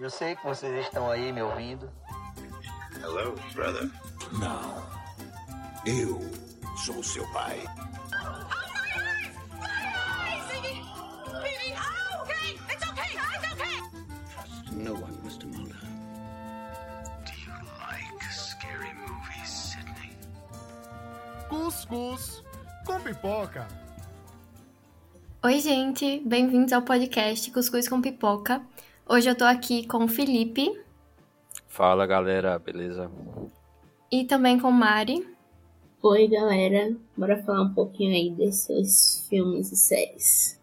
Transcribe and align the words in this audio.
Eu 0.00 0.08
sei 0.08 0.34
que 0.34 0.42
vocês 0.42 0.86
estão 0.86 1.10
aí 1.10 1.30
me 1.30 1.42
ouvindo. 1.42 1.90
Hello, 3.02 3.34
brother. 3.52 3.90
Não. 4.32 4.82
Eu 5.84 6.18
sou 6.78 7.02
seu 7.02 7.30
pai. 7.32 7.62
No 14.72 14.94
one, 14.94 15.18
Mr. 15.22 15.46
Mulder. 15.46 15.76
Do 17.26 17.32
you 17.44 17.52
like 17.78 18.32
scary 18.32 18.94
movies, 18.94 19.50
Sidney? 19.50 20.16
Cuscuz 21.50 22.42
com 22.86 22.98
pipoca. 23.00 23.68
Oi, 25.42 25.58
gente, 25.58 26.22
bem-vindos 26.24 26.72
ao 26.72 26.82
podcast 26.82 27.50
Cuscuz 27.50 27.88
com 27.88 28.00
Pipoca. 28.00 28.62
Hoje 29.12 29.28
eu 29.28 29.34
tô 29.34 29.44
aqui 29.44 29.84
com 29.88 30.04
o 30.04 30.08
Felipe 30.08 30.72
Fala 31.66 32.06
galera, 32.06 32.56
beleza? 32.60 33.10
e 34.08 34.24
também 34.24 34.56
com 34.56 34.70
Mari. 34.70 35.26
Oi, 36.00 36.28
galera. 36.28 36.96
Bora 37.16 37.42
falar 37.42 37.62
um 37.62 37.74
pouquinho 37.74 38.14
aí 38.14 38.30
desses 38.30 39.26
filmes 39.28 39.72
e 39.72 39.76
séries. 39.76 40.60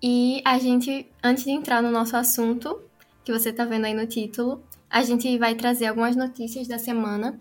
E 0.00 0.40
a 0.44 0.56
gente, 0.56 1.10
antes 1.20 1.42
de 1.42 1.50
entrar 1.50 1.82
no 1.82 1.90
nosso 1.90 2.16
assunto, 2.16 2.80
que 3.24 3.32
você 3.32 3.52
tá 3.52 3.64
vendo 3.64 3.86
aí 3.86 3.94
no 3.94 4.06
título, 4.06 4.62
a 4.88 5.02
gente 5.02 5.36
vai 5.36 5.56
trazer 5.56 5.86
algumas 5.86 6.14
notícias 6.14 6.68
da 6.68 6.78
semana. 6.78 7.40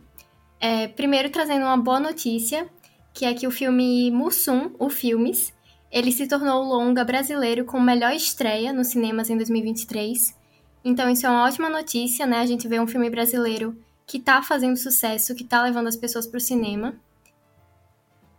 É, 0.60 0.88
primeiro, 0.88 1.30
trazendo 1.30 1.64
uma 1.66 1.78
boa 1.78 2.00
notícia, 2.00 2.68
que 3.14 3.24
é 3.24 3.36
que 3.36 3.46
o 3.46 3.52
filme 3.52 4.10
Mussum, 4.10 4.72
o 4.80 4.90
Filmes, 4.90 5.54
ele 5.92 6.12
se 6.12 6.28
tornou 6.28 6.64
o 6.64 6.68
longa 6.68 7.04
brasileiro 7.04 7.66
com 7.66 7.80
melhor 7.80 8.14
estreia 8.14 8.72
nos 8.72 8.88
cinemas 8.88 9.30
em 9.30 9.36
2023. 9.38 10.36
Então, 10.84 11.10
isso 11.10 11.26
é 11.26 11.30
uma 11.30 11.46
ótima 11.46 11.70
notícia, 11.70 12.26
né? 12.26 12.38
A 12.40 12.46
gente 12.46 12.68
vê 12.68 12.80
um 12.80 12.88
filme 12.88 13.10
brasileiro 13.10 13.78
que 14.08 14.20
tá 14.20 14.42
fazendo 14.42 14.78
sucesso, 14.78 15.36
que 15.36 15.44
tá 15.44 15.62
levando 15.64 15.88
as 15.88 15.96
pessoas 15.96 16.26
pro 16.26 16.40
cinema. 16.40 16.96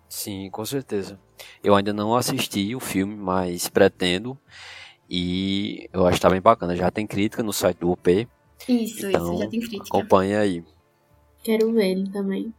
Sim, 0.08 0.50
com 0.50 0.64
certeza. 0.64 1.18
Eu 1.62 1.74
ainda 1.74 1.92
não 1.92 2.14
assisti 2.14 2.74
o 2.74 2.80
filme, 2.80 3.14
mas 3.14 3.68
pretendo. 3.68 4.36
E 5.08 5.88
eu 5.92 6.06
acho 6.06 6.16
que 6.16 6.22
tá 6.22 6.30
bem 6.30 6.40
bacana. 6.40 6.76
Já 6.76 6.90
tem 6.90 7.06
crítica 7.06 7.42
no 7.42 7.52
site 7.52 7.78
do 7.78 7.90
UP. 7.90 8.28
Isso, 8.68 9.06
Então, 9.08 9.32
isso, 9.34 9.42
já 9.42 9.48
tem 9.48 9.60
crítica. 9.60 9.84
acompanha 9.86 10.40
aí. 10.40 10.64
Quero 11.42 11.72
ver 11.72 11.90
ele 11.90 12.10
também. 12.10 12.52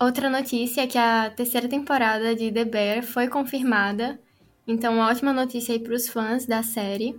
Outra 0.00 0.28
notícia 0.28 0.82
é 0.82 0.86
que 0.86 0.98
a 0.98 1.30
terceira 1.30 1.68
temporada 1.68 2.34
de 2.34 2.50
The 2.50 2.64
Bear 2.64 3.02
foi 3.02 3.28
confirmada. 3.28 4.18
Então, 4.66 4.94
uma 4.94 5.08
ótima 5.08 5.32
notícia 5.32 5.72
aí 5.74 5.78
pros 5.78 6.08
fãs 6.08 6.46
da 6.46 6.62
série. 6.62 7.18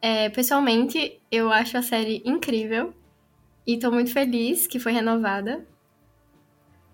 É, 0.00 0.28
pessoalmente, 0.30 1.20
eu 1.30 1.52
acho 1.52 1.76
a 1.78 1.82
série 1.82 2.22
incrível. 2.24 2.92
E 3.66 3.78
tô 3.78 3.90
muito 3.90 4.12
feliz 4.12 4.66
que 4.66 4.78
foi 4.78 4.92
renovada. 4.92 5.66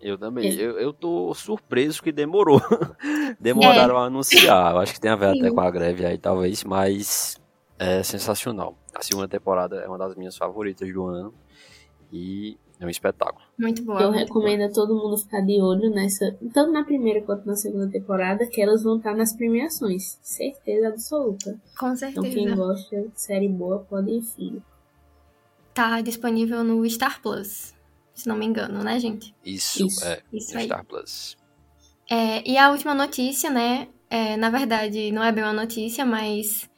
Eu 0.01 0.19
também. 0.19 0.49
Esse- 0.49 0.61
Eu, 0.61 0.79
eu 0.79 0.93
tô 0.93 1.33
surpreso 1.35 2.03
que 2.03 2.11
demorou. 2.13 2.61
Demoraram 3.41 3.97
a 3.97 4.07
anunciar. 4.07 4.73
Eu 4.73 4.79
acho 4.79 4.93
que 4.95 5.01
tem 5.01 5.11
a 5.11 5.17
ver 5.17 5.27
até 5.37 5.49
Sim. 5.49 5.55
com 5.55 5.61
a 5.61 5.71
greve 5.71 6.05
aí, 6.05 6.19
talvez, 6.19 6.65
mas 6.65 7.41
é 7.79 8.03
sensacional. 8.03 8.77
A 8.95 9.03
segunda 9.03 9.29
temporada 9.29 9.77
é 9.77 9.87
uma 9.87 9.99
das 9.99 10.15
minhas 10.17 10.37
favoritas 10.37 10.93
do 10.93 11.07
ano. 11.07 11.33
E 12.13 12.59
é 12.85 12.87
um 12.87 12.91
espetáculo. 12.91 13.45
Muito 13.59 13.83
boa. 13.85 14.01
Eu 14.01 14.11
muito 14.13 14.21
recomendo 14.21 14.63
a 14.63 14.73
todo 14.73 14.95
mundo 14.95 15.17
ficar 15.17 15.41
de 15.41 15.61
olho 15.61 15.91
nessa, 15.91 16.37
tanto 16.53 16.73
na 16.73 16.85
primeira 16.85 17.23
quanto 17.23 17.47
na 17.47 17.55
segunda 17.57 17.89
temporada, 17.91 18.47
que 18.47 18.61
elas 18.61 18.83
vão 18.83 18.97
estar 18.97 19.15
nas 19.15 19.35
premiações. 19.35 20.19
Certeza 20.23 20.89
absoluta. 20.89 21.61
Com 21.79 21.93
Então 21.93 22.23
quem 22.23 22.33
certeza. 22.33 22.57
gosta 22.57 23.03
de 23.03 23.21
série 23.21 23.49
boa 23.49 23.81
pode 23.81 24.11
ir 24.11 24.23
firme. 24.23 24.63
Tá 25.75 26.01
disponível 26.01 26.63
no 26.63 26.89
Star 26.89 27.21
Plus. 27.23 27.75
Se 28.15 28.29
não 28.29 28.37
me 28.37 28.45
engano, 28.45 28.83
né, 28.83 28.99
gente? 28.99 29.35
Isso, 29.45 29.87
Isso, 29.87 30.05
é. 30.05 30.21
Isso 30.33 30.57
aí. 30.59 30.67
Star 30.67 30.85
Plus. 30.85 31.37
É, 32.11 32.47
e 32.49 32.59
a 32.59 32.71
última 32.71 32.95
notícia, 32.95 33.49
né? 33.49 33.89
é, 34.13 34.37
na 34.37 34.51
verdade, 34.51 35.11
não 35.11 35.25
é 35.25 35.33
bem 35.33 35.43
uma 35.43 35.55
notícia, 35.55 36.05
mas 36.05 36.69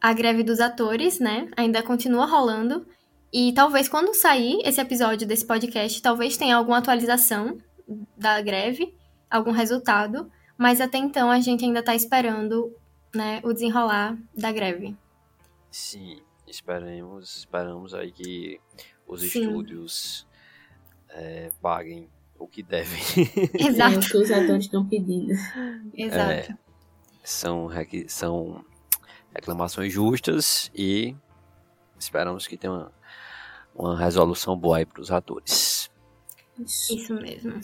a 0.00 0.12
greve 0.12 0.42
dos 0.42 0.58
atores, 0.58 1.20
né? 1.20 1.48
Ainda 1.56 1.80
continua 1.84 2.26
rolando. 2.26 2.84
E 3.36 3.52
talvez 3.52 3.88
quando 3.88 4.14
sair 4.14 4.60
esse 4.64 4.80
episódio 4.80 5.26
desse 5.26 5.44
podcast, 5.44 6.00
talvez 6.00 6.36
tenha 6.36 6.54
alguma 6.56 6.78
atualização 6.78 7.58
da 8.16 8.40
greve, 8.40 8.94
algum 9.28 9.50
resultado. 9.50 10.30
Mas 10.56 10.80
até 10.80 10.98
então 10.98 11.28
a 11.28 11.40
gente 11.40 11.64
ainda 11.64 11.82
tá 11.82 11.96
esperando, 11.96 12.72
né, 13.12 13.40
o 13.42 13.52
desenrolar 13.52 14.16
da 14.36 14.52
greve. 14.52 14.96
Sim, 15.68 16.20
esperemos, 16.46 17.38
esperamos 17.38 17.92
aí 17.92 18.12
que 18.12 18.60
os 19.04 19.20
Sim. 19.22 19.40
estúdios 19.48 20.24
é, 21.08 21.50
paguem 21.60 22.08
o 22.38 22.46
que 22.46 22.62
devem. 22.62 23.00
É 23.58 23.64
o 23.64 23.68
Exato, 23.68 24.00
que 24.08 24.16
os 24.16 24.30
atores 24.30 24.66
estão 24.66 24.86
pedindo. 24.86 25.32
exato. 25.92 26.56
são, 27.24 27.66
requi- 27.66 28.08
são 28.08 28.64
reclamações 29.34 29.92
justas 29.92 30.70
e 30.72 31.16
esperamos 31.98 32.46
que 32.46 32.56
tenha 32.56 32.72
uma, 32.72 32.92
uma 33.74 33.96
resolução 33.96 34.56
boa 34.56 34.78
aí 34.78 34.86
para 34.86 35.00
os 35.00 35.10
atores. 35.10 35.90
Isso. 36.58 36.94
Isso 36.94 37.14
mesmo. 37.14 37.60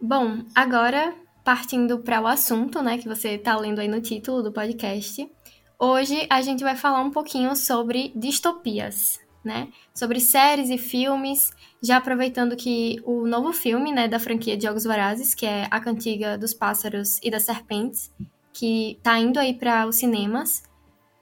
Bom, 0.00 0.42
agora 0.54 1.14
partindo 1.42 2.00
para 2.00 2.20
o 2.20 2.26
assunto, 2.26 2.82
né, 2.82 2.98
que 2.98 3.08
você 3.08 3.38
tá 3.38 3.56
lendo 3.56 3.78
aí 3.78 3.86
no 3.86 4.00
título 4.00 4.42
do 4.42 4.50
podcast. 4.50 5.30
Hoje 5.78 6.26
a 6.28 6.42
gente 6.42 6.64
vai 6.64 6.74
falar 6.74 7.00
um 7.00 7.10
pouquinho 7.10 7.54
sobre 7.54 8.12
distopias, 8.16 9.20
né? 9.44 9.68
Sobre 9.94 10.18
séries 10.18 10.70
e 10.70 10.76
filmes, 10.76 11.52
já 11.80 11.98
aproveitando 11.98 12.56
que 12.56 13.00
o 13.04 13.26
novo 13.28 13.52
filme, 13.52 13.92
né, 13.92 14.08
da 14.08 14.18
franquia 14.18 14.56
de 14.56 14.66
Jogos 14.66 14.82
Vorazes, 14.82 15.34
que 15.34 15.46
é 15.46 15.68
A 15.70 15.78
Cantiga 15.78 16.36
dos 16.36 16.52
Pássaros 16.52 17.20
e 17.22 17.30
das 17.30 17.44
Serpentes, 17.44 18.10
que 18.52 18.98
tá 19.02 19.16
indo 19.16 19.38
aí 19.38 19.54
para 19.54 19.86
os 19.86 19.96
cinemas. 19.96 20.64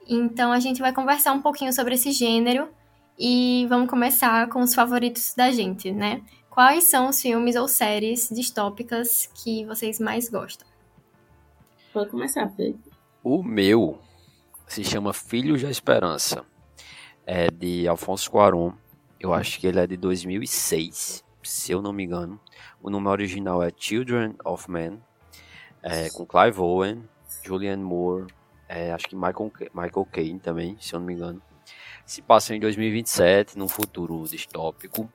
Então 0.07 0.51
a 0.51 0.59
gente 0.59 0.81
vai 0.81 0.91
conversar 0.91 1.33
um 1.33 1.41
pouquinho 1.41 1.71
sobre 1.71 1.93
esse 1.93 2.11
gênero 2.11 2.67
e 3.17 3.65
vamos 3.67 3.89
começar 3.89 4.47
com 4.49 4.61
os 4.61 4.73
favoritos 4.73 5.33
da 5.35 5.51
gente, 5.51 5.91
né? 5.91 6.21
Quais 6.49 6.85
são 6.85 7.09
os 7.09 7.21
filmes 7.21 7.55
ou 7.55 7.67
séries 7.67 8.29
distópicas 8.29 9.29
que 9.33 9.65
vocês 9.65 9.99
mais 9.99 10.29
gostam? 10.29 10.67
Pode 11.93 12.09
começar, 12.09 12.49
Felipe. 12.49 12.91
O 13.23 13.43
meu 13.43 13.99
se 14.67 14.83
chama 14.83 15.13
Filhos 15.13 15.61
da 15.61 15.69
Esperança. 15.69 16.45
É 17.25 17.49
de 17.49 17.87
Alfonso 17.87 18.29
Cuarón. 18.29 18.73
Eu 19.19 19.33
acho 19.33 19.59
que 19.59 19.67
ele 19.67 19.79
é 19.79 19.87
de 19.87 19.97
2006, 19.97 21.23
se 21.41 21.71
eu 21.71 21.81
não 21.81 21.91
me 21.91 22.03
engano. 22.03 22.39
O 22.81 22.89
nome 22.89 23.07
original 23.07 23.63
é 23.63 23.71
Children 23.75 24.35
of 24.43 24.69
Men, 24.69 25.01
é, 25.81 26.09
com 26.09 26.25
Clive 26.25 26.59
Owen, 26.59 27.03
Julianne 27.43 27.83
Moore, 27.83 28.27
é, 28.67 28.91
acho 28.91 29.07
que 29.07 29.15
Michael, 29.15 29.51
Michael 29.73 30.07
Caine 30.11 30.39
também, 30.39 30.77
se 30.79 30.93
eu 30.93 30.99
não 30.99 31.07
me 31.07 31.13
engano. 31.13 31.41
Se 32.05 32.21
passa 32.21 32.55
em 32.55 32.59
2027, 32.59 33.57
num 33.57 33.67
futuro 33.67 34.23
distópico, 34.27 35.11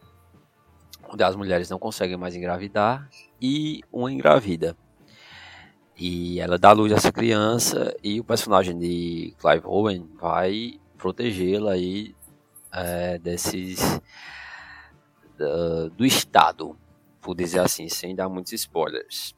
onde 1.09 1.23
as 1.23 1.37
mulheres 1.37 1.71
não 1.71 1.79
conseguem 1.79 2.17
mais 2.17 2.35
engravidar 2.35 3.09
e 3.41 3.81
uma 3.93 4.13
engravida. 4.13 4.77
E 5.97 6.41
ela 6.41 6.59
dá 6.59 6.73
luz 6.73 6.93
a 6.93 6.97
essa 6.97 7.13
criança 7.13 7.95
e 8.03 8.19
o 8.19 8.25
personagem 8.25 8.77
de 8.77 9.35
Clive 9.39 9.67
Owen 9.67 10.09
vai 10.19 10.81
protegê-la 10.97 11.73
aí 11.73 12.15
é, 12.73 13.19
desses 13.19 14.01
do 15.97 16.05
Estado, 16.05 16.77
por 17.21 17.35
dizer 17.35 17.61
assim, 17.61 17.89
sem 17.89 18.15
dar 18.15 18.29
muitos 18.29 18.53
spoilers. 18.53 19.35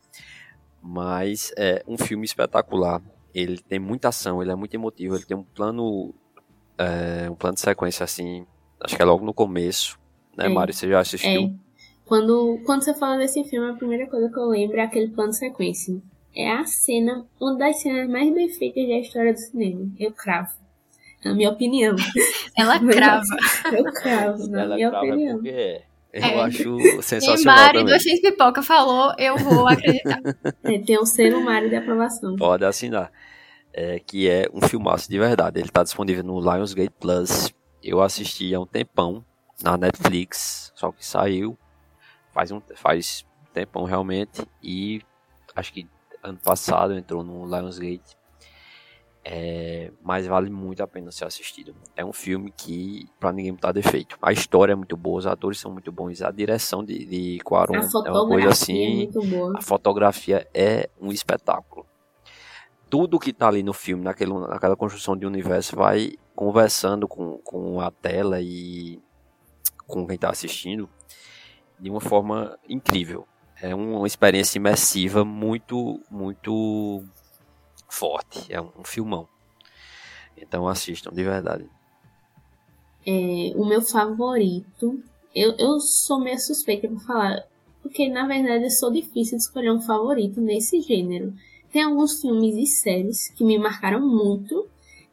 Mas 0.81 1.53
é 1.57 1.85
um 1.87 1.97
filme 1.97 2.25
espetacular. 2.25 3.01
Ele 3.35 3.59
tem 3.59 3.79
muita 3.79 4.09
ação, 4.09 4.43
ele 4.43 4.51
é 4.51 4.55
muito 4.55 4.75
emotivo, 4.75 5.15
ele 5.15 5.25
tem 5.25 5.37
um 5.37 5.45
plano 5.45 6.15
é, 6.79 7.29
um 7.31 7.35
plano 7.35 7.55
de 7.55 7.61
sequência 7.61 8.05
assim, 8.05 8.47
acho 8.81 8.97
que 8.97 9.03
é 9.03 9.05
logo 9.05 9.25
no 9.25 9.33
começo, 9.35 9.99
né, 10.37 10.47
É. 10.47 10.49
Mari? 10.49 10.73
Você 10.73 10.89
já 10.89 11.01
assistiu? 11.01 11.43
É. 11.43 11.51
Quando, 12.05 12.61
quando 12.67 12.83
você 12.83 12.93
fala 12.95 13.17
desse 13.19 13.43
filme, 13.45 13.71
a 13.71 13.75
primeira 13.75 14.07
coisa 14.07 14.29
que 14.29 14.39
eu 14.39 14.47
lembro 14.47 14.77
é 14.79 14.83
aquele 14.83 15.09
plano 15.09 15.31
de 15.31 15.39
sequência. 15.39 15.97
É 16.35 16.51
a 16.51 16.65
cena, 16.65 17.25
uma 17.41 17.57
das 17.57 17.81
cenas 17.81 18.09
mais 18.09 18.33
bem 18.35 18.49
feitas 18.49 18.87
da 18.89 18.99
história 18.99 19.33
do 19.33 19.39
cinema. 19.39 19.87
Eu 19.99 20.13
cravo. 20.13 20.51
Na 21.25 21.35
minha 21.35 21.51
opinião. 21.51 21.95
Ela 22.59 22.81
crava. 22.81 23.25
Eu 23.73 23.85
cravo, 23.93 24.47
na 24.49 24.63
Ela 24.63 24.75
minha 24.75 24.91
grava 24.91 25.07
opinião. 25.07 25.35
porque 25.37 25.49
é. 25.51 25.83
Eu 26.13 26.23
É. 26.23 26.41
acho 26.43 26.79
E 26.79 27.03
sensacional 27.03 27.57
Mari 27.57 27.79
também. 27.79 27.95
do 27.95 28.01
X 28.03 28.21
Pipoca 28.21 28.63
falou, 28.63 29.15
eu 29.19 29.37
vou 29.39 29.67
acreditar. 29.69 30.21
É, 30.65 30.79
tem 30.79 30.99
um 31.01 31.07
selo 31.07 31.43
Mário 31.43 31.71
de 31.71 31.77
aprovação. 31.77 32.37
Pode 32.37 32.65
assinar. 32.67 33.11
É, 33.75 33.99
que 33.99 34.29
é 34.29 34.49
um 34.53 34.61
filmaço 34.61 35.09
de 35.11 35.19
verdade. 35.19 35.59
Ele 35.59 35.69
está 35.69 35.83
disponível 35.83 36.23
no 36.23 36.41
Lionsgate 36.41 36.93
Plus. 37.01 37.53
Eu 37.83 38.03
assisti 38.03 38.55
há 38.55 38.61
um 38.61 38.67
tempão 38.67 39.25
na 39.63 39.77
Netflix, 39.77 40.73
só 40.75 40.93
que 40.93 41.05
saiu 41.05 41.57
faz 42.33 42.51
um 42.51 42.61
faz 42.75 43.25
tempão 43.53 43.85
realmente 43.85 44.43
e 44.63 45.03
acho 45.55 45.73
que 45.73 45.87
ano 46.23 46.39
passado 46.43 46.95
entrou 46.95 47.23
no 47.23 47.45
Lionsgate. 47.45 48.17
É, 49.25 49.93
mas 50.03 50.27
vale 50.27 50.51
muito 50.51 50.83
a 50.83 50.87
pena 50.87 51.13
ser 51.13 51.25
assistido. 51.25 51.77
É 51.97 52.05
um 52.05 52.13
filme 52.13 52.51
que, 52.51 53.07
pra 53.21 53.33
ninguém 53.33 53.53
botar 53.53 53.71
defeito. 53.71 54.19
A 54.21 54.33
história 54.33 54.73
é 54.73 54.75
muito 54.75 54.97
boa, 54.97 55.19
os 55.19 55.27
atores 55.27 55.61
são 55.61 55.71
muito 55.71 55.93
bons, 55.93 56.21
a 56.23 56.31
direção 56.33 56.83
de, 56.85 57.05
de 57.05 57.39
Quaron 57.45 57.77
é 57.77 58.11
uma 58.11 58.27
coisa 58.27 58.49
assim. 58.49 58.83
É 58.83 58.95
muito 58.97 59.23
boa. 59.23 59.57
A 59.57 59.63
fotografia 59.63 60.49
é 60.53 60.91
um 61.01 61.13
espetáculo. 61.13 61.87
Tudo 62.93 63.19
que 63.19 63.33
tá 63.33 63.49
ali 63.49 63.63
no 63.63 63.73
filme, 63.73 64.05
naquele, 64.05 64.35
naquela 64.35 64.77
construção 64.77 65.17
de 65.17 65.25
universo, 65.25 65.75
vai 65.75 66.13
conversando 66.37 67.09
com, 67.09 67.39
com 67.39 67.81
a 67.81 67.91
tela 67.91 68.39
e 68.43 69.01
com 69.87 70.07
quem 70.07 70.19
tá 70.19 70.29
assistindo 70.29 70.91
de 71.81 71.89
uma 71.89 72.03
forma 72.03 72.59
incrível. 72.69 73.27
É 73.63 73.75
uma 73.75 74.07
experiência 74.07 74.59
imersiva 74.59 75.25
muito, 75.25 76.03
muito 76.11 77.03
forte. 77.89 78.53
É 78.53 78.61
um 78.61 78.85
filmão. 78.85 79.27
Então 80.37 80.69
assistam, 80.69 81.11
de 81.15 81.25
verdade. 81.25 81.67
É, 83.07 83.55
o 83.57 83.65
meu 83.65 83.81
favorito. 83.81 85.03
Eu, 85.35 85.57
eu 85.57 85.81
sou 85.81 86.21
meio 86.21 86.39
suspeita 86.39 86.89
pra 86.89 87.01
falar. 87.01 87.43
Porque 87.83 88.07
na 88.07 88.27
verdade 88.27 88.65
eu 88.65 88.71
sou 88.71 88.93
difícil 88.93 89.39
de 89.39 89.45
escolher 89.45 89.73
um 89.73 89.81
favorito 89.81 90.43
nesse 90.43 90.79
gênero. 90.83 91.33
Tem 91.73 91.83
alguns 91.83 92.21
filmes 92.21 92.55
e 92.57 92.67
séries 92.67 93.29
que 93.31 93.43
me 93.43 93.59
marcaram 93.59 94.07
muito, 94.07 94.69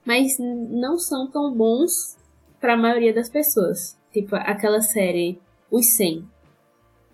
mas 0.05 0.37
não 0.39 0.97
são 0.99 1.27
tão 1.31 1.53
bons 1.53 2.17
para 2.59 2.73
a 2.73 2.77
maioria 2.77 3.13
das 3.13 3.29
pessoas. 3.29 3.97
Tipo 4.11 4.35
aquela 4.35 4.81
série 4.81 5.39
Os 5.71 5.93
100. 5.93 6.27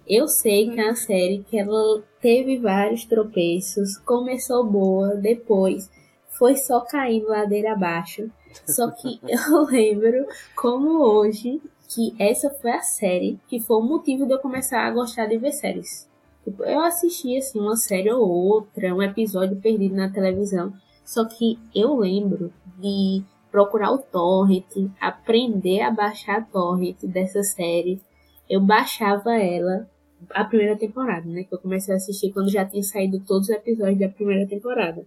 Eu 0.07 0.27
sei 0.27 0.69
que 0.69 0.79
é 0.79 0.85
uma 0.85 0.95
série 0.95 1.45
que 1.47 1.57
ela 1.57 2.03
teve 2.19 2.57
vários 2.57 3.05
tropeços, 3.05 3.97
começou 3.99 4.63
boa, 4.63 5.15
depois 5.15 5.89
foi 6.29 6.55
só 6.57 6.81
caindo 6.81 7.29
ladeira 7.29 7.73
abaixo. 7.73 8.29
Só 8.65 8.89
que 8.91 9.19
eu 9.27 9.63
lembro 9.65 10.27
como 10.55 11.01
hoje 11.03 11.61
que 11.87 12.15
essa 12.19 12.49
foi 12.49 12.71
a 12.71 12.81
série 12.81 13.39
que 13.47 13.59
foi 13.59 13.77
o 13.77 13.81
motivo 13.81 14.25
de 14.25 14.33
eu 14.33 14.39
começar 14.39 14.85
a 14.85 14.91
gostar 14.91 15.27
de 15.27 15.37
ver 15.37 15.51
séries. 15.51 16.09
Eu 16.45 16.81
assisti 16.81 17.37
assim 17.37 17.59
uma 17.59 17.75
série 17.75 18.11
ou 18.11 18.29
outra, 18.29 18.93
um 18.93 19.01
episódio 19.01 19.59
perdido 19.59 19.95
na 19.95 20.11
televisão. 20.11 20.73
Só 21.03 21.25
que 21.25 21.59
eu 21.73 21.95
lembro 21.97 22.53
de 22.79 23.23
procurar 23.51 23.91
o 23.91 23.99
torrent, 23.99 24.65
aprender 24.99 25.81
a 25.81 25.91
baixar 25.91 26.39
a 26.39 26.41
torrent 26.41 26.97
dessa 27.03 27.41
série. 27.41 28.01
Eu 28.49 28.61
baixava 28.61 29.35
ela 29.35 29.89
a 30.31 30.43
primeira 30.43 30.75
temporada, 30.75 31.27
né? 31.27 31.43
Que 31.43 31.53
eu 31.53 31.59
comecei 31.59 31.93
a 31.93 31.97
assistir 31.97 32.31
quando 32.31 32.49
já 32.49 32.65
tinha 32.65 32.83
saído 32.83 33.19
todos 33.21 33.49
os 33.49 33.55
episódios 33.55 33.99
da 33.99 34.09
primeira 34.09 34.47
temporada. 34.47 35.05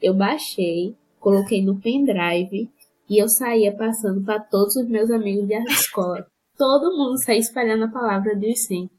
Eu 0.00 0.14
baixei, 0.14 0.94
coloquei 1.18 1.64
no 1.64 1.80
pendrive 1.80 2.70
e 3.08 3.18
eu 3.22 3.28
saía 3.28 3.74
passando 3.74 4.22
para 4.24 4.40
todos 4.40 4.76
os 4.76 4.88
meus 4.88 5.10
amigos 5.10 5.46
de 5.46 5.54
escola. 5.70 6.26
Todo 6.56 6.96
mundo 6.96 7.18
saía 7.18 7.38
espalhando 7.38 7.84
a 7.84 7.88
palavra 7.88 8.34
de 8.34 8.50
os 8.50 8.66
100. 8.66 8.90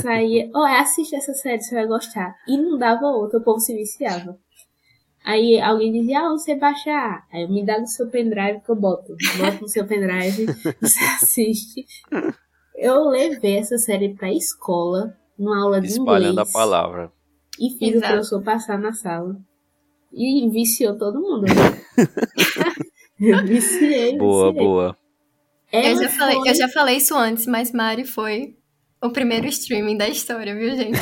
Saía, 0.00 0.50
ó, 0.54 0.60
oh, 0.60 0.64
assiste 0.64 1.14
essa 1.14 1.32
série, 1.34 1.62
você 1.62 1.74
vai 1.74 1.86
gostar. 1.86 2.34
E 2.48 2.56
não 2.56 2.78
dava 2.78 3.06
outra, 3.06 3.38
o 3.38 3.42
povo 3.42 3.60
se 3.60 3.74
viciava. 3.74 4.38
Aí 5.24 5.58
alguém 5.60 5.92
dizia, 5.92 6.20
ah, 6.20 6.28
você 6.30 6.54
baixar. 6.54 7.26
Aí 7.32 7.42
eu 7.42 7.48
me 7.48 7.64
dá 7.64 7.80
no 7.80 7.86
seu 7.86 8.08
pendrive 8.08 8.60
que 8.60 8.70
eu 8.70 8.76
boto. 8.76 9.14
Boto 9.38 9.62
no 9.62 9.68
seu 9.68 9.86
pendrive, 9.86 10.46
você 10.80 11.04
assiste. 11.22 11.86
Eu 12.76 13.08
levei 13.08 13.58
essa 13.58 13.78
série 13.78 14.14
pra 14.14 14.32
escola, 14.32 15.16
numa 15.38 15.62
aula 15.62 15.80
de 15.80 15.86
Espalhando 15.86 16.32
inglês. 16.32 16.50
a 16.50 16.52
palavra. 16.52 17.12
E 17.58 17.70
fiz 17.70 17.94
Exato. 17.94 18.04
o 18.04 18.08
professor 18.08 18.42
passar 18.42 18.78
na 18.78 18.92
sala. 18.92 19.36
E 20.12 20.48
viciou 20.50 20.98
todo 20.98 21.20
mundo. 21.20 21.46
Eu 23.18 23.44
viciei. 23.46 24.18
Boa, 24.18 24.52
viciei. 24.52 24.66
boa. 24.66 24.96
eu 25.72 25.96
já, 25.96 26.08
falei, 26.10 26.36
eu 26.36 26.54
já 26.54 26.68
falei 26.68 26.96
isso 26.96 27.16
antes, 27.16 27.46
mas 27.46 27.72
Mari 27.72 28.04
foi 28.04 28.56
o 29.04 29.10
primeiro 29.10 29.46
streaming 29.48 29.98
da 29.98 30.08
história, 30.08 30.54
viu, 30.54 30.74
gente? 30.74 30.98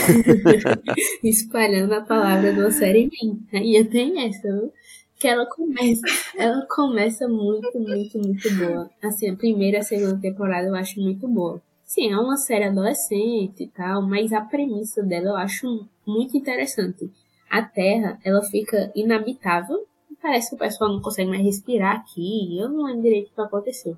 Espalhando 1.22 1.92
a 1.94 2.00
palavra 2.00 2.52
uma 2.52 2.70
série 2.72 3.08
mim. 3.08 3.46
E 3.52 3.84
tem 3.84 4.26
essa, 4.26 4.52
viu? 4.52 4.72
Que 5.16 5.28
ela 5.28 5.46
começa, 5.46 6.02
ela 6.36 6.66
começa 6.68 7.28
muito, 7.28 7.78
muito, 7.78 8.18
muito 8.18 8.54
boa. 8.56 8.90
Assim, 9.00 9.30
a 9.30 9.36
primeira 9.36 9.76
e 9.76 9.80
a 9.80 9.84
segunda 9.84 10.20
temporada 10.20 10.66
eu 10.66 10.74
acho 10.74 11.00
muito 11.00 11.28
boa. 11.28 11.62
Sim, 11.84 12.10
é 12.10 12.18
uma 12.18 12.36
série 12.36 12.64
adolescente 12.64 13.62
e 13.62 13.68
tal, 13.68 14.02
mas 14.02 14.32
a 14.32 14.40
premissa 14.40 15.00
dela 15.02 15.28
eu 15.28 15.36
acho 15.36 15.86
muito 16.04 16.36
interessante. 16.36 17.08
A 17.48 17.62
Terra, 17.62 18.18
ela 18.24 18.42
fica 18.42 18.90
inabitável. 18.96 19.86
Parece 20.20 20.50
que 20.50 20.56
o 20.56 20.58
pessoal 20.58 20.92
não 20.92 21.00
consegue 21.00 21.30
mais 21.30 21.42
respirar 21.42 21.96
aqui. 21.96 22.58
Eu 22.58 22.68
não 22.68 22.84
lembro 22.84 23.02
direito 23.02 23.30
o 23.30 23.34
que 23.34 23.40
aconteceu. 23.40 23.96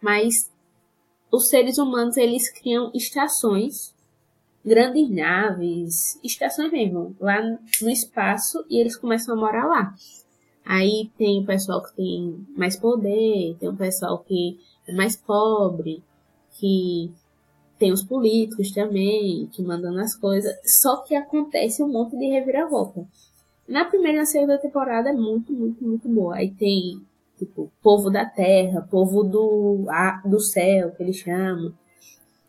Mas 0.00 0.50
os 1.30 1.48
seres 1.48 1.78
humanos, 1.78 2.16
eles 2.16 2.50
criam 2.50 2.90
estações, 2.94 3.94
grandes 4.64 5.08
naves, 5.10 6.18
estações 6.22 6.72
mesmo, 6.72 7.14
lá 7.20 7.40
no 7.80 7.90
espaço, 7.90 8.64
e 8.68 8.78
eles 8.78 8.96
começam 8.96 9.34
a 9.34 9.38
morar 9.38 9.66
lá. 9.66 9.94
Aí 10.64 11.10
tem 11.16 11.40
o 11.40 11.46
pessoal 11.46 11.82
que 11.82 11.94
tem 11.94 12.46
mais 12.56 12.76
poder, 12.76 13.56
tem 13.60 13.68
o 13.68 13.76
pessoal 13.76 14.18
que 14.18 14.58
é 14.86 14.92
mais 14.92 15.14
pobre, 15.14 16.02
que 16.58 17.12
tem 17.78 17.92
os 17.92 18.02
políticos 18.02 18.72
também, 18.72 19.46
que 19.52 19.62
mandam 19.62 19.96
as 19.98 20.14
coisas. 20.16 20.52
Só 20.64 21.02
que 21.02 21.14
acontece 21.14 21.82
um 21.82 21.88
monte 21.88 22.16
de 22.16 22.26
reviravolta. 22.26 23.06
Na 23.68 23.84
primeira 23.84 24.18
e 24.18 24.20
na 24.20 24.26
segunda 24.26 24.58
temporada 24.58 25.10
é 25.10 25.12
muito, 25.12 25.52
muito, 25.52 25.84
muito 25.84 26.08
boa. 26.08 26.36
Aí 26.36 26.50
tem, 26.50 27.00
tipo, 27.38 27.70
povo 27.82 28.10
da 28.10 28.24
terra, 28.24 28.86
povo 28.90 29.22
do, 29.22 29.86
a, 29.88 30.22
do 30.24 30.40
céu, 30.40 30.90
que 30.92 31.02
eles 31.02 31.16
chamam. 31.16 31.72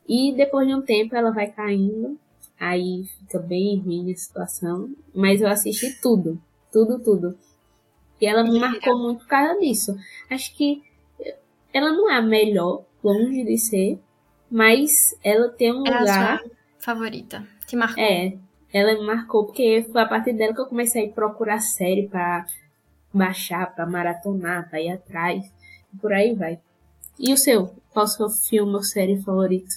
E 0.07 0.33
depois 0.35 0.67
de 0.67 0.73
um 0.73 0.81
tempo 0.81 1.15
ela 1.15 1.31
vai 1.31 1.47
caindo. 1.47 2.17
Aí 2.59 3.03
fica 3.19 3.39
bem 3.39 3.79
ruim 3.79 4.11
a 4.11 4.15
situação. 4.15 4.89
Mas 5.13 5.41
eu 5.41 5.47
assisti 5.47 5.99
tudo. 6.01 6.41
Tudo, 6.71 6.99
tudo. 6.99 7.37
E 8.19 8.25
ela 8.25 8.43
me 8.43 8.59
marcou 8.59 8.97
muito 8.97 9.19
por 9.19 9.27
causa 9.27 9.59
disso. 9.59 9.95
Acho 10.29 10.55
que 10.55 10.81
ela 11.73 11.91
não 11.91 12.09
é 12.09 12.17
a 12.17 12.21
melhor, 12.21 12.83
longe 13.03 13.43
de 13.43 13.57
ser, 13.57 13.99
mas 14.49 15.15
ela 15.23 15.49
tem 15.49 15.71
um 15.71 15.85
é 15.85 15.99
lugar. 15.99 16.35
A 16.35 16.39
sua 16.39 16.51
favorita. 16.79 17.47
Que 17.67 17.75
marcou. 17.75 18.03
É, 18.03 18.37
ela 18.73 18.93
me 18.93 19.05
marcou 19.05 19.45
porque 19.45 19.85
foi 19.91 20.01
a 20.01 20.05
partir 20.07 20.33
dela 20.33 20.53
que 20.53 20.61
eu 20.61 20.65
comecei 20.65 21.07
a 21.07 21.11
procurar 21.11 21.59
série 21.59 22.07
pra 22.07 22.45
baixar, 23.13 23.73
pra 23.73 23.85
maratonar, 23.85 24.69
pra 24.69 24.81
ir 24.81 24.91
atrás. 24.91 25.45
E 25.93 25.97
por 25.97 26.13
aí 26.13 26.33
vai. 26.33 26.59
E 27.19 27.33
o 27.33 27.37
seu? 27.37 27.75
Qual 27.89 28.05
o 28.05 28.07
seu 28.07 28.29
filme 28.29 28.73
ou 28.73 28.83
série 28.83 29.21
favorito? 29.21 29.75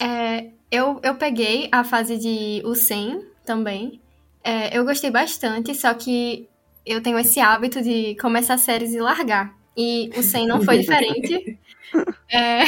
É, 0.00 0.50
eu, 0.70 1.00
eu 1.02 1.14
peguei 1.16 1.68
a 1.72 1.82
fase 1.82 2.16
de 2.18 2.62
O 2.64 2.74
100 2.74 3.24
também. 3.44 4.00
É, 4.44 4.76
eu 4.76 4.84
gostei 4.84 5.10
bastante, 5.10 5.74
só 5.74 5.92
que 5.94 6.48
eu 6.84 7.02
tenho 7.02 7.18
esse 7.18 7.40
hábito 7.40 7.82
de 7.82 8.14
começar 8.16 8.56
séries 8.58 8.94
e 8.94 9.00
largar. 9.00 9.54
E 9.76 10.10
o 10.16 10.22
100 10.22 10.46
não 10.46 10.62
foi 10.62 10.78
diferente. 10.78 11.58
é, 12.30 12.62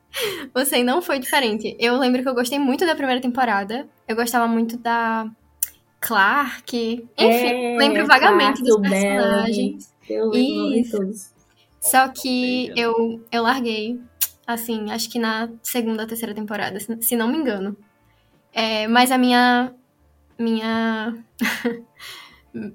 o 0.54 0.64
100 0.64 0.84
não 0.84 1.02
foi 1.02 1.18
diferente. 1.18 1.76
Eu 1.78 1.98
lembro 1.98 2.22
que 2.22 2.28
eu 2.28 2.34
gostei 2.34 2.58
muito 2.58 2.86
da 2.86 2.94
primeira 2.94 3.20
temporada. 3.20 3.88
Eu 4.06 4.16
gostava 4.16 4.46
muito 4.46 4.76
da 4.76 5.30
Clark. 6.00 6.76
Enfim, 6.76 7.06
É, 7.18 7.76
lembro 7.78 8.06
vagamente 8.06 8.62
Clark, 8.62 8.80
dos 8.82 8.90
personagens. 8.90 9.94
Eu 10.08 10.28
lembro 10.30 10.72
de 10.72 10.80
Isso. 10.80 10.96
todos. 10.96 11.30
Só 11.80 12.08
que 12.08 12.72
eu, 12.76 13.24
eu 13.30 13.42
larguei, 13.42 14.00
assim, 14.46 14.90
acho 14.90 15.08
que 15.10 15.18
na 15.18 15.48
segunda, 15.62 16.06
terceira 16.06 16.34
temporada, 16.34 16.78
se, 16.80 17.02
se 17.02 17.16
não 17.16 17.28
me 17.28 17.38
engano. 17.38 17.76
É, 18.52 18.86
mas 18.88 19.10
a 19.10 19.18
minha. 19.18 19.72
Minha. 20.38 21.16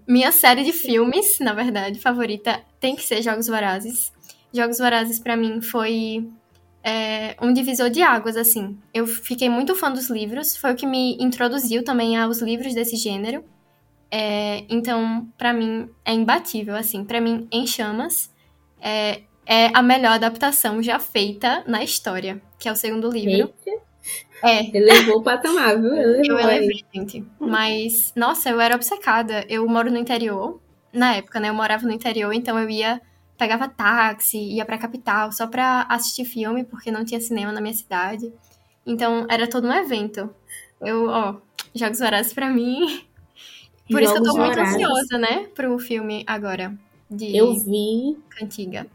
minha 0.08 0.32
série 0.32 0.64
de 0.64 0.72
filmes, 0.72 1.40
na 1.40 1.54
verdade, 1.54 2.00
favorita 2.00 2.62
tem 2.80 2.96
que 2.96 3.04
ser 3.04 3.22
Jogos 3.22 3.48
Vorazes. 3.48 4.12
Jogos 4.54 4.78
Vorazes, 4.78 5.20
pra 5.20 5.36
mim, 5.36 5.62
foi 5.62 6.30
é, 6.84 7.36
um 7.42 7.54
divisor 7.54 7.90
de 7.90 8.02
águas, 8.02 8.36
assim. 8.38 8.78
Eu 8.94 9.08
fiquei 9.08 9.50
muito 9.50 9.76
fã 9.76 9.92
dos 9.92 10.10
livros, 10.10 10.56
foi 10.58 10.74
o 10.74 10.76
que 10.76 10.86
me 10.86 11.18
introduziu 11.20 11.84
também 11.84 12.18
aos 12.18 12.42
livros 12.42 12.74
desse 12.74 12.96
gênero. 12.96 13.44
É, 14.12 14.64
então, 14.70 15.28
pra 15.38 15.54
mim, 15.54 15.90
é 16.06 16.14
imbatível, 16.14 16.76
assim. 16.76 17.04
Pra 17.04 17.20
mim, 17.20 17.48
Em 17.52 17.66
Chamas 17.66 18.32
é, 18.80 19.22
é 19.46 19.72
a 19.74 19.82
melhor 19.82 20.14
adaptação 20.14 20.84
já 20.84 21.00
feita 21.00 21.64
na 21.66 21.84
história, 21.84 22.42
que 22.60 22.68
é 22.70 22.72
o 22.72 22.76
segundo 22.76 23.10
livro. 23.10 23.54
Eita, 23.66 23.82
É, 24.44 24.60
ele 24.66 24.82
levou 24.82 25.20
o 25.20 25.24
patamar, 25.24 25.80
viu? 25.82 25.96
Ele 25.96 26.30
eu 26.30 26.38
elevei, 26.38 26.84
gente. 26.94 27.26
Mas, 27.40 28.12
nossa, 28.16 28.50
eu 28.50 28.60
era 28.60 28.76
obcecada. 28.76 29.46
Eu 29.48 29.66
moro 29.68 29.90
no 29.90 29.98
interior. 29.98 30.60
Na 30.92 31.16
época, 31.16 31.40
né? 31.40 31.50
Eu 31.50 31.54
morava 31.54 31.88
no 31.88 31.94
interior, 31.94 32.34
então 32.34 32.60
eu 32.60 32.70
ia, 32.70 33.02
pegava 33.38 33.68
táxi, 33.70 34.38
ia 34.38 34.66
pra 34.66 34.78
capital 34.78 35.32
só 35.32 35.48
pra 35.48 35.84
assistir 35.90 36.26
filme, 36.26 36.64
porque 36.64 36.92
não 36.92 37.06
tinha 37.06 37.20
cinema 37.22 37.52
na 37.52 37.62
minha 37.62 37.74
cidade. 37.74 38.34
Então, 38.86 39.26
era 39.30 39.48
todo 39.50 39.68
um 39.68 39.74
evento. 39.74 40.30
Eu, 40.82 41.08
ó, 41.08 41.36
Jogos 41.74 42.00
Vorazes 42.00 42.34
pra 42.34 42.50
mim. 42.50 43.06
Por 43.90 44.02
isso 44.02 44.14
que 44.14 44.20
eu 44.20 44.24
tô 44.24 44.32
Jogos 44.34 44.40
muito 44.40 44.56
Vorazes. 44.56 44.76
ansiosa, 44.76 45.18
né, 45.18 45.48
pro 45.56 45.78
filme 45.80 46.24
agora. 46.28 46.78
De 47.10 47.36
Eu 47.36 47.54
vi 47.54 48.18
Cantiga. 48.30 48.88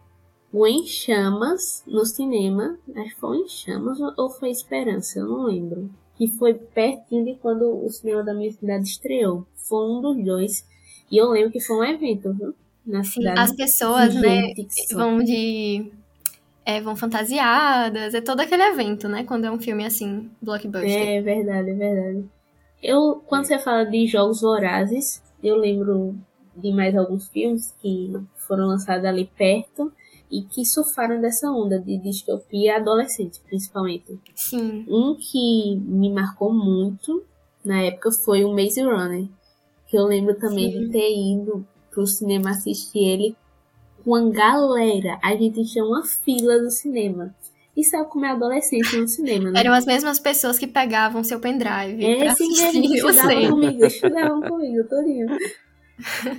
o 0.53 0.67
Em 0.67 0.87
Chamas 0.87 1.83
no 1.87 2.05
cinema. 2.05 2.79
Acho 2.97 3.15
que 3.15 3.21
foi 3.21 3.39
Em 3.39 3.49
Chamas 3.49 3.99
ou 4.01 4.31
foi 4.31 4.51
Esperança, 4.51 5.21
eu 5.21 5.27
não 5.29 5.45
lembro. 5.45 5.91
Que 6.17 6.27
foi 6.27 6.55
pertinho 6.55 7.25
de 7.25 7.35
quando 7.37 7.85
o 7.85 7.89
cinema 7.91 8.25
da 8.25 8.35
minha 8.35 8.51
cidade 8.53 8.85
estreou. 8.89 9.47
Foi 9.55 9.89
um 9.89 10.01
dos 10.01 10.25
dois. 10.25 10.67
E 11.11 11.17
eu 11.17 11.31
lembro 11.31 11.53
que 11.53 11.61
foi 11.61 11.77
um 11.77 11.85
evento, 11.85 12.33
viu? 12.35 12.55
Na 12.89 13.05
Sim, 13.05 13.21
cidade. 13.21 13.41
as 13.41 13.53
pessoas, 13.55 14.15
né, 14.15 14.55
vão 14.95 15.23
de. 15.23 15.93
é, 16.65 16.81
vão 16.81 16.97
fantasiadas, 16.97 18.15
é 18.15 18.21
todo 18.23 18.41
aquele 18.41 18.63
evento, 18.63 19.07
né? 19.07 19.25
Quando 19.25 19.45
é 19.45 19.51
um 19.51 19.59
filme 19.61 19.85
assim, 19.85 20.31
blockbuster. 20.41 20.91
É 20.91 21.21
verdade, 21.21 21.71
é 21.71 21.75
verdade. 21.75 22.25
Eu, 22.83 23.23
quando 23.27 23.45
você 23.45 23.59
fala 23.59 23.85
de 23.85 24.07
jogos 24.07 24.41
vorazes, 24.41 25.23
eu 25.45 25.57
lembro 25.57 26.17
de 26.57 26.73
mais 26.73 26.97
alguns 26.97 27.29
filmes 27.29 27.75
que 27.83 28.15
foram 28.37 28.67
lançados 28.67 29.05
ali 29.05 29.31
perto 29.37 29.93
e 30.31 30.43
que 30.43 30.65
surfaram 30.65 31.21
dessa 31.21 31.51
onda 31.51 31.79
de 31.79 31.99
distopia 31.99 32.77
adolescente, 32.77 33.41
principalmente. 33.47 34.19
Sim. 34.35 34.87
Um 34.89 35.15
que 35.15 35.77
me 35.77 36.11
marcou 36.11 36.53
muito 36.55 37.23
na 37.63 37.83
época 37.83 38.11
foi 38.13 38.45
o 38.45 38.55
Maze 38.55 38.81
Runner, 38.81 39.27
que 39.89 39.99
eu 39.99 40.05
lembro 40.05 40.35
também 40.37 40.73
Sim. 40.73 40.81
de 40.81 40.91
ter 40.91 41.11
ido 41.11 41.67
pro 41.91 42.07
cinema 42.07 42.51
assistir 42.51 42.99
ele 42.99 43.37
com 44.05 44.11
uma 44.11 44.31
galera. 44.31 45.19
A 45.23 45.35
gente 45.37 45.65
tinha 45.65 45.85
uma 45.85 46.05
fila 46.05 46.59
do 46.59 46.71
cinema. 46.71 47.35
E 47.77 47.85
sabe 47.85 48.11
como 48.11 48.27
é 48.27 48.31
adolescente 48.31 48.97
no 48.97 49.07
cinema, 49.07 49.51
né? 49.51 49.61
Eram 49.61 49.73
as 49.73 49.87
mesmas 49.87 50.19
pessoas 50.19 50.59
que 50.59 50.67
pegavam 50.67 51.23
seu 51.23 51.39
pendrive 51.39 52.05
É, 52.05 52.35
sim, 52.35 52.51
eles 52.61 52.91
estudavam 52.93 53.51
comigo, 53.51 53.85
estudavam 53.85 54.43
comigo, 54.43 54.89
todinho. 54.89 55.27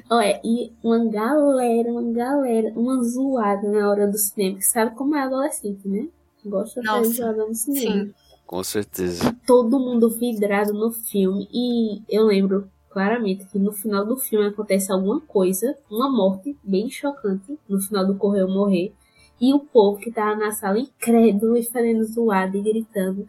Olha, 0.09 0.41
e 0.43 0.71
uma 0.83 1.05
galera, 1.05 1.91
uma 1.91 2.11
galera, 2.11 2.73
uma 2.75 3.01
zoada 3.03 3.69
na 3.69 3.89
hora 3.89 4.07
do 4.07 4.17
cinema, 4.17 4.57
que 4.57 4.65
sabe 4.65 4.95
como 4.95 5.15
é 5.15 5.21
adolescente, 5.21 5.87
né? 5.87 6.07
Gosta 6.45 6.81
de 6.81 7.07
zoada 7.07 7.45
no 7.45 7.55
cinema. 7.55 8.05
Sim. 8.05 8.13
Com 8.45 8.63
certeza. 8.63 9.35
Todo 9.45 9.79
mundo 9.79 10.09
vidrado 10.09 10.73
no 10.73 10.91
filme. 10.91 11.47
E 11.53 12.01
eu 12.09 12.25
lembro 12.25 12.67
claramente 12.89 13.45
que 13.45 13.59
no 13.59 13.71
final 13.71 14.05
do 14.05 14.17
filme 14.17 14.47
acontece 14.47 14.91
alguma 14.91 15.21
coisa, 15.21 15.77
uma 15.89 16.09
morte 16.09 16.57
bem 16.63 16.89
chocante, 16.89 17.57
no 17.67 17.79
final 17.79 18.05
do 18.05 18.15
Correio 18.15 18.49
Morrer. 18.49 18.93
E 19.39 19.53
o 19.53 19.59
povo 19.59 19.99
que 19.99 20.11
tava 20.11 20.35
na 20.35 20.51
sala 20.51 20.79
incrédulo 20.79 21.55
e 21.55 21.63
fazendo 21.63 22.03
zoada 22.03 22.57
e 22.57 22.61
gritando. 22.61 23.25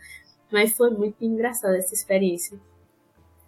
Mas 0.51 0.77
foi 0.77 0.91
muito 0.91 1.25
engraçada 1.25 1.77
essa 1.77 1.95
experiência. 1.95 2.59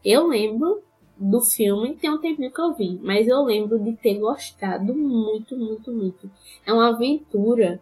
Eu 0.04 0.28
lembro 0.28 0.82
do 1.16 1.40
filme, 1.40 1.96
tem 1.96 2.10
um 2.10 2.20
tempinho 2.20 2.52
que 2.52 2.60
eu 2.60 2.74
vi, 2.74 2.98
mas 3.02 3.28
eu 3.28 3.42
lembro 3.42 3.78
de 3.78 3.92
ter 3.94 4.18
gostado 4.18 4.94
muito, 4.94 5.56
muito, 5.56 5.92
muito. 5.92 6.30
É 6.66 6.72
uma 6.72 6.88
aventura 6.88 7.80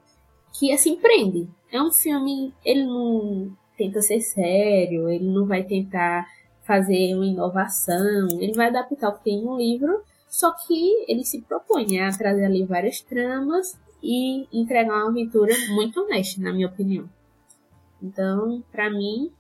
que 0.53 0.73
assim 0.73 0.97
prende. 0.97 1.49
É 1.73 1.83
um 1.83 1.93
filme, 1.93 2.53
ele 2.65 2.85
não 2.85 3.51
tenta 3.77 4.03
ser 4.03 4.21
sério, 4.21 5.09
ele 5.09 5.25
não 5.25 5.47
vai 5.47 5.63
tentar 5.63 6.27
fazer 6.71 7.17
uma 7.17 7.27
inovação, 7.27 8.29
ele 8.39 8.53
vai 8.53 8.69
adaptar 8.69 9.09
o 9.09 9.19
que 9.19 9.25
tem 9.25 9.43
no 9.43 9.59
livro, 9.59 10.05
só 10.29 10.53
que 10.53 11.05
ele 11.09 11.25
se 11.25 11.43
propõe 11.43 11.99
a 11.99 12.17
trazer 12.17 12.45
ali 12.45 12.65
várias 12.65 13.01
tramas 13.01 13.77
e 14.01 14.47
entregar 14.57 14.95
uma 14.95 15.09
aventura 15.09 15.53
muito 15.71 16.01
honesta, 16.01 16.41
na 16.41 16.53
minha 16.53 16.69
opinião. 16.69 17.11
Então, 18.01 18.63
pra 18.71 18.89
mim, 18.89 19.33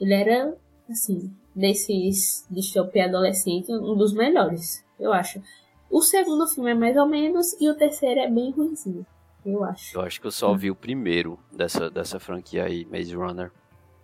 ele 0.00 0.14
era, 0.14 0.56
assim, 0.88 1.32
desses 1.52 2.46
distopia 2.48 3.06
adolescente, 3.06 3.72
um 3.72 3.96
dos 3.96 4.12
melhores, 4.12 4.84
eu 5.00 5.12
acho. 5.12 5.42
O 5.90 6.00
segundo 6.00 6.46
filme 6.46 6.70
é 6.70 6.74
mais 6.74 6.96
ou 6.96 7.08
menos 7.08 7.60
e 7.60 7.68
o 7.68 7.74
terceiro 7.74 8.20
é 8.20 8.30
bem 8.30 8.52
ruimzinho, 8.52 9.04
eu 9.44 9.64
acho. 9.64 9.96
Eu 9.96 10.02
acho 10.02 10.20
que 10.20 10.28
eu 10.28 10.30
só 10.30 10.54
vi 10.54 10.70
o 10.70 10.76
primeiro 10.76 11.40
dessa, 11.50 11.90
dessa 11.90 12.20
franquia 12.20 12.66
aí, 12.66 12.84
Maze 12.84 13.16
Runner. 13.16 13.50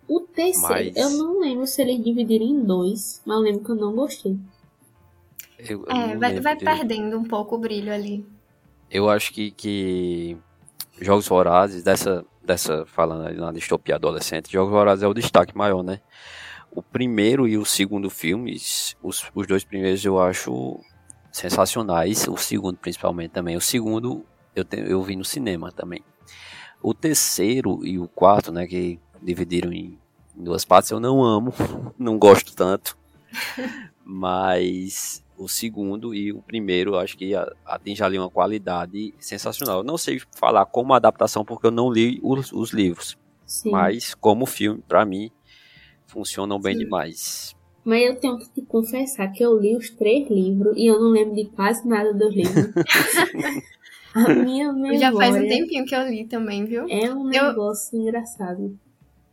O 0.07 0.19
terceiro, 0.21 0.67
Mas- 0.69 0.95
eu 0.95 1.09
não 1.11 1.39
lembro 1.39 1.65
se 1.65 1.81
eles 1.81 2.03
dividiram 2.03 2.45
em 2.45 2.63
dois, 2.63 3.21
mas 3.25 3.37
eu 3.37 3.43
lembro 3.43 3.63
que 3.63 3.71
eu 3.71 3.75
não 3.75 3.95
gostei. 3.95 4.37
Eu, 5.57 5.83
eu 5.85 5.91
É, 5.95 6.13
não 6.13 6.19
vai, 6.19 6.39
vai 6.39 6.55
perdendo 6.55 7.17
um 7.17 7.23
pouco 7.23 7.55
o 7.55 7.57
brilho 7.57 7.91
ali. 7.91 8.25
Eu 8.91 9.09
acho 9.09 9.33
que, 9.33 9.49
que 9.51 10.37
Jogos 11.01 11.27
Vorazes, 11.27 11.83
dessa, 11.83 12.23
dessa 12.43 12.85
falando 12.85 13.25
ali 13.25 13.37
na 13.37 13.51
distopia 13.51 13.95
adolescente, 13.95 14.51
Jogos 14.51 14.71
Vorazes 14.71 15.03
é 15.03 15.07
o 15.07 15.13
destaque 15.13 15.57
maior, 15.57 15.83
né? 15.83 16.01
O 16.71 16.83
primeiro 16.83 17.47
e 17.47 17.57
o 17.57 17.65
segundo 17.65 18.09
filmes, 18.09 18.95
os, 19.01 19.23
os 19.33 19.47
dois 19.47 19.63
primeiros 19.63 20.03
eu 20.05 20.19
acho 20.21 20.79
sensacionais, 21.31 22.27
o 22.27 22.37
segundo 22.37 22.77
principalmente 22.77 23.31
também. 23.31 23.55
O 23.55 23.61
segundo 23.61 24.23
eu, 24.55 24.63
te, 24.63 24.77
eu 24.79 25.01
vi 25.01 25.15
no 25.15 25.25
cinema 25.25 25.71
também. 25.71 26.03
O 26.81 26.93
terceiro 26.93 27.79
e 27.85 27.97
o 27.97 28.07
quarto, 28.07 28.51
né, 28.51 28.67
que 28.67 28.99
dividiram 29.25 29.73
em, 29.73 29.97
duas 30.35 30.63
partes, 30.63 30.91
eu 30.91 30.99
não 30.99 31.23
amo, 31.23 31.51
não 31.97 32.17
gosto 32.19 32.55
tanto. 32.55 32.95
Mas 34.03 35.23
o 35.37 35.47
segundo 35.47 36.13
e 36.13 36.31
o 36.31 36.41
primeiro 36.41 36.91
eu 36.91 36.99
acho 36.99 37.17
que 37.17 37.35
a- 37.35 37.51
atinge 37.65 38.03
ali 38.03 38.17
uma 38.17 38.29
qualidade 38.29 39.13
sensacional. 39.19 39.79
Eu 39.79 39.83
não 39.83 39.97
sei 39.97 40.21
falar 40.35 40.65
como 40.65 40.93
adaptação 40.93 41.43
porque 41.43 41.67
eu 41.67 41.71
não 41.71 41.91
li 41.91 42.19
os, 42.23 42.51
os 42.53 42.71
livros, 42.71 43.17
Sim. 43.45 43.71
mas 43.71 44.13
como 44.13 44.45
filme, 44.45 44.81
pra 44.87 45.03
mim, 45.05 45.31
funcionam 46.05 46.59
bem 46.59 46.73
Sim. 46.73 46.79
demais. 46.83 47.55
Mas 47.83 48.03
eu 48.03 48.15
tenho 48.19 48.37
que 48.39 48.49
te 48.49 48.61
confessar 48.63 49.27
que 49.31 49.43
eu 49.43 49.59
li 49.59 49.75
os 49.75 49.89
três 49.91 50.29
livros 50.29 50.75
e 50.77 50.85
eu 50.87 50.99
não 50.99 51.09
lembro 51.09 51.35
de 51.35 51.45
quase 51.45 51.87
nada 51.87 52.13
dos 52.13 52.33
livros. 52.33 52.67
A 54.15 54.29
minha 54.33 54.71
memória 54.71 54.97
Já 54.99 55.11
faz 55.11 55.35
um 55.35 55.45
tempinho 55.47 55.85
que 55.85 55.93
eu 55.93 56.07
li 56.07 56.25
também, 56.25 56.63
viu? 56.65 56.87
é 56.89 57.13
um 57.13 57.31
Eu- 57.33 57.47
negócio 57.49 57.99
engraçado. 57.99 58.79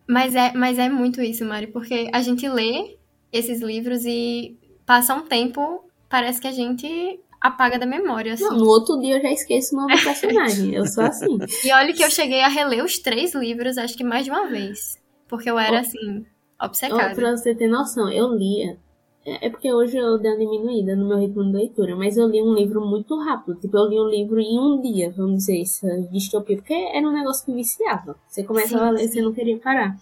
Mas 0.07 0.35
é, 0.35 0.53
mas 0.53 0.79
é 0.79 0.89
muito 0.89 1.21
isso, 1.23 1.45
Mari, 1.45 1.69
porque 1.69 2.11
a 2.13 2.21
gente 2.21 2.49
lê 2.49 2.97
esses 3.33 3.61
livros 3.61 4.05
e 4.05 4.57
passa 4.85 5.15
um 5.15 5.23
tempo, 5.23 5.85
parece 6.09 6.41
que 6.41 6.49
a 6.49 6.53
gente 6.53 7.21
apaga 7.41 7.79
da 7.79 7.87
memória, 7.87 8.35
assim. 8.35 8.45
Não, 8.45 8.57
no 8.57 8.67
outro 8.67 9.01
dia 9.01 9.17
eu 9.17 9.23
já 9.23 9.31
esqueço 9.33 9.75
o 9.75 9.79
nome 9.81 9.97
do 9.97 10.03
personagem. 10.03 10.75
Eu 10.75 10.87
sou 10.87 11.05
assim. 11.05 11.39
E 11.65 11.73
olha 11.73 11.93
que 11.93 12.05
eu 12.05 12.11
cheguei 12.11 12.43
a 12.43 12.49
reler 12.49 12.85
os 12.85 12.99
três 12.99 13.35
livros, 13.35 13.79
acho 13.79 13.97
que 13.97 14.05
mais 14.05 14.25
de 14.25 14.31
uma 14.31 14.47
vez. 14.47 15.01
Porque 15.29 15.51
eu 15.51 15.59
era, 15.59 15.81
assim, 15.81 16.25
obcecada. 16.61 17.15
pra 17.15 17.37
você 17.37 17.55
ter 17.55 17.67
noção, 17.69 18.11
eu 18.11 18.35
lia. 18.35 18.77
É 19.25 19.47
é 19.47 19.51
porque 19.51 19.73
hoje 19.73 19.97
eu 19.97 20.19
dei 20.19 20.31
uma 20.33 20.39
diminuída 20.39 20.97
no 20.97 21.07
meu 21.07 21.19
ritmo 21.19 21.45
de 21.45 21.53
leitura, 21.53 21.95
mas 21.95 22.17
eu 22.17 22.27
li 22.29 22.43
um 22.43 22.55
livro 22.55 22.85
muito 22.85 23.19
rápido. 23.19 23.59
Tipo, 23.61 23.77
eu 23.77 23.89
li 23.89 24.01
um 24.01 24.09
livro 24.09 24.41
em 24.41 24.59
um 24.59 24.81
dia, 24.81 25.13
vamos 25.17 25.39
dizer, 25.39 25.61
essa 25.61 26.01
distopia, 26.11 26.57
porque 26.57 26.75
era 26.75 27.07
um 27.07 27.13
negócio 27.13 27.45
que 27.45 27.53
viciava. 27.53 28.17
Você 28.29 28.43
começava 28.43 28.85
Sim, 28.85 28.89
a 28.89 28.91
ler, 28.91 28.99
sim. 29.01 29.09
você 29.09 29.23
não 29.23 29.33
queria 29.33 29.59
parar. 29.59 29.97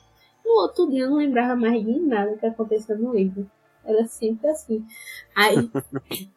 No 0.44 0.52
outro 0.62 0.88
dia 0.90 1.04
eu 1.04 1.10
não 1.10 1.18
lembrava 1.18 1.54
mais 1.54 1.84
de 1.84 2.00
nada 2.00 2.36
que 2.36 2.46
acontecia 2.46 2.96
no 2.96 3.14
livro. 3.14 3.48
Era 3.84 4.06
sempre 4.06 4.48
assim. 4.48 4.84
Aí, 5.34 5.70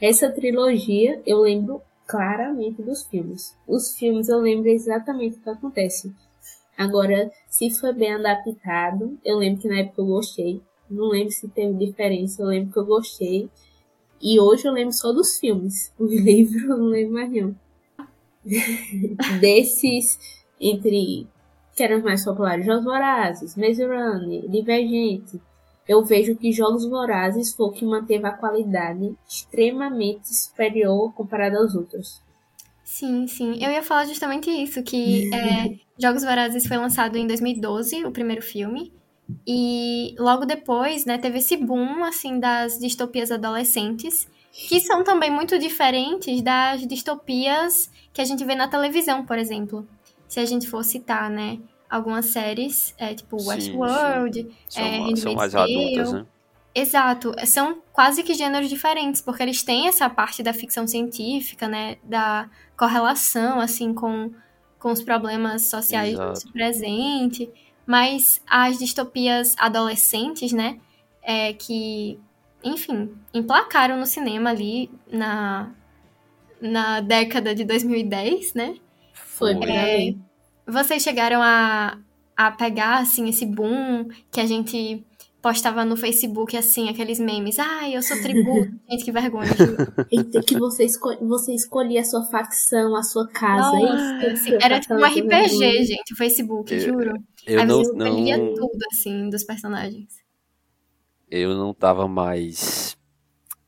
essa 0.00 0.30
trilogia 0.30 1.22
eu 1.24 1.40
lembro 1.40 1.80
claramente 2.06 2.82
dos 2.82 3.04
filmes. 3.06 3.56
Os 3.66 3.96
filmes 3.96 4.28
eu 4.28 4.38
lembro 4.38 4.68
exatamente 4.68 5.38
o 5.38 5.42
que 5.42 5.50
acontece. 5.50 6.14
Agora, 6.76 7.30
se 7.48 7.70
foi 7.70 7.92
bem 7.92 8.14
adaptado, 8.14 9.18
eu 9.24 9.38
lembro 9.38 9.62
que 9.62 9.68
na 9.68 9.80
época 9.80 10.02
eu 10.02 10.06
gostei. 10.06 10.60
Não 10.90 11.08
lembro 11.08 11.32
se 11.32 11.48
teve 11.48 11.74
diferença, 11.74 12.42
eu 12.42 12.46
lembro 12.46 12.72
que 12.72 12.78
eu 12.78 12.86
gostei. 12.86 13.48
E 14.20 14.40
hoje 14.40 14.66
eu 14.66 14.72
lembro 14.72 14.92
só 14.92 15.12
dos 15.12 15.38
filmes. 15.38 15.92
Os 15.98 16.12
livros 16.12 16.62
eu 16.62 16.76
não 16.76 16.86
lembro 16.86 17.14
mais 17.14 17.30
não. 17.30 17.54
Desses, 19.40 20.18
entre 20.60 21.26
que 21.74 21.82
eram 21.82 21.98
os 21.98 22.02
mais 22.02 22.24
populares, 22.24 22.64
Jogos 22.64 22.84
Vorazes, 22.84 23.54
Maze 23.54 23.84
Runner, 23.84 24.48
Divergente, 24.48 25.38
eu 25.86 26.02
vejo 26.02 26.34
que 26.34 26.50
Jogos 26.50 26.88
Vorazes 26.88 27.54
foi 27.54 27.66
o 27.66 27.70
que 27.70 27.84
manteve 27.84 28.26
a 28.26 28.32
qualidade 28.32 29.14
extremamente 29.28 30.34
superior 30.34 31.12
comparado 31.12 31.58
aos 31.58 31.74
outros. 31.74 32.22
Sim, 32.82 33.26
sim. 33.26 33.62
Eu 33.62 33.70
ia 33.70 33.82
falar 33.82 34.06
justamente 34.06 34.50
isso, 34.50 34.82
que 34.82 35.30
é, 35.34 35.76
Jogos 35.98 36.22
Vorazes 36.24 36.66
foi 36.66 36.76
lançado 36.76 37.16
em 37.16 37.26
2012, 37.26 38.04
o 38.04 38.10
primeiro 38.10 38.42
filme. 38.42 38.92
E 39.46 40.14
logo 40.18 40.44
depois, 40.44 41.04
né, 41.04 41.18
teve 41.18 41.38
esse 41.38 41.56
boom, 41.56 42.04
assim, 42.04 42.38
das 42.38 42.78
distopias 42.78 43.30
adolescentes, 43.30 44.28
que 44.68 44.80
são 44.80 45.02
também 45.04 45.30
muito 45.30 45.58
diferentes 45.58 46.40
das 46.42 46.86
distopias 46.86 47.90
que 48.12 48.20
a 48.20 48.24
gente 48.24 48.44
vê 48.44 48.54
na 48.54 48.68
televisão, 48.68 49.24
por 49.26 49.38
exemplo. 49.38 49.86
Se 50.28 50.40
a 50.40 50.44
gente 50.44 50.68
for 50.68 50.84
citar, 50.84 51.28
né, 51.30 51.58
algumas 51.90 52.26
séries, 52.26 52.94
é, 52.98 53.14
tipo 53.14 53.38
Sim, 53.38 53.48
Westworld, 53.48 54.48
São, 54.68 54.82
É, 54.84 55.16
são 55.16 55.32
Handmaid's 55.32 55.34
mais 55.34 55.52
Tale. 55.52 55.74
adultas, 55.74 56.12
né? 56.12 56.26
Exato, 56.74 57.34
são 57.46 57.80
quase 57.90 58.22
que 58.22 58.34
gêneros 58.34 58.68
diferentes, 58.68 59.22
porque 59.22 59.42
eles 59.42 59.62
têm 59.62 59.88
essa 59.88 60.10
parte 60.10 60.42
da 60.42 60.52
ficção 60.52 60.86
científica, 60.86 61.66
né, 61.66 61.96
da 62.04 62.50
correlação, 62.76 63.58
assim, 63.60 63.94
com, 63.94 64.30
com 64.78 64.92
os 64.92 65.02
problemas 65.02 65.66
sociais 65.70 66.12
Exato. 66.12 66.46
do 66.46 66.52
presente, 66.52 67.50
mas 67.86 68.40
as 68.46 68.78
distopias 68.78 69.54
adolescentes, 69.58 70.52
né, 70.52 70.78
é, 71.22 71.52
que, 71.52 72.18
enfim, 72.62 73.10
emplacaram 73.32 73.96
no 73.98 74.06
cinema 74.06 74.50
ali 74.50 74.90
na, 75.10 75.70
na 76.60 77.00
década 77.00 77.54
de 77.54 77.64
2010, 77.64 78.54
né? 78.54 78.76
Foi 79.12 79.52
É. 79.64 80.14
Vocês 80.66 81.02
chegaram 81.02 81.40
a, 81.42 81.98
a 82.36 82.50
pegar, 82.50 82.98
assim, 82.98 83.28
esse 83.28 83.46
boom 83.46 84.08
que 84.32 84.40
a 84.40 84.46
gente 84.46 85.04
postava 85.40 85.84
no 85.84 85.96
Facebook, 85.96 86.56
assim, 86.56 86.88
aqueles 86.88 87.20
memes. 87.20 87.56
Ai, 87.60 87.96
eu 87.96 88.02
sou 88.02 88.20
tributo. 88.20 88.68
gente, 88.90 89.04
que 89.04 89.12
vergonha. 89.12 89.46
juro. 89.54 89.76
Eita, 90.10 90.40
que 90.42 90.58
você, 90.58 90.84
esco 90.84 91.08
você 91.24 91.54
escolhia 91.54 92.00
a 92.00 92.04
sua 92.04 92.24
facção, 92.24 92.96
a 92.96 93.02
sua 93.04 93.28
casa. 93.28 93.70
Nossa, 93.78 94.14
Eita, 94.14 94.32
assim, 94.32 94.50
eu 94.50 94.58
era 94.60 94.80
tipo 94.80 94.94
um 94.94 95.04
RPG, 95.04 95.84
gente, 95.84 96.12
o 96.12 96.16
Facebook, 96.16 96.74
Eu- 96.74 96.80
juro. 96.80 97.12
Eu 97.46 97.60
Aí 97.60 97.66
não, 97.66 97.82
não, 97.94 98.54
tudo, 98.54 98.78
assim, 98.92 99.30
dos 99.30 99.44
personagens. 99.44 100.08
eu 101.30 101.54
não 101.56 101.72
tava 101.72 102.08
mais 102.08 102.96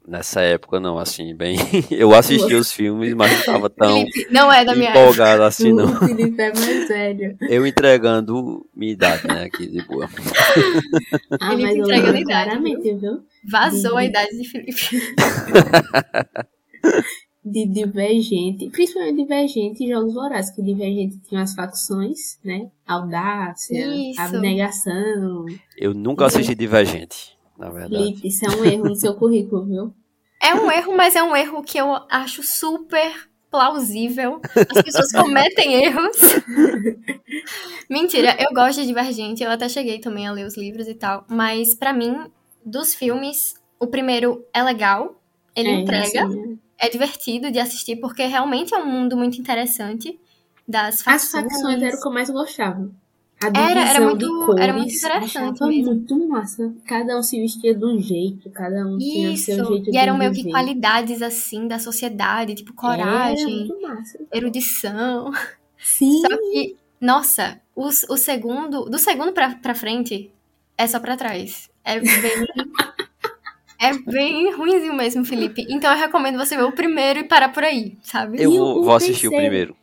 nessa 0.07 0.41
época, 0.41 0.81
não, 0.81 0.99
assim, 0.99 1.35
bem. 1.35 1.57
Eu 1.91 2.15
assistia 2.15 2.59
os 2.59 2.73
filmes, 2.73 3.15
mas 3.15 3.31
não 3.31 3.43
tava 3.43 3.69
tão 3.71 4.07
Felipe, 4.07 4.33
não 4.33 4.51
é 4.53 4.65
da 4.65 4.75
minha 4.75 4.89
época. 4.89 5.01
empolgado 5.03 5.43
assim, 5.43 5.71
não. 5.73 5.85
O 5.85 5.97
Felipe 5.99 6.41
é 6.43 6.53
mais 6.53 6.89
velho. 6.89 7.39
Eu 7.43 7.67
entregando 7.67 8.67
minha 8.75 8.93
idade, 8.93 9.29
né, 9.29 9.45
aqui 9.45 9.67
de 9.67 9.81
boa. 9.83 10.09
Ah, 11.41 11.51
Felipe 11.51 11.63
mas 11.63 11.77
entregando 11.77 12.17
a 12.17 12.21
idade, 12.21 12.51
claramente, 12.51 12.95
viu? 12.95 13.23
Vazou 13.45 13.93
a 13.97 14.01
Uhum. 14.01 14.07
idade 14.09 14.37
de 14.39 14.49
Felipe. 14.49 15.15
De 17.51 17.67
Divergente, 17.67 18.69
principalmente 18.71 19.17
Divergente 19.17 19.85
e 19.85 19.89
Jogos 19.89 20.15
Vorazes, 20.15 20.55
que 20.55 20.63
Divergente 20.63 21.19
tinha 21.29 21.43
as 21.43 21.55
facções, 21.55 22.39
né? 22.45 22.71
Audácia, 22.87 23.87
Isso. 24.11 24.21
abnegação. 24.21 25.47
Eu 25.77 25.95
nunca 25.95 26.27
assisti 26.27 26.55
Divergente, 26.55 27.37
na 27.59 27.71
verdade. 27.71 27.97
Felipe, 27.97 28.29
isso 28.29 28.45
é 28.47 28.51
um 28.51 28.65
erro 28.65 28.85
no 28.85 28.97
seu 28.97 29.15
currículo, 29.15 29.65
viu? 29.65 29.95
É 30.43 30.55
um 30.55 30.71
erro, 30.71 30.97
mas 30.97 31.17
é 31.17 31.23
um 31.23 31.35
erro 31.35 31.63
que 31.63 31.79
eu 31.79 31.89
acho 32.09 32.43
super 32.43 33.29
plausível. 33.51 34.41
As 34.55 34.83
pessoas 34.83 35.13
cometem 35.13 35.85
erros. 35.85 36.17
Mentira, 37.89 38.37
eu 38.39 38.53
gosto 38.55 38.81
de 38.81 38.87
Divergente, 38.87 39.43
eu 39.43 39.51
até 39.51 39.69
cheguei 39.69 39.99
também 39.99 40.27
a 40.27 40.33
ler 40.33 40.47
os 40.47 40.57
livros 40.57 40.87
e 40.87 40.95
tal, 40.95 41.25
mas 41.29 41.75
pra 41.75 41.93
mim, 41.93 42.31
dos 42.65 42.95
filmes, 42.95 43.55
o 43.81 43.87
primeiro 43.87 44.45
é 44.53 44.63
legal, 44.63 45.21
ele 45.57 45.69
é, 45.69 45.75
entrega, 45.81 46.25
assim, 46.25 46.59
é 46.79 46.89
divertido 46.89 47.51
de 47.51 47.59
assistir 47.59 47.97
porque 47.97 48.25
realmente 48.25 48.75
é 48.75 48.79
um 48.79 48.87
mundo 48.87 49.17
muito 49.17 49.39
interessante 49.41 50.19
das 50.67 50.97
As 50.97 51.03
facções. 51.03 51.45
facções 51.45 51.83
eram 51.83 51.99
o 51.99 52.01
que 52.03 52.09
eu 52.09 52.13
mais 52.13 52.31
gostava. 52.31 52.91
A 53.41 53.47
Era- 53.47 53.81
era 53.91 54.01
muito- 54.01 54.47
cores, 54.47 54.61
era 54.65 54.73
muito 54.73 54.93
interessante 54.93 55.63
mesmo. 55.65 55.85
muito 55.95 56.29
massa. 56.29 56.75
Cada 56.85 57.17
um 57.17 57.23
se 57.23 57.41
vestia 57.41 57.73
de 57.73 57.85
um 57.85 58.01
jeito, 58.01 58.51
cada 58.51 58.85
um 58.85 58.99
tinha 58.99 59.31
Isso, 59.31 59.45
seu 59.55 59.65
jeito 59.65 59.91
e 59.95 59.97
eram 59.97 60.19
meio 60.19 60.33
que 60.33 60.51
qualidades 60.51 61.23
assim 61.23 61.69
da 61.69 61.79
sociedade, 61.79 62.57
tipo 62.57 62.73
coragem, 62.75 63.69
erudição. 64.33 65.31
Sim, 65.79 66.21
Só 66.27 66.29
que, 66.37 66.77
nossa, 67.01 67.61
o, 67.77 67.87
o 67.87 68.17
segundo, 68.17 68.87
do 68.87 68.99
segundo 68.99 69.33
pra, 69.33 69.55
pra 69.55 69.75
frente, 69.75 70.33
é 70.77 70.87
só 70.89 70.99
pra 70.99 71.17
trás. 71.17 71.71
É 71.85 72.01
bem. 72.01 72.11
É 73.81 73.93
bem 73.99 74.53
ruimzinho 74.55 74.95
mesmo, 74.95 75.25
Felipe. 75.25 75.65
Então 75.69 75.91
eu 75.93 75.99
recomendo 75.99 76.37
você 76.39 76.57
ver 76.57 76.65
o 76.65 76.73
primeiro 76.73 77.21
e 77.21 77.25
parar 77.25 77.51
por 77.51 77.65
aí, 77.65 77.97
sabe? 78.03 78.43
Eu 78.43 78.51
vou, 78.51 78.79
o 78.81 78.85
vou 78.85 78.95
assistir 78.95 79.29
o 79.29 79.31
primeiro. 79.31 79.77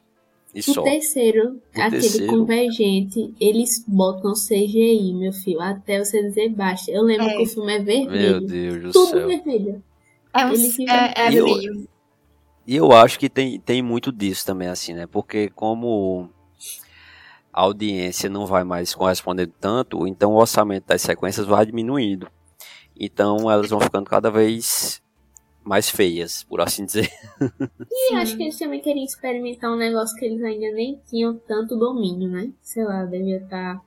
E 0.54 0.60
o 0.60 0.64
só. 0.64 0.84
terceiro, 0.84 1.60
O 1.76 1.82
aquele 1.82 2.02
terceiro. 2.02 2.28
convergente, 2.28 3.34
eles 3.42 3.84
botam 3.86 4.32
CGI, 4.34 5.14
meu 5.14 5.34
filho, 5.34 5.60
até 5.62 6.00
você 6.00 6.24
dizer 6.24 6.48
basta. 6.50 6.90
Eu 6.92 7.04
lembro 7.04 7.26
É. 7.26 7.36
que 7.36 7.44
o 7.44 7.46
filme 7.46 7.74
é 7.74 7.80
Meu 7.80 7.86
vermelho. 7.86 8.42
Deus 8.48 8.82
do 8.84 8.92
Tudo 8.94 9.10
céu. 9.10 9.28
vermelho. 9.28 9.84
É, 10.34 10.46
um, 10.46 10.52
é, 10.54 11.14
é 11.28 11.32
E 11.32 11.36
eu-. 11.36 11.88
E 12.68 12.76
eu 12.76 12.92
acho 12.94 13.20
que 13.20 13.30
tem, 13.30 13.60
tem 13.60 13.82
muito 13.82 14.12
disso 14.12 14.46
também, 14.46 14.68
assim, 14.70 14.94
né? 14.94 15.06
Porque 15.06 15.50
como 15.50 16.30
a 17.54 17.62
audiência 17.62 18.30
não 18.30 18.46
vai 18.46 18.64
mais 18.64 18.96
correspondendo 18.96 19.54
tanto, 19.60 20.08
então 20.08 20.32
o 20.34 20.38
orçamento 20.38 20.88
das 20.88 21.02
sequências 21.02 21.46
vai 21.46 21.66
diminuindo. 21.66 22.28
Então 22.98 23.50
elas 23.52 23.70
vão 23.70 23.80
ficando 23.80 24.10
cada 24.10 24.30
vez 24.32 25.02
mais 25.64 25.90
feias, 25.90 26.44
por 26.44 26.62
assim 26.62 26.86
dizer. 26.86 27.10
E 27.92 28.16
acho 28.16 28.38
que 28.38 28.44
eles 28.44 28.58
também 28.58 28.80
queriam 28.80 29.04
experimentar 29.04 29.72
um 29.72 29.78
negócio 29.78 30.16
que 30.18 30.26
eles 30.26 30.44
ainda 30.44 30.72
nem 30.72 31.00
tinham 31.10 31.36
tanto 31.36 31.76
domínio, 31.76 32.30
né? 32.30 32.52
Sei 32.62 32.84
lá, 32.84 33.04
devia 33.04 33.38
estar 33.38 33.82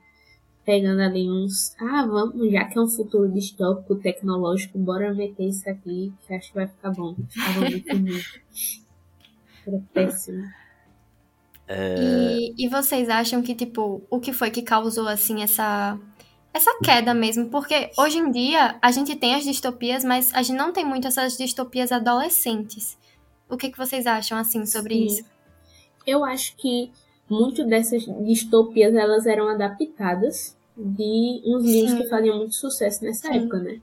pegando 0.65 1.01
ali 1.01 1.29
uns. 1.29 1.73
Ah, 1.79 2.05
vamos, 2.05 2.51
já 2.51 2.65
que 2.65 2.77
é 2.77 2.81
um 2.81 2.87
futuro 2.87 3.31
distópico 3.31 3.95
tecnológico, 3.95 4.77
bora 4.77 5.13
meter 5.13 5.47
isso 5.47 5.67
aqui, 5.69 6.13
que 6.27 6.33
acho 6.33 6.49
que 6.49 6.55
vai 6.55 6.67
ficar 6.67 6.91
bom. 6.91 7.15
Ficava 7.29 7.61
muito. 7.61 7.89
Era 9.65 9.81
péssimo. 9.93 10.43
E, 11.69 12.53
e 12.57 12.67
vocês 12.67 13.09
acham 13.09 13.41
que, 13.41 13.53
tipo, 13.53 14.01
o 14.09 14.19
que 14.19 14.33
foi 14.33 14.49
que 14.49 14.63
causou, 14.63 15.07
assim, 15.07 15.43
essa, 15.43 15.99
essa 16.53 16.77
queda 16.83 17.13
mesmo? 17.13 17.49
Porque 17.49 17.91
hoje 17.97 18.17
em 18.17 18.31
dia 18.31 18.77
a 18.81 18.91
gente 18.91 19.15
tem 19.15 19.35
as 19.35 19.43
distopias, 19.43 20.03
mas 20.03 20.33
a 20.33 20.41
gente 20.41 20.57
não 20.57 20.71
tem 20.71 20.85
muito 20.85 21.07
essas 21.07 21.37
distopias 21.37 21.91
adolescentes. 21.91 22.97
O 23.49 23.57
que, 23.57 23.69
que 23.69 23.77
vocês 23.77 24.05
acham, 24.05 24.37
assim, 24.37 24.65
sobre 24.65 24.95
Sim. 24.95 25.05
isso? 25.05 25.25
Eu 26.05 26.23
acho 26.23 26.55
que 26.55 26.91
muito 27.29 27.65
dessas 27.65 28.05
distopias 28.25 28.93
elas 28.95 29.25
eram 29.25 29.47
adaptadas 29.47 30.57
de 30.75 31.41
uns 31.45 31.63
livros 31.65 31.91
Sim. 31.91 31.97
que 32.01 32.09
faziam 32.09 32.37
muito 32.37 32.55
sucesso 32.55 33.03
nessa 33.03 33.27
Sim. 33.27 33.39
época, 33.39 33.59
né? 33.59 33.81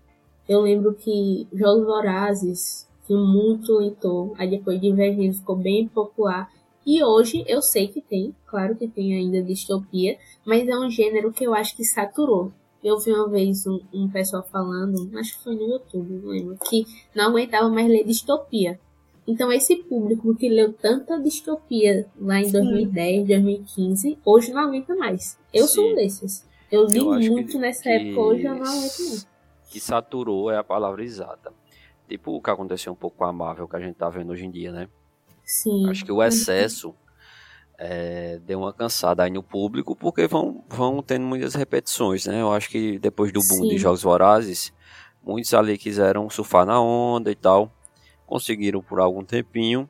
Eu 0.49 0.61
lembro 0.63 0.95
que 0.95 1.47
Jogos 1.53 1.85
Vorazes 1.85 2.89
tinha 3.07 3.19
muito 3.19 3.73
leitor, 3.79 4.35
aí 4.39 4.49
depois 4.49 4.81
Divergente 4.81 5.39
ficou 5.39 5.57
bem 5.57 5.89
popular. 5.89 6.51
E 6.87 7.03
hoje 7.03 7.45
eu 7.49 7.61
sei 7.61 7.89
que 7.89 8.01
tem, 8.01 8.35
claro 8.47 8.77
que 8.77 8.87
tem 8.87 9.17
ainda 9.17 9.43
distopia, 9.43 10.17
mas 10.45 10.67
é 10.69 10.79
um 10.79 10.89
gênero 10.89 11.33
que 11.33 11.45
eu 11.45 11.53
acho 11.53 11.77
que 11.77 11.85
saturou. 11.85 12.53
Eu 12.85 12.99
vi 13.01 13.13
uma 13.13 13.29
vez 13.29 13.67
um, 13.67 13.81
um 13.93 14.09
pessoal 14.09 14.45
falando, 14.45 15.11
acho 15.19 15.37
que 15.37 15.43
foi 15.45 15.57
no 15.57 15.63
YouTube, 15.69 16.09
não 16.23 16.31
lembro, 16.31 16.57
que 16.71 16.87
não 17.15 17.25
aguentava 17.31 17.69
mais 17.69 17.89
ler 17.89 18.05
distopia. 18.05 18.79
Então 19.27 19.51
esse 19.51 19.75
público 19.75 20.37
que 20.37 20.49
leu 20.49 20.73
tanta 20.73 21.21
distopia 21.21 22.07
lá 22.21 22.39
em 22.39 22.45
Sim. 22.45 22.53
2010, 22.53 23.27
2015, 23.27 24.19
hoje 24.25 24.53
não 24.53 24.61
aguenta 24.61 24.95
mais. 24.95 25.37
Eu 25.53 25.67
sou 25.67 25.85
Sim. 25.87 25.93
um 25.93 25.95
desses. 25.97 26.47
Eu 26.71 26.87
li 26.87 26.99
Eu 26.99 27.33
muito 27.33 27.53
que- 27.53 27.59
nessa 27.59 27.83
que- 27.83 27.89
época, 27.89 28.21
hoje 28.21 28.45
eu 28.45 28.55
não 28.55 28.63
aguento 28.63 28.73
mais. 29.09 29.29
Que 29.69 29.81
saturou 29.81 30.49
é 30.53 30.57
a 30.59 30.63
palavra 30.65 31.03
exata. 31.03 31.53
Tipo 32.09 32.37
o 32.37 32.41
que 32.41 32.51
aconteceu 32.51 32.93
um 32.93 32.97
pouco 32.97 33.17
com 33.17 33.25
a 33.25 33.33
Marvel, 33.33 33.67
que 33.67 33.75
a 33.75 33.81
gente 33.81 33.97
tá 33.97 34.09
vendo 34.09 34.31
hoje 34.31 34.47
em 34.47 34.51
dia, 34.51 34.71
né? 34.71 34.89
Sim. 35.47 35.89
Acho 35.89 36.05
que 36.05 36.11
o 36.11 36.21
excesso 36.21 36.93
é, 37.79 38.41
deu 38.45 38.59
uma 38.59 38.73
cansada 38.73 39.23
aí 39.23 39.31
no 39.31 39.45
público, 39.45 39.95
porque 39.95 40.27
vão, 40.27 40.65
vão 40.69 41.01
tendo 41.01 41.25
muitas 41.25 41.55
repetições, 41.55 42.27
né? 42.27 42.41
Eu 42.41 42.53
acho 42.53 42.69
que 42.69 42.99
depois 42.99 43.33
do 43.33 43.41
boom 43.41 43.63
Sim. 43.63 43.69
de 43.69 43.79
Jogos 43.79 44.03
Vorazes, 44.03 44.73
muitos 45.23 45.55
ali 45.55 45.79
quiseram 45.79 46.29
surfar 46.29 46.67
na 46.67 46.81
onda 46.81 47.31
e 47.31 47.37
tal, 47.37 47.73
conseguiram 48.27 48.83
por 48.83 48.99
algum 48.99 49.25
tempinho, 49.25 49.89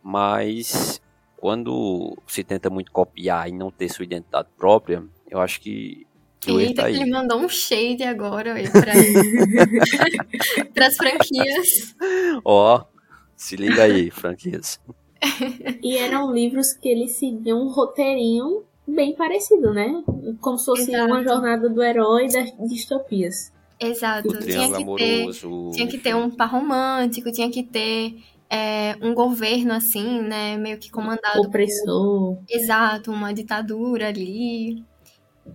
mas 0.00 1.02
quando 1.36 2.16
se 2.28 2.44
tenta 2.44 2.70
muito 2.70 2.92
copiar 2.92 3.48
e 3.48 3.52
não 3.52 3.72
ter 3.72 3.88
sua 3.88 4.04
identidade 4.04 4.48
própria, 4.56 5.02
eu 5.28 5.40
acho 5.40 5.60
que, 5.60 6.06
Eita, 6.46 6.82
tá 6.82 6.88
que 6.88 6.96
ele 6.96 7.10
mandou 7.10 7.40
um 7.40 7.48
shade 7.48 8.04
agora, 8.04 8.54
pra, 8.70 8.92
pras 10.74 10.96
franquias. 10.96 11.96
Ó, 12.44 12.84
se 13.36 13.56
liga 13.56 13.82
aí, 13.84 14.10
franquias. 14.10 14.80
E 15.82 15.96
eram 15.98 16.32
livros 16.32 16.72
que 16.72 16.88
eles 16.88 17.12
seguiam 17.12 17.62
um 17.62 17.68
roteirinho 17.68 18.64
bem 18.86 19.14
parecido, 19.14 19.72
né? 19.72 20.02
Como 20.40 20.58
se 20.58 20.64
fosse 20.66 20.90
Exato. 20.92 21.06
uma 21.06 21.22
jornada 21.22 21.68
do 21.68 21.80
herói 21.82 22.26
das 22.28 22.52
distopias. 22.68 23.52
Exato. 23.78 24.28
O 24.28 24.38
Tinha 24.38 24.68
que 24.68 24.74
ter 24.74 24.76
amoroso. 24.82 25.70
Tinha 25.72 25.86
que 25.86 25.98
ter 25.98 26.14
um 26.16 26.30
par 26.30 26.50
romântico, 26.50 27.30
tinha 27.30 27.48
que 27.50 27.62
ter 27.62 28.16
é, 28.50 28.96
um 29.00 29.14
governo 29.14 29.72
assim, 29.72 30.20
né? 30.22 30.56
Meio 30.56 30.78
que 30.78 30.90
comandado. 30.90 31.36
por- 31.36 31.46
Opressor. 31.46 32.38
Exato, 32.48 33.12
uma 33.12 33.32
ditadura 33.32 34.08
ali. 34.08 34.82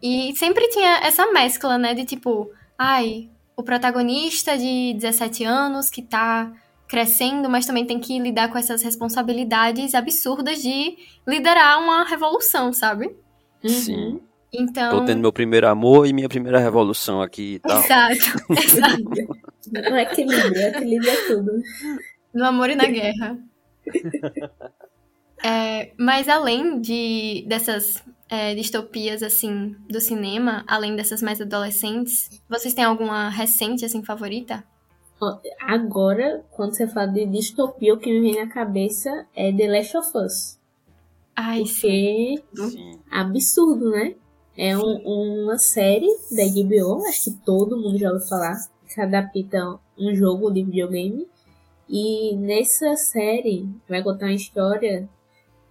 E 0.02 0.34
sempre 0.36 0.68
tinha 0.70 1.00
essa 1.04 1.30
mescla, 1.32 1.78
né? 1.78 1.94
De 1.94 2.06
tipo, 2.06 2.50
ai, 2.78 3.30
o 3.56 3.64
protagonista 3.64 4.58
de 4.58 4.94
17 4.94 5.44
anos 5.44 5.90
que 5.90 6.02
tá 6.02 6.52
crescendo, 6.88 7.50
mas 7.50 7.66
também 7.66 7.86
tem 7.86 8.00
que 8.00 8.18
lidar 8.20 8.50
com 8.50 8.58
essas 8.58 8.82
responsabilidades 8.82 9.94
absurdas 9.94 10.62
de 10.62 10.98
liderar 11.28 11.80
uma 11.82 12.04
revolução, 12.06 12.72
sabe? 12.72 13.16
Uhum. 13.64 13.70
Sim. 13.70 14.22
Então. 14.54 15.00
Tô 15.00 15.06
tendo 15.06 15.20
meu 15.20 15.34
primeiro 15.34 15.68
amor 15.68 16.08
e 16.08 16.14
minha 16.14 16.30
primeira 16.30 16.60
revolução 16.60 17.22
aqui 17.22 17.56
e 17.56 17.60
tal. 17.60 17.78
Exato, 17.78 18.16
exato. 18.58 19.92
O 19.92 19.98
equilíbrio, 19.98 20.62
equilíbrio 20.62 21.12
é 21.12 21.28
tudo. 21.28 21.52
No 22.34 22.46
amor 22.46 22.70
e 22.70 22.76
na 22.76 22.86
guerra. 22.86 23.38
É, 25.44 25.92
mas 26.00 26.28
além 26.28 26.82
de 26.82 27.46
dessas 27.48 28.04
é, 28.28 28.56
distopias 28.56 29.22
assim 29.22 29.76
do 29.88 30.02
cinema, 30.02 30.64
além 30.68 30.96
dessas 30.96 31.22
mais 31.22 31.40
adolescentes, 31.40 32.42
vocês 32.50 32.74
têm 32.74 32.84
alguma 32.84 33.30
recente 33.30 33.86
assim 33.86 34.04
favorita? 34.04 34.64
Agora, 35.60 36.46
quando 36.52 36.74
você 36.74 36.88
fala 36.88 37.08
de 37.08 37.26
distopia, 37.26 37.94
o 37.94 37.98
que 37.98 38.12
me 38.12 38.22
vem 38.32 38.46
na 38.46 38.52
cabeça 38.52 39.26
é 39.36 39.52
The 39.52 39.68
Last 39.68 39.98
of 39.98 40.18
Us. 40.18 40.60
Ai, 41.36 41.64
Porque 41.64 42.44
Sim. 42.56 43.00
absurdo, 43.12 43.90
né? 43.90 44.16
É 44.56 44.78
um- 44.78 45.44
uma 45.44 45.58
série 45.58 46.08
da 46.32 46.44
HBO, 46.44 47.04
acho 47.08 47.26
que 47.26 47.32
todo 47.46 47.78
mundo 47.78 47.98
já 47.98 48.12
ouviu 48.12 48.28
falar, 48.28 48.56
que 48.92 49.00
adapta 49.00 49.80
um 49.98 50.16
jogo 50.16 50.52
de 50.52 50.64
videogame. 50.64 51.28
E 51.90 52.36
nessa 52.36 52.96
série 52.96 53.70
vai 53.88 54.04
contar 54.04 54.26
uma 54.26 54.34
história 54.34 55.08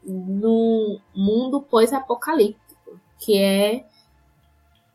num 0.05 0.99
mundo 1.15 1.61
pós-apocalíptico, 1.61 3.01
que 3.19 3.37
é 3.39 3.85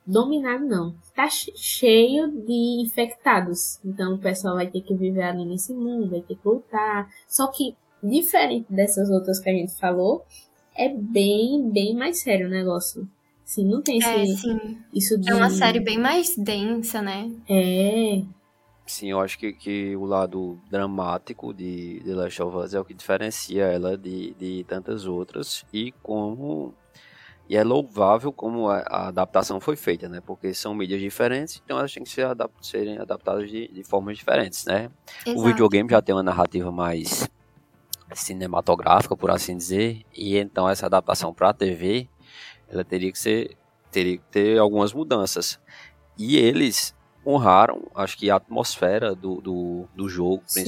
dominado 0.05 0.65
não, 0.65 0.95
tá 1.15 1.30
che- 1.30 1.54
cheio 1.56 2.30
de 2.32 2.82
infectados. 2.84 3.80
Então 3.84 4.15
o 4.15 4.19
pessoal 4.19 4.56
vai 4.56 4.67
ter 4.67 4.82
que 4.82 4.93
viver 4.95 5.24
ali 5.24 5.45
nesse 5.45 5.74
mundo, 5.74 6.10
vai 6.10 6.21
ter 6.21 6.36
que 6.36 6.47
lutar. 6.47 7.10
Só 7.28 7.47
que 7.47 7.76
diferente 8.04 8.65
dessas 8.69 9.10
outras 9.10 9.39
que 9.39 9.50
a 9.50 9.54
gente 9.54 9.74
falou, 9.78 10.26
é 10.76 10.89
bem, 10.89 11.69
bem 11.69 11.95
mais 11.95 12.21
sério 12.21 12.47
o 12.47 12.50
negócio. 12.50 13.08
Assim, 13.43 13.65
não 13.65 13.82
tem 13.82 14.02
É, 14.02 14.24
esse, 14.24 14.38
sim. 14.38 14.78
isso 14.93 15.19
de... 15.19 15.30
É 15.30 15.36
uma 15.36 15.50
série 15.50 15.80
bem 15.82 15.97
mais 16.00 16.36
densa, 16.38 17.02
né? 17.02 17.30
É, 17.50 18.24
Sim, 18.86 19.12
eu 19.12 19.19
acho 19.21 19.38
que, 19.39 19.54
que 19.54 19.95
o 19.95 20.04
lado 20.06 20.60
dramático 20.69 21.54
de 21.54 22.02
The 22.04 22.13
Last 22.13 22.41
of 22.41 22.58
Us 22.58 22.74
é 22.74 22.80
o 22.80 22.84
que 22.86 22.93
diferencia 22.93 23.63
ela 23.65 23.97
de, 23.97 24.34
de 24.34 24.65
tantas 24.65 25.06
outras 25.06 25.63
e 25.71 25.93
como 26.04 26.74
e 27.51 27.57
é 27.57 27.65
louvável 27.65 28.31
como 28.31 28.69
a, 28.69 28.77
a 28.77 29.07
adaptação 29.09 29.59
foi 29.59 29.75
feita, 29.75 30.07
né? 30.07 30.21
Porque 30.25 30.53
são 30.53 30.73
mídias 30.73 31.01
diferentes, 31.01 31.61
então 31.61 31.77
elas 31.77 31.93
têm 31.93 32.01
que 32.01 32.09
ser 32.09 32.25
adap 32.25 32.49
serem 32.61 32.97
adaptadas 32.97 33.51
de, 33.51 33.67
de 33.67 33.83
formas 33.83 34.17
diferentes, 34.17 34.63
né? 34.63 34.89
O 35.25 35.31
Exato. 35.31 35.43
videogame 35.47 35.89
já 35.89 36.01
tem 36.01 36.15
uma 36.15 36.23
narrativa 36.23 36.71
mais 36.71 37.29
cinematográfica, 38.13 39.17
por 39.17 39.29
assim 39.31 39.57
dizer, 39.57 40.01
e 40.13 40.37
então 40.37 40.69
essa 40.69 40.85
adaptação 40.85 41.33
para 41.33 41.49
a 41.49 41.53
TV, 41.53 42.07
ela 42.69 42.85
teria 42.85 43.11
que 43.11 43.19
ser 43.19 43.57
teria 43.91 44.17
que 44.17 44.23
ter 44.31 44.57
algumas 44.57 44.93
mudanças. 44.93 45.59
E 46.17 46.37
eles 46.37 46.95
honraram, 47.27 47.91
acho 47.93 48.17
que 48.17 48.31
a 48.31 48.37
atmosfera 48.37 49.13
do, 49.13 49.41
do, 49.41 49.89
do 49.93 50.07
jogo, 50.07 50.41
Sim. 50.45 50.63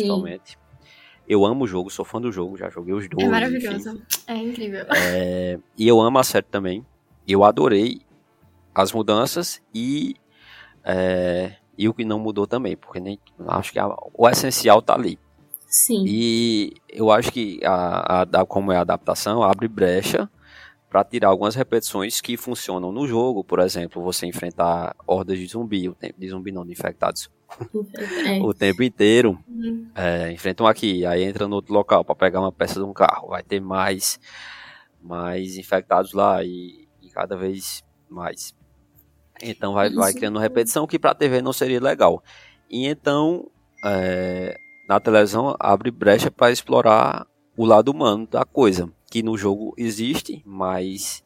Eu 1.27 1.45
amo 1.45 1.63
o 1.63 1.67
jogo, 1.67 1.89
sou 1.89 2.03
fã 2.03 2.19
do 2.19 2.31
jogo, 2.31 2.57
já 2.57 2.69
joguei 2.69 2.93
os 2.93 3.07
dois. 3.07 3.21
É 3.23 3.25
enfim. 3.25 3.31
maravilhoso. 3.31 4.01
É 4.27 4.35
incrível. 4.35 4.85
É, 4.95 5.57
e 5.77 5.87
eu 5.87 5.99
amo 6.01 6.19
a 6.19 6.23
série 6.23 6.45
também. 6.45 6.85
Eu 7.27 7.43
adorei 7.43 8.01
as 8.75 8.91
mudanças 8.91 9.61
e, 9.73 10.15
é, 10.83 11.55
e 11.77 11.87
o 11.87 11.93
que 11.93 12.03
não 12.03 12.19
mudou 12.19 12.45
também, 12.45 12.75
porque 12.75 12.99
nem, 12.99 13.17
acho 13.47 13.71
que 13.71 13.79
a- 13.79 13.95
o 14.13 14.27
essencial 14.29 14.81
tá 14.81 14.93
ali. 14.95 15.17
sim. 15.67 16.03
E 16.05 16.73
eu 16.89 17.09
acho 17.11 17.31
que 17.31 17.59
a, 17.65 18.21
a- 18.23 18.45
como 18.45 18.71
é 18.71 18.77
a 18.77 18.81
adaptação, 18.81 19.41
abre 19.41 19.67
brecha 19.67 20.29
para 20.89 21.03
tirar 21.03 21.29
algumas 21.29 21.55
repetições 21.55 22.21
que 22.21 22.37
funcionam 22.37 22.91
no 22.91 23.07
jogo. 23.07 23.43
Por 23.43 23.59
exemplo, 23.59 24.01
você 24.03 24.27
enfrentar 24.27 24.95
hordas 25.07 25.39
de 25.39 25.47
zumbi, 25.47 25.91
de 26.17 26.29
zumbi 26.29 26.51
não, 26.51 26.63
de 26.65 26.71
infectados, 26.73 27.31
É, 28.25 28.39
o 28.41 28.53
tempo 28.53 28.83
inteiro. 28.83 29.37
Uhum. 29.47 29.89
É, 29.95 30.31
enfrentam 30.31 30.65
aqui, 30.65 31.05
aí 31.05 31.23
entra 31.23 31.47
no 31.47 31.55
outro 31.55 31.73
local 31.73 32.03
para 32.03 32.15
pegar 32.15 32.39
uma 32.39 32.51
peça 32.51 32.75
de 32.75 32.85
um 32.85 32.93
carro. 32.93 33.29
Vai 33.29 33.43
ter 33.43 33.59
mais, 33.59 34.19
mais 35.01 35.57
infectados 35.57 36.13
lá 36.13 36.43
e, 36.43 36.87
e 37.01 37.09
cada 37.09 37.35
vez 37.35 37.83
mais. 38.09 38.53
Então 39.41 39.73
vai, 39.73 39.89
vai 39.89 40.09
Isso. 40.09 40.19
criando 40.19 40.39
repetição 40.39 40.87
que 40.87 40.99
para 40.99 41.11
a 41.11 41.15
TV 41.15 41.41
não 41.41 41.53
seria 41.53 41.81
legal. 41.81 42.23
E 42.69 42.87
então 42.87 43.49
é, 43.83 44.57
na 44.87 44.99
televisão 44.99 45.55
abre 45.59 45.91
brecha 45.91 46.31
para 46.31 46.51
explorar 46.51 47.27
o 47.55 47.65
lado 47.65 47.89
humano 47.89 48.27
da 48.27 48.45
coisa, 48.45 48.89
que 49.11 49.21
no 49.21 49.37
jogo 49.37 49.73
existe, 49.77 50.41
mas 50.45 51.23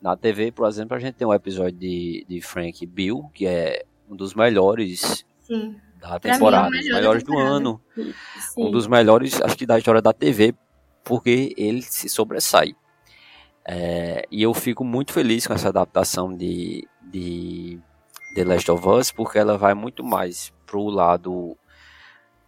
na 0.00 0.16
TV, 0.16 0.50
por 0.50 0.66
exemplo, 0.68 0.96
a 0.96 1.00
gente 1.00 1.14
tem 1.14 1.26
um 1.26 1.34
episódio 1.34 1.78
de, 1.78 2.24
de 2.28 2.40
Frank 2.40 2.84
Bill, 2.86 3.30
que 3.34 3.46
é 3.46 3.84
um 4.08 4.16
dos 4.16 4.34
melhores 4.34 5.24
Sim. 5.48 5.76
da 6.00 6.20
Pra 6.20 6.28
mim, 6.28 6.28
é 6.28 6.32
temporada, 6.34 6.70
melhor 6.70 6.94
melhores 6.96 7.22
do 7.24 7.26
temporada. 7.32 7.50
ano 7.56 7.80
sim. 7.94 8.14
um 8.56 8.70
dos 8.70 8.86
melhores, 8.86 9.42
acho 9.42 9.56
que 9.56 9.66
da 9.66 9.76
história 9.78 10.00
da 10.00 10.12
TV, 10.12 10.54
porque 11.02 11.52
ele 11.56 11.82
se 11.82 12.08
sobressai. 12.08 12.74
É, 13.64 14.24
e 14.30 14.42
eu 14.42 14.54
fico 14.54 14.84
muito 14.84 15.12
feliz 15.12 15.46
com 15.46 15.52
essa 15.52 15.68
adaptação 15.68 16.34
de, 16.34 16.86
de 17.02 17.78
The 18.34 18.44
Last 18.44 18.70
of 18.70 18.88
Us, 18.88 19.10
porque 19.10 19.38
ela 19.38 19.58
vai 19.58 19.74
muito 19.74 20.02
mais 20.04 20.52
pro 20.66 20.84
lado 20.88 21.56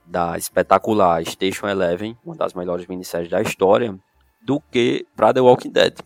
da 0.07 0.37
espetacular 0.39 1.25
Station 1.27 1.69
Eleven, 1.69 2.17
uma 2.25 2.35
das 2.37 2.55
melhores 2.55 2.87
minisséries 2.87 3.29
da 3.31 3.41
história, 3.43 3.99
do 4.43 4.61
que 4.61 5.07
pra 5.15 5.33
The 5.33 5.41
Walking 5.41 5.71
Dead. 5.71 5.99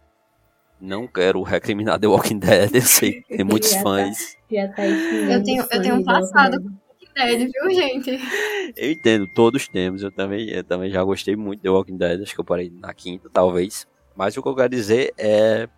Não 0.81 1.07
quero 1.07 1.41
recriminar 1.43 1.99
The 2.01 2.09
Walking 2.09 2.39
Dead, 2.41 2.75
eu 2.75 2.83
sei 2.83 3.23
que 3.23 3.37
tem 3.37 3.45
muitos 3.45 3.71
tá. 3.75 3.81
fãs. 3.83 4.35
Tá 4.51 4.85
Eu 4.87 5.43
tenho- 5.45 5.67
eu 5.71 5.83
tenho 5.83 5.95
um 5.95 6.05
passado 6.05 6.61
Dead, 7.15 7.51
viu, 7.53 7.71
gente? 7.75 8.11
Eu 8.77 8.91
entendo, 8.91 9.27
todos 9.27 9.69
temos. 9.69 10.03
Eu 10.03 10.11
também, 10.11 10.49
eu 10.51 10.65
também 10.65 10.91
já 10.91 11.03
gostei 11.03 11.37
muito 11.37 11.63
de 11.63 11.69
Walking 11.69 11.97
Dead. 11.97 12.23
Acho 12.23 12.35
que 12.35 12.41
eu 12.41 12.45
parei 12.45 12.71
na 12.71 12.93
quinta, 12.93 13.31
talvez. 13.33 13.87
Mas 14.17 14.37
o 14.37 14.43
que 14.43 14.49
eu 14.49 14.55
quero 14.55 14.69
dizer 14.69 15.13
é 15.17 15.69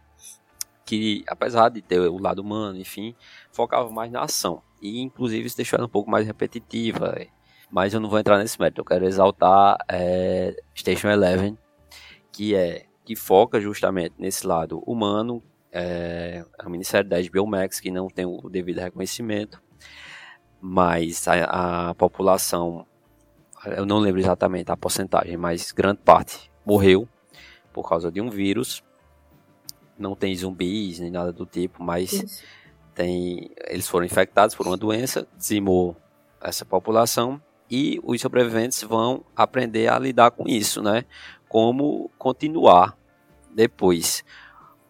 que, 0.85 1.25
apesar 1.29 1.69
de 1.69 1.83
ter 1.83 2.01
o 2.01 2.19
lado 2.19 2.41
humano, 2.41 2.79
enfim, 2.79 3.15
focava 3.53 3.91
mais 3.91 4.11
na 4.11 4.23
ação. 4.23 4.63
E, 4.81 5.01
inclusive, 5.01 5.47
isso 5.47 5.57
deixou 5.57 5.77
ela 5.77 5.87
um 5.87 5.91
pouco 5.91 6.11
mais 6.11 6.27
repetitiva. 6.27 7.15
é. 7.19 7.29
Mas 7.71 7.93
eu 7.93 8.01
não 8.01 8.09
vou 8.09 8.19
entrar 8.19 8.39
nesse 8.39 8.59
mérito. 8.61 8.81
Eu 8.81 8.85
quero 8.85 9.05
exaltar 9.05 9.77
é, 9.89 10.57
Station 10.75 11.09
Eleven, 11.09 11.59
que 12.33 12.55
é 12.55 12.87
que 13.05 13.15
foca 13.15 13.61
justamente 13.61 14.15
nesse 14.19 14.47
lado 14.47 14.79
humano. 14.87 15.43
É 15.73 16.45
a 16.59 16.69
minissérie 16.69 17.09
da 17.09 17.17
HBO 17.21 17.47
Max, 17.47 17.81
que 17.81 17.91
não 17.91 18.09
tem 18.09 18.25
o 18.25 18.49
devido 18.49 18.79
reconhecimento 18.81 19.61
mas 20.69 21.29
a, 21.29 21.91
a 21.91 21.95
população, 21.95 22.85
eu 23.67 23.87
não 23.87 24.01
lembro 24.01 24.21
exatamente 24.21 24.69
a 24.69 24.77
porcentagem, 24.77 25.37
mas 25.37 25.71
grande 25.71 26.01
parte 26.05 26.51
morreu 26.65 27.09
por 27.73 27.89
causa 27.89 28.11
de 28.11 28.21
um 28.21 28.29
vírus. 28.29 28.83
Não 29.97 30.17
tem 30.17 30.35
zumbis 30.35 30.99
nem 30.99 31.09
nada 31.09 31.33
do 31.33 31.47
tipo, 31.47 31.85
mas 31.85 32.13
Isso. 32.13 32.43
tem, 32.97 33.49
eles 33.69 33.87
foram 33.87 34.05
infectados 34.05 34.57
por 34.57 34.67
uma 34.67 34.77
doença, 34.77 35.29
dizimou 35.37 35.95
essa 36.41 36.65
população 36.65 37.41
e 37.71 38.01
os 38.03 38.21
sobreviventes 38.21 38.83
vão 38.83 39.25
aprender 39.37 39.87
a 39.87 40.01
lidar 40.01 40.33
com 40.33 40.49
isso, 40.49 40.83
né? 40.83 41.05
Como 41.49 42.11
continuar 42.19 42.99
depois, 43.55 44.25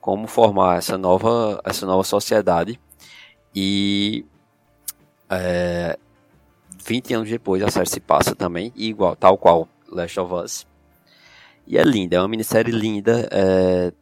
como 0.00 0.26
formar 0.26 0.78
essa 0.78 0.96
nova, 0.96 1.60
essa 1.66 1.84
nova 1.84 2.02
sociedade 2.02 2.80
e 3.54 4.24
é, 5.30 5.98
20 6.84 7.14
anos 7.14 7.30
depois 7.30 7.62
a 7.62 7.70
série 7.70 7.88
se 7.88 8.00
passa 8.00 8.34
também, 8.34 8.72
igual, 8.76 9.16
tal 9.16 9.36
qual 9.36 9.68
Last 9.88 10.18
of 10.20 10.32
Us. 10.34 10.66
E 11.66 11.76
é 11.76 11.82
linda, 11.82 12.16
é 12.16 12.20
uma 12.20 12.28
minissérie 12.28 12.72
linda, 12.72 13.28
é, 13.32 13.92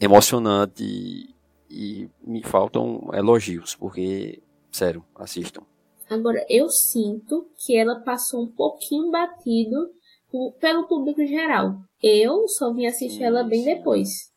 emocionante 0.00 0.82
e, 0.82 1.34
e 1.68 2.08
me 2.24 2.42
faltam 2.42 3.10
elogios, 3.12 3.74
porque, 3.74 4.42
sério, 4.72 5.04
assistam. 5.14 5.62
Agora, 6.08 6.44
eu 6.48 6.68
sinto 6.68 7.48
que 7.58 7.76
ela 7.76 8.00
passou 8.00 8.44
um 8.44 8.46
pouquinho 8.46 9.10
batido 9.10 9.90
pelo 10.60 10.86
público 10.86 11.24
geral. 11.26 11.76
Eu 12.02 12.46
só 12.48 12.72
vim 12.72 12.86
assistir 12.86 13.24
ela 13.24 13.42
bem 13.42 13.64
depois. 13.64 14.30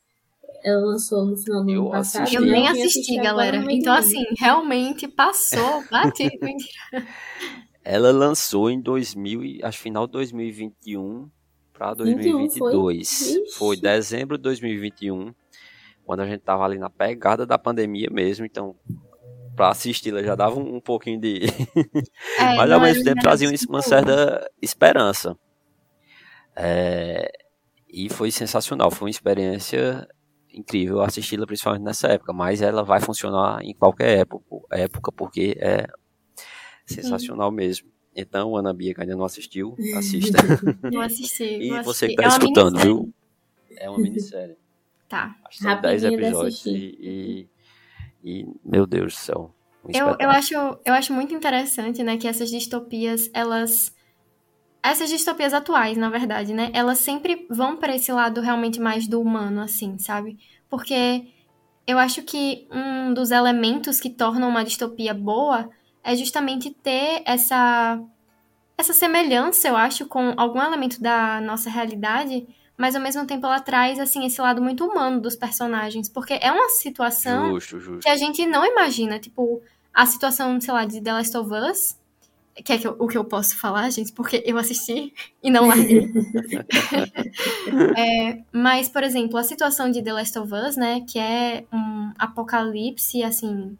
Ela 0.63 0.82
lançou 0.86 1.26
no 1.26 1.38
final 1.38 1.63
do 1.63 1.72
Eu 1.72 1.82
ano 1.84 1.91
passado. 1.91 2.24
assisti. 2.24 2.36
Eu 2.36 2.41
nem 2.41 2.67
assisti, 2.67 2.88
assistir 3.00 3.19
agora 3.19 3.52
galera. 3.52 3.62
do 3.63 3.72
Então, 3.72 3.93
assim, 3.93 4.24
realmente 4.38 5.08
passou, 5.08 5.84
batido. 5.89 6.38
Mentira. 6.41 7.08
Ela 7.84 8.12
lançou 8.12 8.69
em 8.69 8.80
2000, 8.82 9.43
e- 9.43 9.60
acho 9.63 9.80
final 9.80 10.06
de 10.06 10.13
2021 10.13 11.30
para 11.74 11.93
21 11.93 12.50
foi? 12.50 12.72
2022. 12.72 13.12
Ixi. 13.22 13.52
Foi 13.58 13.78
dezembro 13.78 14.38
de 14.38 14.43
2021, 14.43 15.34
quando 16.06 16.19
a 16.19 16.26
gente 16.28 16.41
tava 16.41 16.65
ali 16.65 16.78
na 16.78 16.89
pegada 16.89 17.45
da 17.45 17.58
pandemia 17.58 18.10
mesmo, 18.12 18.45
então 18.45 18.76
para 19.56 19.69
assisti-la 19.69 20.24
já 20.24 20.36
dava 20.36 20.58
um, 20.60 20.76
um 20.76 20.82
pouquinho 20.82 21.19
de 21.19 21.41
É, 22.38 22.56
mas 22.56 22.72
ao 22.72 22.78
era 22.78 22.80
mesmo 22.80 23.04
tempo 23.04 23.22
trazia 23.22 23.50
uma 23.67 23.82
certa 23.82 24.50
esperança. 24.62 25.36
É, 26.56 27.32
e 27.88 28.10
foi 28.10 28.32
sensacional, 28.32 28.91
foi 28.91 29.06
uma 29.08 29.10
experiência 29.10 30.08
incrível 30.53 31.01
assisti-la 31.01 31.45
principalmente 31.45 31.83
nessa 31.83 32.07
época, 32.07 32.33
mas 32.33 32.62
ela 32.62 32.83
vai 32.83 32.99
funcionar 32.99 33.62
em 33.63 33.73
qualquer 33.73 34.19
época, 34.19 34.43
época 34.71 35.12
porque 35.12 35.55
é 35.59 35.88
sensacional 36.85 37.51
mesmo. 37.51 37.88
Então, 38.15 38.55
Ana 38.55 38.73
Bia, 38.73 38.93
que 38.93 39.01
ainda 39.01 39.15
não 39.15 39.23
assistiu, 39.23 39.75
assista. 39.95 40.38
Vou 40.91 41.01
assistir. 41.01 41.62
e 41.62 41.81
você 41.83 42.07
que 42.09 42.15
tá 42.15 42.23
É 42.23 42.27
uma 42.27 42.38
escutando, 42.38 42.71
minissérie. 42.71 42.93
viu? 42.93 43.13
É 43.77 43.89
uma 43.89 43.99
minissérie. 43.99 44.57
Tá. 45.07 45.35
Acho 45.45 45.57
que 45.57 45.63
são 45.63 45.81
10 45.81 46.03
Rapidinho 46.03 46.09
de 46.19 46.25
episódios 46.27 46.65
e, 46.65 46.69
e, 47.01 47.49
e, 48.41 48.47
meu 48.65 48.85
Deus 48.85 49.13
do 49.13 49.17
céu, 49.19 49.55
Um 49.85 49.91
Eu, 49.93 50.15
eu, 50.19 50.29
acho, 50.29 50.53
eu 50.53 50.93
acho 50.93 51.13
muito 51.13 51.33
interessante, 51.33 52.03
né, 52.03 52.17
que 52.17 52.27
essas 52.27 52.49
distopias, 52.49 53.29
elas. 53.33 53.93
Essas 54.81 55.09
distopias 55.09 55.53
atuais, 55.53 55.97
na 55.97 56.09
verdade, 56.09 56.53
né? 56.53 56.71
Elas 56.73 56.99
sempre 56.99 57.45
vão 57.49 57.75
para 57.75 57.95
esse 57.95 58.11
lado 58.11 58.39
realmente 58.39 58.79
mais 58.79 59.07
do 59.07 59.21
humano, 59.21 59.61
assim, 59.61 59.97
sabe? 59.99 60.37
Porque 60.69 61.27
eu 61.85 61.97
acho 61.97 62.21
que 62.21 62.67
um 62.71 63.13
dos 63.13 63.31
elementos 63.31 63.99
que 63.99 64.09
tornam 64.09 64.47
uma 64.47 64.63
distopia 64.63 65.13
boa 65.13 65.69
é 66.03 66.15
justamente 66.15 66.69
ter 66.69 67.21
essa. 67.25 67.99
Essa 68.77 68.93
semelhança, 68.93 69.67
eu 69.67 69.75
acho, 69.75 70.05
com 70.05 70.33
algum 70.37 70.61
elemento 70.61 71.01
da 71.01 71.41
nossa 71.41 71.69
realidade, 71.69 72.47
mas 72.77 72.95
ao 72.95 73.01
mesmo 73.01 73.25
tempo 73.25 73.45
ela 73.45 73.59
traz, 73.59 73.99
assim, 73.99 74.25
esse 74.25 74.39
lado 74.39 74.61
muito 74.61 74.85
humano 74.85 75.19
dos 75.19 75.35
personagens. 75.35 76.07
Porque 76.07 76.39
é 76.41 76.49
uma 76.49 76.69
situação 76.69 77.49
Justo, 77.55 77.77
justo. 77.77 77.99
que 77.99 78.09
a 78.09 78.15
gente 78.15 78.45
não 78.45 78.65
imagina. 78.65 79.19
Tipo, 79.19 79.61
a 79.93 80.05
situação, 80.05 80.61
sei 80.61 80.73
lá, 80.73 80.85
de 80.85 81.01
The 81.01 81.11
Last 81.11 81.35
of 81.35 81.51
Us, 81.53 81.98
que 82.63 82.74
é 82.74 82.78
que 82.78 82.88
eu- 82.88 82.95
o 83.00 83.08
que 83.08 83.17
eu 83.17 83.24
posso 83.26 83.58
falar, 83.58 83.89
gente, 83.89 84.12
porque 84.13 84.43
eu 84.45 84.58
assisti 84.58 85.13
e 85.43 85.50
não 85.50 85.67
larguei. 85.67 86.10
É, 87.98 88.39
mas, 88.52 88.88
por 88.89 89.04
exemplo, 89.04 89.38
a 89.38 89.43
situação 89.43 89.89
de 89.91 90.02
The 90.02 90.13
Last 90.13 90.38
of 90.39 90.54
Us, 90.54 90.76
né, 90.78 91.02
que 91.08 91.19
é 91.19 91.65
um 91.72 92.12
apocalipse, 92.17 93.24
assim, 93.24 93.78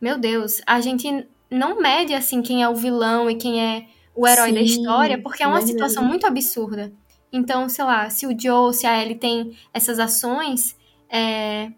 meu 0.00 0.18
Deus, 0.18 0.60
a 0.66 0.80
gente 0.80 1.26
não 1.50 1.80
mede, 1.80 2.14
assim, 2.14 2.42
quem 2.42 2.62
é 2.62 2.68
o 2.68 2.74
vilão 2.74 3.30
e 3.30 3.36
quem 3.36 3.60
é 3.62 3.86
o 4.14 4.26
herói 4.26 4.52
da 4.52 4.60
Sim, 4.60 4.64
história, 4.64 5.20
porque 5.22 5.42
é 5.42 5.46
uma 5.46 5.56
verdade. 5.56 5.72
situação 5.72 6.04
muito 6.04 6.26
absurda. 6.26 6.92
Então, 7.32 7.68
sei 7.68 7.84
lá, 7.84 8.10
se 8.10 8.26
o 8.26 8.38
Joe, 8.38 8.74
se 8.74 8.86
a 8.86 9.00
Ellie 9.00 9.14
tem 9.16 9.56
essas 9.72 9.98
ações, 9.98 10.76
é, 11.08 11.70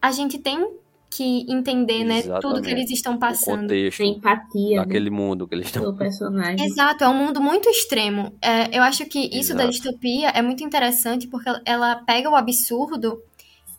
a 0.00 0.10
gente 0.10 0.38
tem 0.38 0.68
que 1.16 1.46
entender, 1.50 2.04
né, 2.04 2.22
tudo 2.22 2.30
que 2.30 2.36
Exatamente. 2.46 2.70
eles 2.70 2.90
estão 2.90 3.14
O 3.14 3.18
passando. 3.18 3.60
contexto 3.62 4.02
A 4.02 4.06
empatia 4.06 4.76
né, 4.78 4.84
daquele 4.84 5.10
mundo 5.10 5.46
que 5.48 5.54
eles 5.54 5.66
estão. 5.66 5.82
do 5.84 5.94
personagem. 5.96 6.64
Exato, 6.66 7.04
é 7.04 7.08
um 7.08 7.14
mundo 7.14 7.40
muito 7.40 7.68
extremo. 7.68 8.32
É, 8.42 8.76
eu 8.76 8.82
acho 8.82 9.04
que 9.06 9.18
isso 9.32 9.54
da 9.54 9.64
Exato. 9.64 9.70
distopia 9.70 10.28
é 10.30 10.42
muito 10.42 10.62
interessante 10.62 11.26
porque 11.26 11.50
ela 11.64 11.96
pega 11.96 12.28
o 12.30 12.34
absurdo 12.36 13.20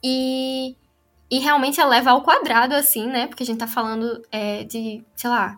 e, 0.04 0.76
e 1.30 1.40
realmente 1.40 1.80
a 1.82 1.86
leva 1.86 2.12
ao 2.12 2.22
quadrado, 2.22 2.74
assim, 2.76 3.08
né? 3.08 3.28
Porque 3.28 3.44
a 3.44 3.46
gente 3.46 3.60
tá 3.60 3.68
falando 3.68 4.22
é, 4.32 4.64
de, 4.64 5.04
sei 5.16 5.30
lá, 5.30 5.58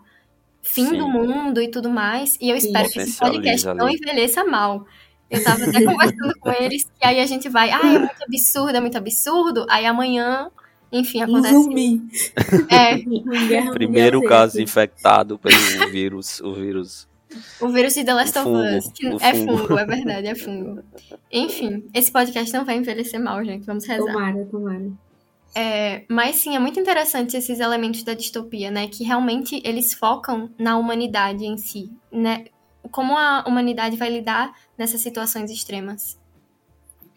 fim 0.62 0.86
Sim. 0.86 0.98
do 0.98 1.08
mundo 1.08 1.60
e 1.62 1.68
tudo 1.68 1.88
mais. 1.90 2.36
E 2.40 2.50
eu 2.50 2.60
Sim. 2.60 2.66
espero 2.66 2.88
que 2.90 2.98
esse 3.00 3.18
podcast 3.18 3.66
não 3.68 3.86
ali. 3.86 3.96
envelheça 3.96 4.44
mal. 4.44 4.86
Eu 5.30 5.42
tava 5.44 5.64
até 5.64 5.80
conversando 5.84 6.34
com 6.40 6.50
eles, 6.50 6.82
e 7.00 7.06
aí 7.06 7.20
a 7.20 7.26
gente 7.26 7.48
vai, 7.48 7.70
ah, 7.70 7.80
é 7.94 7.98
muito 8.00 8.22
absurdo, 8.24 8.76
é 8.76 8.80
muito 8.80 8.98
absurdo. 8.98 9.64
Aí 9.70 9.86
amanhã, 9.86 10.50
enfim, 10.92 11.20
Um 11.20 11.24
acontece. 11.24 11.54
zumbi. 11.54 12.02
É, 12.68 12.96
Primeiro 13.72 14.18
mundial 14.20 14.22
caso 14.22 14.60
infectado 14.60 15.38
pelo 15.38 15.90
vírus. 15.90 16.40
O 16.40 16.54
vírus. 16.54 17.08
O 17.60 17.68
vírus 17.68 17.94
de 17.94 18.04
The 18.04 18.12
Last 18.14 18.38
O 18.38 18.42
of 18.42 18.50
fungo, 18.50 18.78
Us. 18.78 19.20
é 19.22 19.34
fungo. 19.34 19.58
fungo, 19.58 19.78
é 19.78 19.84
verdade, 19.86 20.26
é 20.26 20.34
fungo. 20.34 20.82
Enfim, 21.30 21.84
esse 21.94 22.10
podcast 22.10 22.52
não 22.52 22.64
vai 22.64 22.76
envelhecer 22.76 23.20
mal, 23.20 23.44
gente. 23.44 23.64
Vamos 23.64 23.84
rezar. 23.86 24.12
Tomara, 24.12 24.44
tomara. 24.46 24.90
É, 25.54 26.04
mas 26.08 26.36
sim, 26.36 26.54
é 26.54 26.58
muito 26.58 26.78
interessante 26.78 27.36
esses 27.36 27.58
elementos 27.60 28.02
da 28.04 28.14
distopia, 28.14 28.70
né? 28.70 28.86
Que 28.88 29.04
realmente 29.04 29.60
eles 29.64 29.94
focam 29.94 30.50
na 30.58 30.76
humanidade 30.76 31.44
em 31.44 31.56
si, 31.56 31.90
né? 32.10 32.46
Como 32.90 33.16
a 33.16 33.44
humanidade 33.46 33.96
vai 33.96 34.10
lidar 34.10 34.52
nessas 34.78 35.00
situações 35.00 35.50
extremas. 35.50 36.18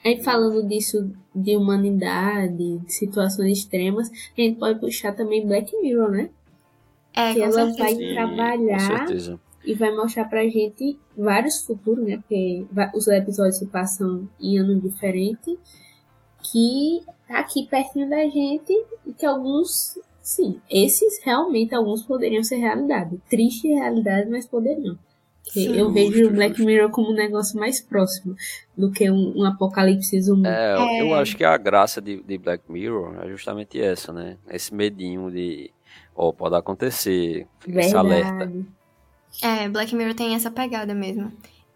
Aí 0.05 0.21
falando 0.21 0.67
disso 0.67 1.11
de 1.33 1.55
humanidade, 1.55 2.77
de 2.79 2.93
situações 2.93 3.59
extremas, 3.59 4.09
a 4.09 4.41
gente 4.41 4.59
pode 4.59 4.79
puxar 4.79 5.13
também 5.13 5.45
Black 5.47 5.75
Mirror, 5.81 6.11
né? 6.11 6.29
É, 7.13 7.33
Que 7.33 7.41
ela 7.41 7.51
certeza. 7.53 7.77
vai 7.77 7.95
trabalhar 8.13 9.05
e 9.65 9.73
vai 9.75 9.95
mostrar 9.95 10.25
pra 10.25 10.43
gente 10.47 10.99
vários 11.17 11.61
futuros, 11.61 12.05
né? 12.05 12.17
Porque 12.17 12.65
os 12.93 13.07
episódios 13.07 13.57
se 13.57 13.67
passam 13.67 14.27
em 14.41 14.57
anos 14.59 14.81
diferentes, 14.81 15.55
que 16.51 17.01
tá 17.27 17.39
aqui 17.39 17.65
pertinho 17.67 18.09
da 18.09 18.23
gente 18.27 18.73
e 19.05 19.13
que 19.13 19.25
alguns, 19.25 19.97
sim, 20.21 20.59
esses 20.69 21.21
realmente 21.23 21.73
alguns 21.73 22.03
poderiam 22.03 22.43
ser 22.43 22.57
realidade. 22.57 23.17
Triste 23.29 23.67
realidade, 23.69 24.29
mas 24.29 24.45
poderiam. 24.45 24.97
Porque 25.53 25.67
Sim. 25.67 25.77
eu 25.77 25.91
vejo 25.91 26.27
o 26.27 26.31
Black 26.31 26.55
justo. 26.55 26.65
Mirror 26.65 26.89
como 26.89 27.11
um 27.11 27.13
negócio 27.13 27.59
mais 27.59 27.79
próximo 27.79 28.35
do 28.75 28.89
que 28.91 29.09
um, 29.11 29.37
um 29.37 29.43
apocalipse 29.45 30.19
zumbi. 30.19 30.47
É, 30.49 30.75
É. 30.77 31.01
eu 31.01 31.13
acho 31.13 31.37
que 31.37 31.43
a 31.43 31.55
graça 31.57 32.01
de, 32.01 32.23
de 32.23 32.37
Black 32.39 32.63
Mirror 32.71 33.23
é 33.23 33.29
justamente 33.29 33.79
essa, 33.79 34.11
né? 34.11 34.37
Esse 34.49 34.73
medinho 34.73 35.29
de, 35.29 35.69
ó, 36.15 36.31
pode 36.31 36.55
acontecer, 36.55 37.45
fica 37.59 37.79
esse 37.81 37.95
alerta. 37.95 38.45
Verdade. 38.47 38.65
É, 39.43 39.69
Black 39.69 39.95
Mirror 39.95 40.15
tem 40.15 40.33
essa 40.33 40.49
pegada 40.49 40.93
mesmo. 40.95 41.31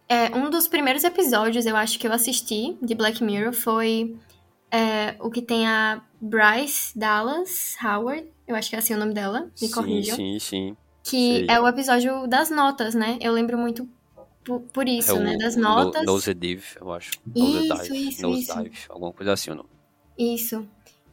É, 0.10 0.36
um 0.36 0.50
dos 0.50 0.68
primeiros 0.68 1.04
episódios, 1.04 1.66
eu 1.68 1.76
acho 1.76 2.00
que 2.00 2.08
eu 2.08 2.12
assisti 2.14 2.76
de 2.82 2.96
Black 2.96 3.24
Mirror 3.24 3.54
foi 3.54 4.16
é, 4.72 5.16
o 5.20 5.30
que 5.30 5.42
tem 5.42 5.68
a 5.68 6.02
Bryce 6.20 6.98
Dallas 6.98 7.76
Howard, 7.84 8.26
eu 8.48 8.56
acho 8.56 8.70
que 8.70 8.76
é 8.76 8.80
assim 8.80 8.94
o 8.96 8.98
nome 8.98 9.14
dela, 9.14 9.42
me 9.62 9.68
Sim, 9.68 9.72
corrijam. 9.72 10.16
sim, 10.16 10.40
sim. 10.40 10.78
Que 11.10 11.38
sei. 11.40 11.48
é 11.50 11.60
o 11.60 11.68
episódio 11.68 12.28
das 12.28 12.50
notas, 12.50 12.94
né? 12.96 13.18
Eu 13.22 13.32
lembro 13.34 13.58
muito 13.58 13.88
por, 14.74 14.88
isso, 14.88 15.12
é 15.12 15.14
o 15.14 15.20
né? 15.20 15.38
Das 15.38 15.56
no- 15.56 15.64
notas. 15.64 16.06
Nosedive, 16.06 16.64
eu 16.80 16.92
acho. 16.92 17.12
Isso, 17.36 17.68
Nosedive, 17.68 18.10
isso, 18.10 18.22
Nosedive, 18.22 18.78
alguma 18.90 19.12
coisa 19.12 19.34
assim, 19.34 19.52
não. 19.52 19.66
Isso. 20.18 20.66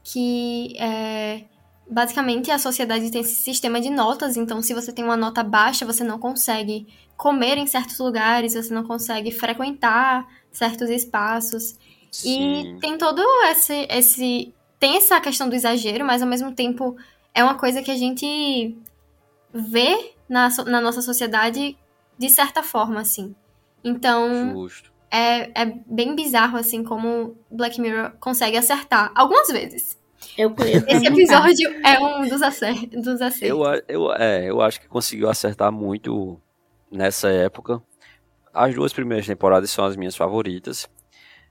Que 0.03 0.77
é, 0.79 1.45
basicamente 1.91 2.51
a 2.51 2.59
sociedade 2.59 3.11
tem 3.11 3.21
esse 3.23 3.35
sistema 3.35 3.81
de 3.81 3.91
notas, 3.91 4.37
então 4.37 4.63
se 4.63 4.73
você 4.75 4.93
tem 4.93 5.05
uma 5.05 5.17
nota 5.17 5.43
baixa, 5.43 5.85
você 5.85 6.05
não 6.05 6.19
consegue 6.19 6.87
comer 7.17 7.59
em 7.59 7.67
certos 7.67 7.99
lugares, 7.99 8.55
você 8.55 8.73
não 8.73 8.85
consegue 8.85 9.31
frequentar 9.31 10.27
certos 10.53 10.89
espaços. 10.91 11.77
Sim, 12.11 12.77
E 12.77 12.81
tem 12.81 12.97
todo 12.97 13.21
esse, 13.51 13.87
esse. 13.91 14.55
Tem 14.79 14.97
essa 14.97 15.21
questão 15.21 15.49
do 15.49 15.55
exagero, 15.55 16.05
mas 16.05 16.23
ao 16.23 16.29
mesmo 16.29 16.53
tempo 16.53 16.97
é 17.35 17.43
uma 17.43 17.55
coisa 17.57 17.83
que 17.83 17.91
a 17.91 17.97
gente 17.97 18.77
vê 19.55 20.15
na, 20.29 20.49
na 20.67 20.81
nossa 20.81 21.01
sociedade 21.01 21.79
de 22.19 22.29
certa 22.29 22.63
forma, 22.63 23.01
assim. 23.01 23.35
Então, 23.83 24.53
justo. 24.53 24.93
é, 25.11 25.63
é 25.63 25.67
bem 25.87 26.17
bizarro, 26.17 26.59
assim, 26.59 26.83
como 26.83 27.37
Black 27.51 27.81
Mirror 27.81 28.13
consegue 28.19 28.57
acertar. 28.57 29.13
Algumas 29.15 29.49
vezes. 29.49 29.99
Eu 30.37 30.55
Esse 30.89 31.07
episódio 31.07 31.71
é 31.85 32.01
um 32.01 32.27
dos, 32.27 32.43
acer 32.43 32.87
dos 32.87 33.21
acertos. 33.21 33.43
Eu, 33.43 33.63
eu, 33.87 34.13
é, 34.15 34.51
eu 34.51 34.61
acho 34.61 34.81
que 34.81 34.89
conseguiu 34.89 35.29
acertar 35.29 35.71
muito 35.71 36.41
nessa 36.91 37.29
época. 37.29 37.83
As 38.53 38.75
duas 38.75 38.93
primeiras 38.93 39.27
temporadas 39.27 39.71
são 39.71 39.85
as 39.85 39.97
minhas 39.97 40.17
favoritas. 40.17 40.89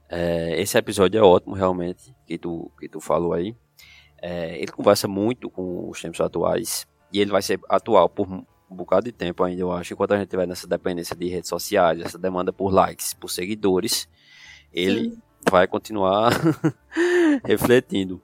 É, 0.08 0.60
esse 0.60 0.76
episódio 0.76 1.18
é 1.18 1.22
ótimo, 1.22 1.54
realmente, 1.54 2.14
que 2.26 2.36
tu, 2.36 2.70
que 2.78 2.88
tu 2.88 3.00
falou 3.00 3.32
aí. 3.32 3.54
É, 4.20 4.56
ele 4.58 4.72
conversa 4.72 5.06
muito 5.06 5.48
com 5.48 5.88
os 5.88 6.00
tempos 6.00 6.20
atuais. 6.20 6.86
E 7.14 7.20
ele 7.20 7.30
vai 7.30 7.40
ser 7.40 7.60
atual 7.68 8.08
por 8.08 8.28
um 8.28 8.44
bocado 8.68 9.04
de 9.04 9.12
tempo 9.12 9.44
ainda, 9.44 9.60
eu 9.62 9.70
acho. 9.70 9.92
Enquanto 9.92 10.14
a 10.14 10.18
gente 10.18 10.30
tiver 10.30 10.48
nessa 10.48 10.66
dependência 10.66 11.14
de 11.14 11.28
redes 11.28 11.48
sociais, 11.48 12.00
essa 12.00 12.18
demanda 12.18 12.52
por 12.52 12.72
likes, 12.72 13.14
por 13.14 13.30
seguidores, 13.30 14.08
ele 14.72 15.16
vai 15.48 15.68
continuar 15.68 16.32
refletindo. 17.46 18.20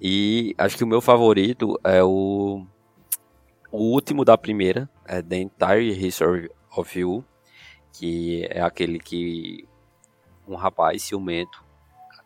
E 0.00 0.54
acho 0.56 0.76
que 0.76 0.84
o 0.84 0.86
meu 0.86 1.00
favorito 1.00 1.80
é 1.82 2.00
o, 2.00 2.64
o 3.72 3.82
último 3.92 4.24
da 4.24 4.38
primeira, 4.38 4.88
é 5.04 5.20
The 5.20 5.36
Entire 5.36 6.06
History 6.06 6.48
of 6.76 6.96
You, 6.96 7.24
que 7.92 8.46
é 8.50 8.60
aquele 8.60 9.00
que 9.00 9.66
um 10.46 10.54
rapaz 10.54 11.02
ciumento, 11.02 11.64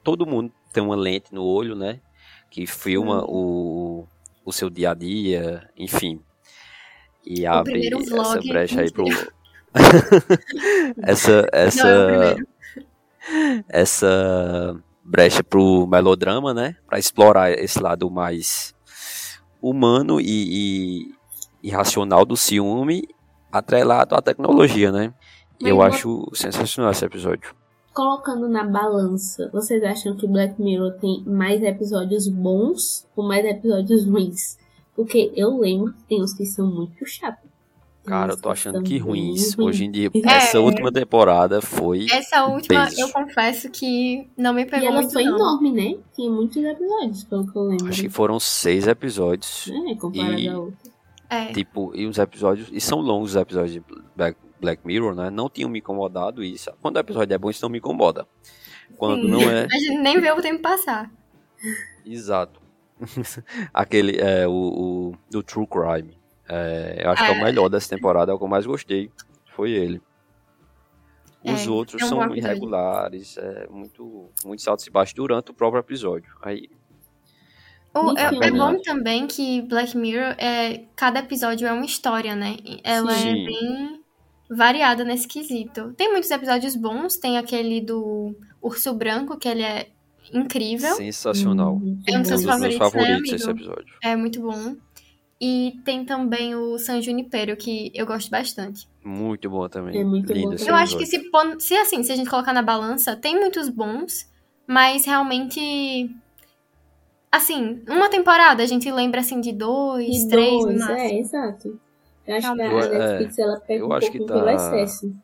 todo 0.04 0.26
mundo 0.26 0.52
tem 0.74 0.82
uma 0.82 0.94
lente 0.94 1.32
no 1.32 1.42
olho, 1.42 1.74
né? 1.74 2.02
Que 2.50 2.66
filma 2.66 3.24
o, 3.26 4.06
o 4.44 4.52
seu 4.52 4.68
dia 4.68 4.90
a 4.90 4.94
dia, 4.94 5.68
enfim. 5.76 6.20
E 7.24 7.46
abre 7.46 7.72
primeiro 7.72 8.00
essa 8.00 8.10
vlog, 8.10 8.48
brecha 8.48 8.80
aí 8.80 8.90
pro. 8.90 9.04
essa, 11.02 11.48
essa, 11.52 11.84
Não, 11.84 12.22
é 12.22 12.34
o 12.34 12.52
essa 13.68 14.76
brecha 15.04 15.42
pro 15.42 15.86
melodrama, 15.86 16.52
né? 16.52 16.76
Pra 16.86 16.98
explorar 16.98 17.50
esse 17.52 17.80
lado 17.80 18.10
mais 18.10 18.74
humano 19.60 20.20
e, 20.20 20.24
e, 21.04 21.14
e 21.62 21.70
racional 21.70 22.24
do 22.24 22.36
ciúme 22.36 23.06
atrelado 23.50 24.14
à 24.14 24.22
tecnologia, 24.22 24.90
né? 24.90 25.12
Mas 25.60 25.70
eu 25.70 25.82
acho 25.82 26.28
sensacional 26.34 26.90
esse 26.90 27.04
episódio. 27.04 27.54
Colocando 27.92 28.48
na 28.48 28.64
balança, 28.64 29.50
vocês 29.52 29.82
acham 29.84 30.16
que 30.16 30.26
Black 30.26 30.60
Mirror 30.60 30.92
tem 31.00 31.22
mais 31.26 31.62
episódios 31.62 32.26
bons 32.26 33.06
ou 33.14 33.22
mais 33.26 33.44
episódios 33.44 34.06
ruins? 34.06 34.56
Porque 34.96 35.30
eu 35.36 35.58
lembro 35.58 35.92
que 35.92 36.02
tem 36.04 36.22
uns 36.22 36.32
que 36.32 36.46
são 36.46 36.66
muito 36.66 37.04
chatos. 37.06 37.42
Tem 38.02 38.10
Cara, 38.10 38.32
uns 38.32 38.36
eu 38.36 38.42
tô 38.42 38.48
achando 38.50 38.82
que 38.82 38.98
ruins. 38.98 39.56
Hoje 39.58 39.84
em 39.84 39.90
dia, 39.90 40.10
É. 40.14 40.18
essa 40.36 40.58
última 40.60 40.90
temporada 40.90 41.60
foi. 41.60 42.06
Essa 42.10 42.46
última, 42.46 42.84
Peso. 42.86 43.00
eu 43.00 43.08
confesso 43.10 43.70
que 43.70 44.26
não 44.36 44.54
me 44.54 44.62
E 44.62 44.66
pegou 44.66 44.88
ela 44.88 45.00
muito, 45.02 45.12
foi 45.12 45.24
não. 45.24 45.36
enorme, 45.36 45.70
né? 45.72 45.98
Tinha 46.14 46.30
muitos 46.30 46.56
episódios, 46.64 47.24
pelo 47.24 47.46
que 47.50 47.56
eu 47.56 47.62
lembro. 47.62 47.88
Acho 47.88 48.02
que 48.02 48.08
foram 48.08 48.40
seis 48.40 48.86
episódios. 48.88 49.70
É, 49.70 49.94
comparado 49.94 50.38
E- 50.38 50.48
a 50.48 50.58
outra. 50.58 50.90
É. 51.30 51.46
Tipo, 51.52 51.92
e 51.94 52.06
os 52.06 52.18
episódios, 52.18 52.68
e 52.72 52.80
são 52.80 53.00
longos 53.00 53.30
os 53.30 53.36
episódios 53.36 53.72
de 53.72 53.82
Black, 54.16 54.36
Black 54.62 54.86
Mirror, 54.86 55.14
né? 55.14 55.28
Não 55.28 55.50
tinham 55.50 55.68
me 55.68 55.80
incomodado 55.80 56.42
isso. 56.42 56.70
Quando 56.80 56.96
o 56.96 57.00
episódio 57.00 57.34
é 57.34 57.38
bom, 57.38 57.50
isso 57.50 57.62
não 57.62 57.68
me 57.68 57.78
incomoda. 57.78 58.26
Quando 58.96 59.22
Sim. 59.22 59.30
não 59.30 59.40
é, 59.42 59.64
A 59.70 59.78
gente 59.78 59.98
nem 59.98 60.18
vê 60.20 60.30
o 60.30 60.40
tempo 60.40 60.62
passar. 60.62 61.10
exato. 62.06 62.60
Aquele, 63.74 64.18
é, 64.20 64.46
o, 64.46 64.52
o 64.52 65.14
do 65.30 65.42
True 65.42 65.66
Crime. 65.66 66.16
É, 66.48 67.00
eu 67.04 67.10
acho 67.10 67.24
que 67.24 67.30
é 67.30 67.34
o 67.34 67.40
É. 67.40 67.44
melhor 67.44 67.68
dessa 67.68 67.88
temporada, 67.94 68.30
é 68.32 68.34
o 68.34 68.38
que 68.38 68.44
eu 68.44 68.48
mais 68.48 68.64
gostei. 68.66 69.10
Foi 69.54 69.70
ele. 69.72 70.00
Os 71.44 71.66
É, 71.66 71.70
outros 71.70 72.00
é 72.02 72.06
são 72.06 72.34
irregulares, 72.36 73.36
é 73.36 73.66
muito, 73.68 74.28
muito 74.44 74.62
saltos 74.62 74.86
e 74.86 74.90
baixos 74.90 75.14
durante 75.14 75.50
o 75.50 75.54
próprio 75.54 75.80
episódio. 75.80 76.32
Aí, 76.40 76.68
O- 77.94 78.16
é, 78.16 78.28
filme? 78.28 78.46
é 78.46 78.50
bom 78.52 78.80
também 78.80 79.26
que 79.26 79.60
Black 79.62 79.96
Mirror, 79.96 80.36
é, 80.38 80.84
cada 80.94 81.18
episódio 81.18 81.66
é 81.66 81.72
uma 81.72 81.84
história, 81.84 82.36
né? 82.36 82.56
Ela 82.84 83.12
Sim. 83.14 83.28
é 83.30 83.46
bem 83.46 84.01
variada 84.56 85.04
nesse 85.04 85.26
quesito. 85.28 85.92
Tem 85.96 86.10
muitos 86.10 86.30
episódios 86.30 86.74
bons, 86.76 87.16
tem 87.16 87.38
aquele 87.38 87.80
do 87.80 88.34
Urso 88.60 88.92
Branco, 88.94 89.38
que 89.38 89.48
ele 89.48 89.62
é 89.62 89.88
incrível, 90.32 90.94
sensacional. 90.94 91.74
Uhum, 91.74 92.00
É 92.06 92.18
um 92.18 92.22
dos 92.22 92.30
meus 92.30 92.44
favoritos, 92.44 92.78
né, 92.78 92.90
favoritos 92.90 93.32
esse 93.32 93.50
amigo? 93.50 93.66
episódio. 93.70 93.94
é 94.02 94.16
muito 94.16 94.40
bom. 94.40 94.76
E 95.44 95.72
tem 95.84 96.04
também 96.04 96.54
o 96.54 96.78
San 96.78 97.02
Junipero, 97.02 97.56
que 97.56 97.90
eu 97.94 98.06
gosto 98.06 98.30
bastante. 98.30 98.86
Muito 99.04 99.50
bom 99.50 99.68
também. 99.68 100.00
É 100.00 100.04
muito 100.04 100.32
Lindo 100.32 100.50
bom 100.50 100.54
esse 100.54 100.68
Eu 100.68 100.74
acho 100.76 100.96
que 100.96 101.04
se, 101.04 101.20
se 101.58 101.74
assim, 101.76 102.02
se 102.04 102.12
a 102.12 102.16
gente 102.16 102.30
colocar 102.30 102.52
na 102.52 102.62
balança, 102.62 103.16
tem 103.16 103.34
muitos 103.40 103.68
bons, 103.68 104.30
mas 104.68 105.04
realmente. 105.04 106.08
Assim, 107.30 107.82
uma 107.88 108.08
temporada 108.10 108.62
a 108.62 108.66
gente 108.66 108.90
lembra 108.92 109.20
assim 109.20 109.40
de 109.40 109.52
dois, 109.52 110.06
E 110.24 110.28
três, 110.28 110.52
no 110.52 110.62
dois, 110.66 110.78
máximo. 110.78 110.98
é, 110.98 111.18
exato. 111.18 111.80
Eu 112.26 112.36
acho 112.36 112.54
que 112.54 112.62
a 112.62 112.64
é, 112.66 112.88
Netflix 112.98 113.38
ela 113.38 113.60
pega 113.60 113.80
eu 113.82 113.88
um 113.88 113.92
acho 113.92 114.10
que 114.10 114.18
pouquinho 114.18 114.38
tá- 114.40 114.44
pelo 114.46 114.56
excesso. 114.56 115.14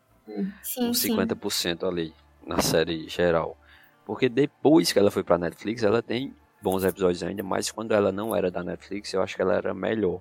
Sim, 0.62 0.88
uns 0.90 0.98
sim. 0.98 1.16
50% 1.16 1.86
ali 1.88 2.12
na 2.46 2.60
série 2.60 3.08
geral. 3.08 3.56
Porque 4.04 4.28
depois 4.28 4.92
que 4.92 4.98
ela 4.98 5.10
foi 5.10 5.22
pra 5.22 5.38
Netflix, 5.38 5.82
ela 5.82 6.02
tem 6.02 6.34
bons 6.62 6.82
episódios 6.84 7.22
ainda, 7.22 7.42
mas 7.42 7.70
quando 7.70 7.92
ela 7.92 8.10
não 8.10 8.34
era 8.34 8.50
da 8.50 8.62
Netflix, 8.64 9.12
eu 9.12 9.22
acho 9.22 9.36
que 9.36 9.42
ela 9.42 9.54
era 9.54 9.72
melhor. 9.74 10.20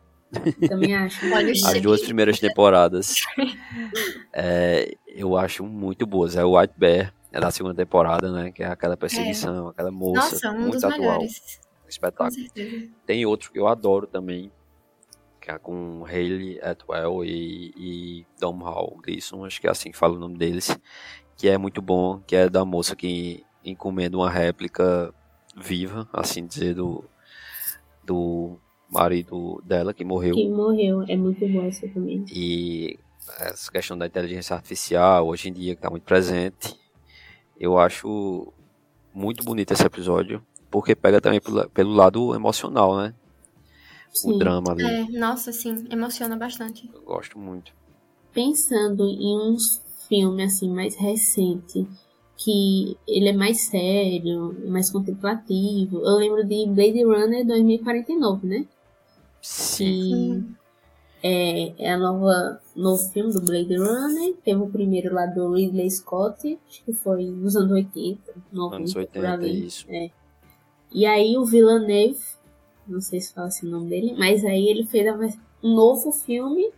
Também 0.68 0.94
acho. 0.96 1.20
As 1.66 1.82
duas 1.82 2.02
primeiras 2.02 2.38
temporadas 2.40 3.16
é, 4.34 4.96
eu 5.08 5.38
acho 5.38 5.64
muito 5.66 6.06
boas. 6.06 6.36
É 6.36 6.44
o 6.44 6.58
White 6.60 6.74
Bear, 6.78 7.14
é 7.32 7.40
da 7.40 7.52
segunda 7.52 7.76
temporada, 7.76 8.32
né? 8.32 8.52
Que 8.52 8.64
é 8.64 8.68
aquela 8.68 8.98
perseguição, 8.98 9.70
aquela 9.70 9.92
moça, 9.92 10.20
Nossa, 10.36 10.52
um 10.52 10.60
muito 10.62 10.74
dos 10.74 10.84
atual. 10.84 11.00
melhores. 11.00 11.60
Com 11.84 11.90
Espetáculo. 11.90 12.32
certeza. 12.32 12.88
Tem 13.06 13.26
outro 13.26 13.52
que 13.52 13.60
eu 13.60 13.68
adoro 13.68 14.06
também, 14.06 14.52
que 15.48 15.52
é 15.52 15.58
com 15.58 16.04
Hayley 16.06 16.60
Atwell 16.62 17.24
e, 17.24 17.74
e 17.78 18.26
Dom 18.38 18.58
Hall 18.58 19.00
Gleason, 19.02 19.46
acho 19.46 19.62
que 19.62 19.68
é 19.68 19.70
assim 19.70 19.92
que 19.92 19.98
fala 19.98 20.16
o 20.16 20.20
nome 20.20 20.38
deles, 20.38 20.78
que 21.38 21.48
é 21.48 21.58
muito 21.58 21.82
bom, 21.82 22.20
que 22.28 22.36
é 22.36 22.50
da 22.50 22.66
moça 22.66 22.98
que 22.98 23.46
encomenda 23.64 24.18
uma 24.18 24.30
réplica 24.30 25.14
viva, 25.56 26.06
assim 26.12 26.46
dizer, 26.46 26.76
do, 26.76 27.02
do 28.06 28.60
marido 28.90 29.64
dela 29.66 29.94
que 29.94 30.04
morreu. 30.04 30.36
Que 30.36 30.50
morreu. 30.50 31.06
É 31.08 31.16
muito 31.16 31.48
bom 31.48 31.64
essa 31.64 31.88
também. 31.88 32.26
E 32.30 33.00
essa 33.40 33.72
questão 33.72 33.98
da 33.98 34.06
inteligência 34.06 34.54
artificial, 34.54 35.28
hoje 35.28 35.48
em 35.48 35.54
dia, 35.54 35.76
que 35.76 35.80
está 35.80 35.90
muito 35.90 36.04
presente, 36.04 36.78
eu 37.58 37.80
acho 37.80 38.52
muito 39.14 39.46
bonito 39.46 39.72
esse 39.72 39.86
episódio, 39.86 40.46
porque 40.70 40.94
pega 40.94 41.22
também 41.22 41.40
pelo, 41.40 41.70
pelo 41.70 41.94
lado 41.94 42.36
emocional, 42.36 42.98
né? 42.98 43.14
O 44.14 44.18
Sim. 44.18 44.38
drama 44.40 44.72
ali. 44.72 44.84
É, 44.84 45.06
nossa, 45.20 45.52
sim, 45.52 45.86
emociona 45.90 46.36
bastante. 46.36 46.90
Eu 46.94 47.02
gosto 47.02 47.38
muito. 47.38 47.72
Pensando 48.34 49.06
em 49.08 49.38
uns 49.38 49.82
filmes 50.08 50.54
assim 50.56 50.70
mais 50.70 50.96
recente, 50.96 51.88
que 52.38 52.98
ele 53.08 53.30
é 53.30 53.34
mais 53.34 53.62
sério, 53.62 54.56
mais 54.68 54.90
contemplativo. 54.90 56.00
Eu 56.00 56.18
lembro 56.18 56.44
de 56.46 56.66
Blade 56.68 57.04
Runner 57.04 57.46
2049, 57.46 58.48
né? 58.48 58.66
Sim. 59.42 60.46
Que 61.22 61.28
é, 61.28 61.74
é 61.86 61.94
a 61.94 61.98
nova 61.98 62.62
novo 62.76 63.02
filme 63.12 63.34
do 63.34 63.42
Blade 63.42 63.76
Runner. 63.76 64.36
Teve 64.44 64.62
o 64.62 64.68
primeiro 64.70 65.14
lá 65.14 65.26
do 65.26 65.54
Ridley 65.54 65.90
Scott, 65.90 66.60
acho 66.68 66.84
que 66.84 66.94
foi 66.94 67.26
nos 67.26 67.56
anos 67.56 67.72
80, 67.72 68.34
90, 68.52 68.76
Anos 68.76 68.94
por 68.94 69.00
80, 69.00 69.32
ali. 69.32 69.66
isso. 69.66 69.86
É. 69.90 70.12
E 70.92 71.06
aí 71.06 71.38
o 71.38 71.46
Villeneuve, 71.46 72.20
não 72.88 73.02
sei 73.02 73.20
se 73.22 73.34
fala 73.34 73.48
assim 73.48 73.68
o 73.68 73.72
nome 73.72 73.90
dele, 73.90 74.16
mas 74.18 74.44
aí 74.46 74.68
ele 74.68 74.86
fez 74.86 75.08
um 75.64 75.76
novo 75.76 76.12
filme 76.12 76.72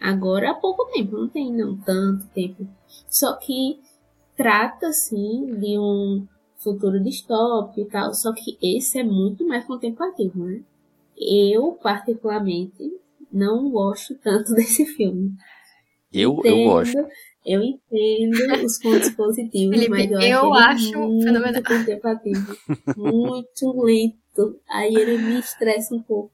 agora 0.00 0.50
há 0.50 0.54
pouco 0.54 0.90
tempo, 0.92 1.16
não 1.16 1.28
tem 1.28 1.52
não 1.52 1.76
tanto 1.76 2.26
tempo. 2.28 2.66
Só 3.08 3.34
que 3.36 3.80
trata 4.36 4.88
assim 4.88 5.54
de 5.58 5.78
um 5.78 6.26
futuro 6.56 7.02
distópico 7.02 7.80
e 7.80 7.84
tal, 7.86 8.14
só 8.14 8.32
que 8.32 8.56
esse 8.62 8.98
é 8.98 9.04
muito 9.04 9.46
mais 9.46 9.64
contemplativo, 9.64 10.44
né? 10.44 10.62
Eu, 11.16 11.72
particularmente, 11.82 12.90
não 13.32 13.70
gosto 13.70 14.14
tanto 14.16 14.52
desse 14.54 14.84
filme. 14.86 15.32
Eu, 16.12 16.40
eu 16.44 16.56
Entendo, 16.56 16.64
gosto. 16.64 17.08
Eu 17.44 17.62
entendo 17.62 18.64
os 18.64 18.78
pontos 18.78 19.10
positivos, 19.10 19.74
Felipe, 19.74 19.90
mas 19.90 20.10
eu, 20.10 20.20
eu 20.20 20.54
acho 20.54 20.98
muito 20.98 21.24
fenomenal. 21.24 21.62
contemplativo. 21.62 22.56
muito 22.96 23.82
lento. 23.82 24.21
Aí 24.70 24.94
ele 24.94 25.18
me 25.18 25.38
estressa 25.38 25.94
um 25.94 26.02
pouco. 26.02 26.30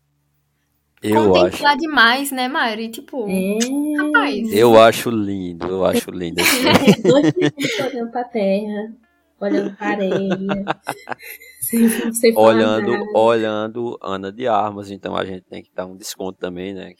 Eu 1.02 1.34
acho. 1.36 1.62
Demais, 1.78 2.32
né, 2.32 2.48
Mari? 2.48 2.88
Tipo, 2.88 3.26
É. 3.28 3.58
rapaz. 4.02 4.52
Eu 4.52 4.80
acho 4.80 5.10
lindo, 5.10 5.66
eu 5.66 5.84
acho 5.84 6.10
lindo 6.10 6.40
esse 6.40 6.56
filme. 6.56 7.02
Dois 7.02 7.34
minutos 7.34 7.80
olhando 7.80 8.10
pra 8.10 8.24
terra, 8.24 8.92
olhando 9.40 9.76
pra 9.76 9.86
areia. 9.86 10.18
sem, 11.60 12.12
sem 12.12 12.36
olhando, 12.36 12.92
nada. 12.92 13.04
olhando 13.14 13.98
Ana 14.02 14.32
de 14.32 14.48
Armas, 14.48 14.90
então 14.90 15.14
a 15.14 15.24
gente 15.24 15.42
tem 15.42 15.62
que 15.62 15.70
dar 15.72 15.86
um 15.86 15.96
desconto 15.96 16.38
também, 16.38 16.74
né? 16.74 16.92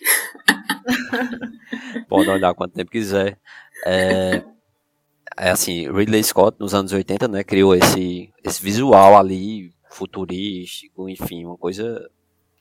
Pode 2.09 2.31
olhar 2.31 2.55
quanto 2.55 2.75
tempo 2.75 2.91
quiser. 2.91 3.37
É, 3.85 4.43
é 5.37 5.51
assim, 5.51 5.91
Ridley 5.91 6.23
Scott 6.23 6.57
nos 6.61 6.75
anos 6.75 6.93
80, 6.93 7.27
né, 7.29 7.43
criou 7.43 7.75
esse, 7.75 8.31
esse 8.45 8.63
visual 8.63 9.17
ali 9.17 9.73
futurístico, 9.91 11.09
enfim, 11.09 11.45
uma 11.45 11.57
coisa 11.57 12.09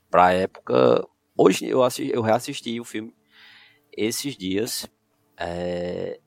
pra 0.09 0.31
época. 0.33 1.05
Hoje 1.37 1.65
eu, 1.67 1.83
assi- 1.83 2.09
eu 2.13 2.21
reassisti 2.21 2.79
o 2.79 2.83
filme 2.85 3.13
esses 3.95 4.35
dias. 4.37 4.87
é, 5.39 6.19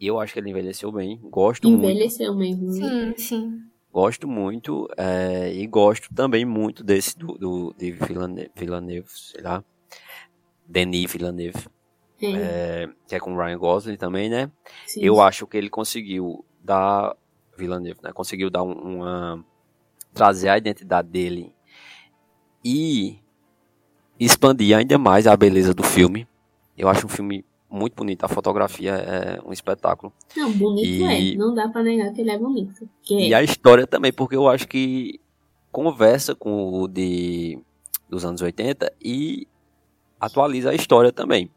e 0.00 0.06
eu 0.06 0.20
acho 0.20 0.32
que 0.32 0.38
ele 0.38 0.50
envelheceu 0.50 0.92
bem. 0.92 1.18
Gosto 1.22 1.68
muito. 1.70 1.84
Envelheceu 1.84 2.34
mesmo. 2.34 2.66
né? 2.66 2.72
Sim, 2.72 3.14
sim. 3.16 3.60
Gosto 3.90 4.28
muito 4.28 4.86
é, 4.96 5.52
e 5.52 5.66
gosto 5.66 6.12
também 6.14 6.44
muito 6.44 6.84
desse 6.84 7.18
do, 7.18 7.38
do 7.38 7.74
de 7.76 7.90
Villeneuve, 7.90 8.50
Villeneuve, 8.54 9.08
sei 9.10 9.42
lá, 9.42 9.64
Denis 10.68 11.10
Villeneuve, 11.10 11.66
É, 12.22 12.26
é, 12.84 12.88
que 13.08 13.14
é 13.14 13.20
com 13.20 13.36
Ryan 13.36 13.58
Gosling 13.58 13.96
também, 13.96 14.28
né? 14.28 14.50
sim. 14.86 15.00
Eu 15.02 15.20
acho 15.20 15.46
que 15.46 15.56
ele 15.56 15.70
conseguiu 15.70 16.44
dar 16.62 17.16
Villeneuve, 17.56 18.00
né? 18.02 18.12
Conseguiu 18.12 18.50
dar 18.50 18.62
um- 18.62 18.96
uma 18.98 19.44
trazer 20.18 20.48
a 20.48 20.58
identidade 20.58 21.08
dele 21.08 21.54
e 22.64 23.18
expandir 24.18 24.76
ainda 24.76 24.98
mais 24.98 25.28
a 25.28 25.36
beleza 25.36 25.72
do 25.72 25.84
filme. 25.84 26.26
Eu 26.76 26.88
acho 26.88 27.06
um 27.06 27.08
filme 27.08 27.44
muito 27.70 27.94
bonito, 27.94 28.24
a 28.24 28.28
fotografia 28.28 28.94
é 28.94 29.40
um 29.46 29.52
espetáculo. 29.52 30.12
Não, 30.36 30.50
bonito 30.52 30.84
E- 30.88 31.34
é. 31.34 31.36
Não 31.36 31.54
dá 31.54 31.68
pra 31.68 31.84
negar 31.84 32.12
que 32.12 32.20
ele 32.20 32.30
é 32.30 32.38
bonito. 32.38 32.88
Que 33.02 33.28
E 33.28 33.34
a 33.34 33.42
história 33.42 33.86
também, 33.86 34.12
porque 34.12 34.34
eu 34.34 34.48
acho 34.48 34.66
que 34.66 35.20
conversa 35.70 36.34
com 36.34 36.72
o 36.72 36.88
de 36.88 37.60
dos 38.08 38.24
anos 38.24 38.42
80 38.42 38.92
e 39.00 39.46
atualiza 40.18 40.70
a 40.70 40.74
história 40.74 41.12
também. 41.12 41.48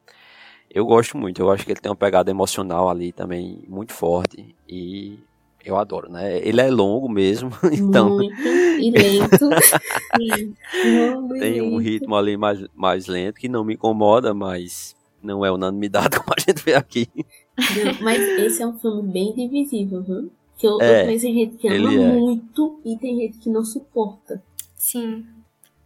Eu 0.70 0.86
gosto 0.86 1.18
muito, 1.18 1.42
eu 1.42 1.50
acho 1.50 1.66
que 1.66 1.72
ele 1.72 1.80
tem 1.80 1.90
uma 1.90 1.96
pegada 1.96 2.30
emocional 2.30 2.90
ali 2.90 3.12
também 3.12 3.64
muito 3.68 3.92
forte 3.94 4.56
e 4.70 5.18
eu 5.66 5.78
adoro, 5.78 6.12
né? 6.12 6.40
Ele 6.40 6.60
é 6.60 6.70
longo 6.70 7.08
mesmo, 7.08 7.52
então 7.72 8.10
Muito 8.18 8.42
e 8.42 8.92
lento. 8.92 9.50
Tem 11.40 11.62
um 11.62 11.78
ritmo 11.78 12.16
ali 12.16 12.36
mais, 12.36 12.66
mais 12.76 13.08
lento 13.08 13.40
que 13.40 13.48
não 13.48 13.64
me 13.64 13.76
incomoda, 13.76 14.34
mas 14.34 14.96
não 15.22 15.46
é 15.46 15.52
unanimidade 15.52 16.18
como 16.20 16.34
a 16.36 16.40
gente 16.40 16.64
vê 16.64 16.74
aqui. 16.74 17.08
Não, 17.16 18.02
mas 18.02 18.20
esse 18.40 18.62
é 18.62 18.68
um 18.68 18.78
filme 18.80 19.12
bem 19.12 19.34
divisível, 19.34 20.02
viu? 20.02 20.32
Que 20.58 20.68
eu, 20.68 20.82
É, 20.82 21.02
eu 21.02 21.06
conheço 21.06 21.28
gente 21.28 21.58
que 21.58 21.68
ama 21.68 21.94
é. 21.94 22.14
muito 22.14 22.80
e 22.86 22.98
tem 22.98 23.18
gente 23.18 23.38
que 23.40 23.50
não 23.50 23.64
suporta. 23.64 24.44
Sim. 24.76 25.26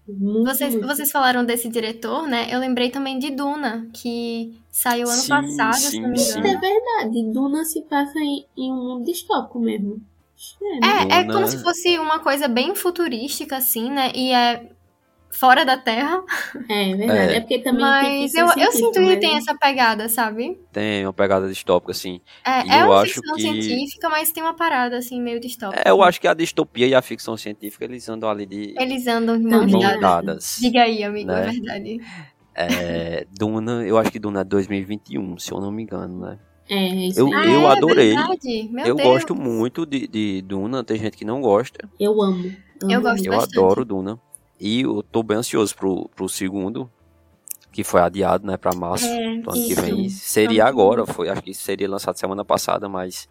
Muito, 0.07 0.43
Vocês, 0.45 0.73
muito. 0.75 0.87
vocês 0.87 1.11
falaram 1.11 1.43
desse 1.43 1.67
diretor, 1.67 2.27
né? 2.27 2.47
Eu 2.53 2.59
lembrei 2.59 2.91
também 2.91 3.17
de 3.17 3.31
Duna, 3.31 3.89
que 3.91 4.53
saiu 4.69 5.07
ano 5.09 5.17
Sim, 5.21 5.29
passado, 5.29 5.77
sim, 5.77 5.97
engano. 5.97 6.47
é 6.47 6.57
verdade. 6.59 7.31
Duna 7.33 7.63
se 7.65 7.81
passa 7.83 8.19
em, 8.19 8.45
em 8.55 8.71
um 8.71 8.75
mundo 8.75 9.05
distópico 9.05 9.59
mesmo. 9.59 9.99
É, 10.61 10.79
né? 10.79 10.87
É, 11.09 11.19
é 11.19 11.23
Duna- 11.23 11.33
como 11.33 11.47
se 11.47 11.57
fosse 11.63 11.97
uma 11.97 12.19
coisa 12.19 12.47
bem 12.47 12.75
futurística, 12.75 13.57
assim, 13.57 13.89
né? 13.89 14.11
E 14.13 14.31
é 14.31 14.69
fora 15.38 15.65
da 15.65 15.77
Terra. 15.77 16.23
É 16.69 16.95
verdade. 16.95 17.33
É, 17.33 17.36
É. 17.36 17.39
porque 17.41 17.59
também 17.59 17.81
Mas 17.81 18.33
eu, 18.33 18.47
eu 18.57 18.71
sinto 18.71 18.93
que 18.93 18.99
mas 19.01 19.19
tem 19.19 19.36
essa 19.38 19.55
pegada, 19.55 20.07
sabe? 20.09 20.59
Tem 20.71 21.05
uma 21.05 21.13
pegada 21.13 21.47
distópica, 21.47 21.91
assim. 21.91 22.21
É, 22.45 22.65
E 22.65 22.71
é 22.71 22.81
eu 22.81 22.86
uma 22.88 23.01
acho 23.01 23.13
ficção 23.15 23.36
que- 23.36 23.41
científica, 23.41 24.09
mas 24.09 24.31
tem 24.31 24.41
uma 24.43 24.53
parada 24.55 24.97
assim 24.97 25.21
meio 25.21 25.39
distópica. 25.39 25.81
É, 25.86 25.91
eu 25.91 26.01
acho 26.01 26.19
que 26.21 26.27
a 26.27 26.33
distopia 26.33 26.88
e 26.88 26.95
a 26.95 27.01
ficção 27.01 27.36
científica, 27.38 27.83
eles 27.86 28.07
andam 28.09 28.29
ali 28.29 28.45
de 28.45 28.73
Eles 28.79 29.05
andam 29.07 29.38
de 29.38 29.43
Não, 29.45 29.67
mãos 29.67 29.81
dadas. 29.81 29.99
dadas. 30.01 30.57
Diga 30.61 30.83
aí, 30.83 31.03
amigo, 31.03 31.31
é 31.31 31.45
Né? 31.45 31.51
verdade. 31.51 31.97
É, 32.53 33.27
Duna, 33.38 33.86
eu 33.86 33.97
acho 33.97 34.11
que 34.11 34.19
Duna 34.19 34.41
é 34.41 34.43
2021, 34.43 35.38
se 35.38 35.51
eu 35.51 35.59
não 35.59 35.71
me 35.71 35.83
engano, 35.83 36.21
né? 36.21 36.39
É, 36.69 36.88
isso 37.07 37.19
Eu- 37.19 37.33
aí. 37.33 37.53
eu 37.53 37.61
é 37.61 37.71
adorei. 37.71 38.15
verdade. 38.15 38.69
Meu 38.71 38.86
eu 38.86 38.95
Deus. 38.95 39.07
gosto 39.07 39.36
muito 39.36 39.86
de, 39.86 40.07
de 40.07 40.41
Duna, 40.41 40.83
tem 40.83 40.97
gente 40.97 41.17
que 41.17 41.25
não 41.25 41.41
gosta. 41.41 41.88
Eu 41.99 42.19
amo. 42.21 42.51
Eu 42.81 42.99
amo 42.99 43.01
gosto 43.01 43.25
Eu 43.25 43.31
bastante. 43.33 43.57
adoro 43.59 43.86
Duna. 43.86 44.19
E 44.59 44.81
eu 44.81 45.03
tô 45.03 45.21
bem 45.23 45.37
ansioso 45.37 45.75
pro, 45.75 46.09
pro 46.15 46.29
segundo, 46.29 46.89
que 47.71 47.83
foi 47.83 48.01
adiado, 48.01 48.47
né, 48.47 48.55
pra 48.57 48.73
março 48.73 49.05
É, 49.05 49.37
do 49.41 49.51
ano 49.51 49.65
que 49.65 49.73
isso. 49.73 49.81
vem. 49.81 50.09
Seria 50.09 50.63
Vamos 50.65 50.79
agora, 50.81 51.05
foi, 51.05 51.29
acho 51.29 51.41
que 51.41 51.53
seria 51.53 51.89
lançado 51.89 52.17
semana 52.17 52.45
passada, 52.45 52.87
mas 52.87 53.27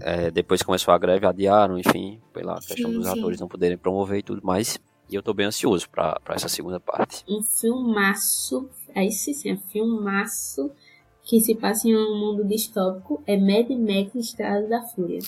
é, 0.00 0.30
depois 0.30 0.60
que 0.60 0.66
começou 0.66 0.94
a 0.94 0.98
greve, 0.98 1.26
adiaram, 1.26 1.78
enfim, 1.78 2.20
pela 2.32 2.54
questão 2.56 2.90
Sim, 2.90 2.96
dos 2.98 3.06
sim. 3.06 3.18
atores 3.18 3.40
não 3.40 3.48
poderem 3.48 3.76
promover 3.76 4.18
e 4.18 4.22
tudo 4.22 4.40
mais. 4.44 4.78
E 5.10 5.14
eu 5.16 5.22
tô 5.22 5.34
bem 5.34 5.46
ansioso 5.46 5.90
pra, 5.90 6.18
pra 6.24 6.36
essa 6.36 6.48
segunda 6.48 6.78
parte. 6.78 7.24
um 7.28 7.42
filmaço. 7.42 8.68
Aí 8.94 9.10
sim, 9.10 9.34
sim, 9.34 9.50
é 9.50 9.56
filmaço 9.56 10.70
que 11.24 11.40
se 11.40 11.54
passa 11.56 11.88
em 11.88 11.96
um 11.96 12.16
mundo 12.18 12.44
distópico. 12.44 13.22
É 13.26 13.36
Mad 13.36 13.68
Max 13.70 14.14
Estrada 14.14 14.66
da 14.68 14.82
Fúria. 14.82 15.18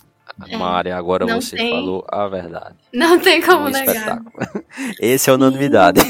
É. 0.48 0.56
Mari, 0.56 0.90
agora 0.90 1.26
Não 1.26 1.40
você 1.40 1.56
tem 1.56 1.70
falou 1.70 2.04
a 2.08 2.26
verdade. 2.28 2.76
Não 2.92 3.18
tem 3.20 3.40
como 3.42 3.66
um 3.66 3.70
negar. 3.70 3.94
espetáculo. 3.94 4.64
Esse 5.00 5.30
é 5.30 5.32
unanimidade. 5.32 6.00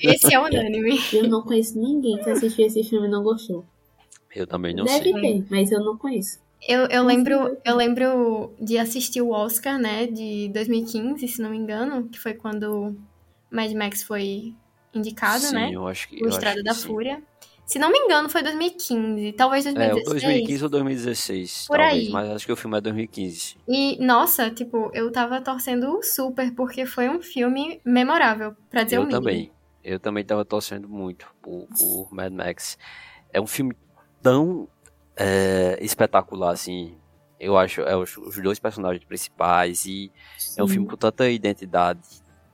Esse 0.00 0.34
é 0.34 0.40
unânime. 0.40 0.98
Eu 1.12 1.28
não 1.28 1.42
conheço 1.42 1.78
ninguém 1.78 2.18
que 2.18 2.30
assistiu 2.30 2.66
esse 2.66 2.82
filme 2.82 3.06
e 3.06 3.10
não 3.10 3.22
gostou. 3.22 3.64
Eu 4.34 4.46
também 4.46 4.74
não 4.74 4.84
Deve 4.84 5.12
sei. 5.12 5.20
ter, 5.20 5.46
mas 5.50 5.72
eu 5.72 5.80
não 5.80 5.96
conheço. 5.96 6.38
Eu, 6.66 6.86
eu 6.86 7.04
lembro 7.04 7.56
eu 7.64 7.76
lembro 7.76 8.52
de 8.60 8.78
assistir 8.78 9.22
o 9.22 9.30
Oscar, 9.30 9.78
né, 9.78 10.06
de 10.06 10.48
2015, 10.52 11.26
se 11.26 11.40
não 11.40 11.50
me 11.50 11.56
engano, 11.56 12.08
que 12.08 12.18
foi 12.18 12.34
quando 12.34 12.94
Mad 13.50 13.72
Max 13.72 14.02
foi 14.02 14.54
indicado, 14.94 15.40
Sim, 15.40 15.54
né? 15.54 15.70
eu 15.72 15.86
acho 15.86 16.08
que. 16.08 16.22
O 16.24 16.28
Estrada 16.28 16.62
da 16.62 16.74
sim. 16.74 16.86
Fúria. 16.86 17.22
Se 17.68 17.78
não 17.78 17.92
me 17.92 17.98
engano, 17.98 18.30
foi 18.30 18.42
2015, 18.42 19.32
talvez 19.34 19.66
É, 19.66 19.70
o 19.70 19.74
2016. 19.74 20.06
2015 20.22 20.64
ou 20.64 20.70
2016, 20.70 21.66
Por 21.68 21.76
talvez, 21.76 22.06
aí. 22.06 22.10
mas 22.10 22.30
acho 22.30 22.46
que 22.46 22.52
o 22.52 22.56
filme 22.56 22.78
é 22.78 22.80
2015. 22.80 23.56
E, 23.68 24.02
nossa, 24.02 24.50
tipo, 24.50 24.90
eu 24.94 25.12
tava 25.12 25.38
torcendo 25.42 26.00
super, 26.02 26.50
porque 26.54 26.86
foi 26.86 27.10
um 27.10 27.20
filme 27.20 27.78
memorável, 27.84 28.56
pra 28.70 28.84
dizer 28.84 28.96
o 28.96 29.02
Eu 29.02 29.06
mínimo. 29.06 29.20
também. 29.20 29.52
Eu 29.84 30.00
também 30.00 30.24
tava 30.24 30.46
torcendo 30.46 30.88
muito 30.88 31.26
por, 31.42 31.66
por 31.76 32.08
Mad 32.10 32.32
Max. 32.32 32.78
É 33.32 33.38
um 33.38 33.46
filme 33.46 33.76
tão 34.22 34.66
é, 35.14 35.78
espetacular, 35.82 36.52
assim. 36.52 36.96
Eu 37.38 37.56
acho, 37.58 37.82
é 37.82 37.94
os, 37.94 38.16
os 38.16 38.36
dois 38.42 38.58
personagens 38.58 39.04
principais 39.04 39.84
e 39.84 40.10
é 40.56 40.62
um 40.62 40.66
Sim. 40.66 40.72
filme 40.72 40.88
com 40.88 40.96
tanta 40.96 41.28
identidade, 41.28 42.00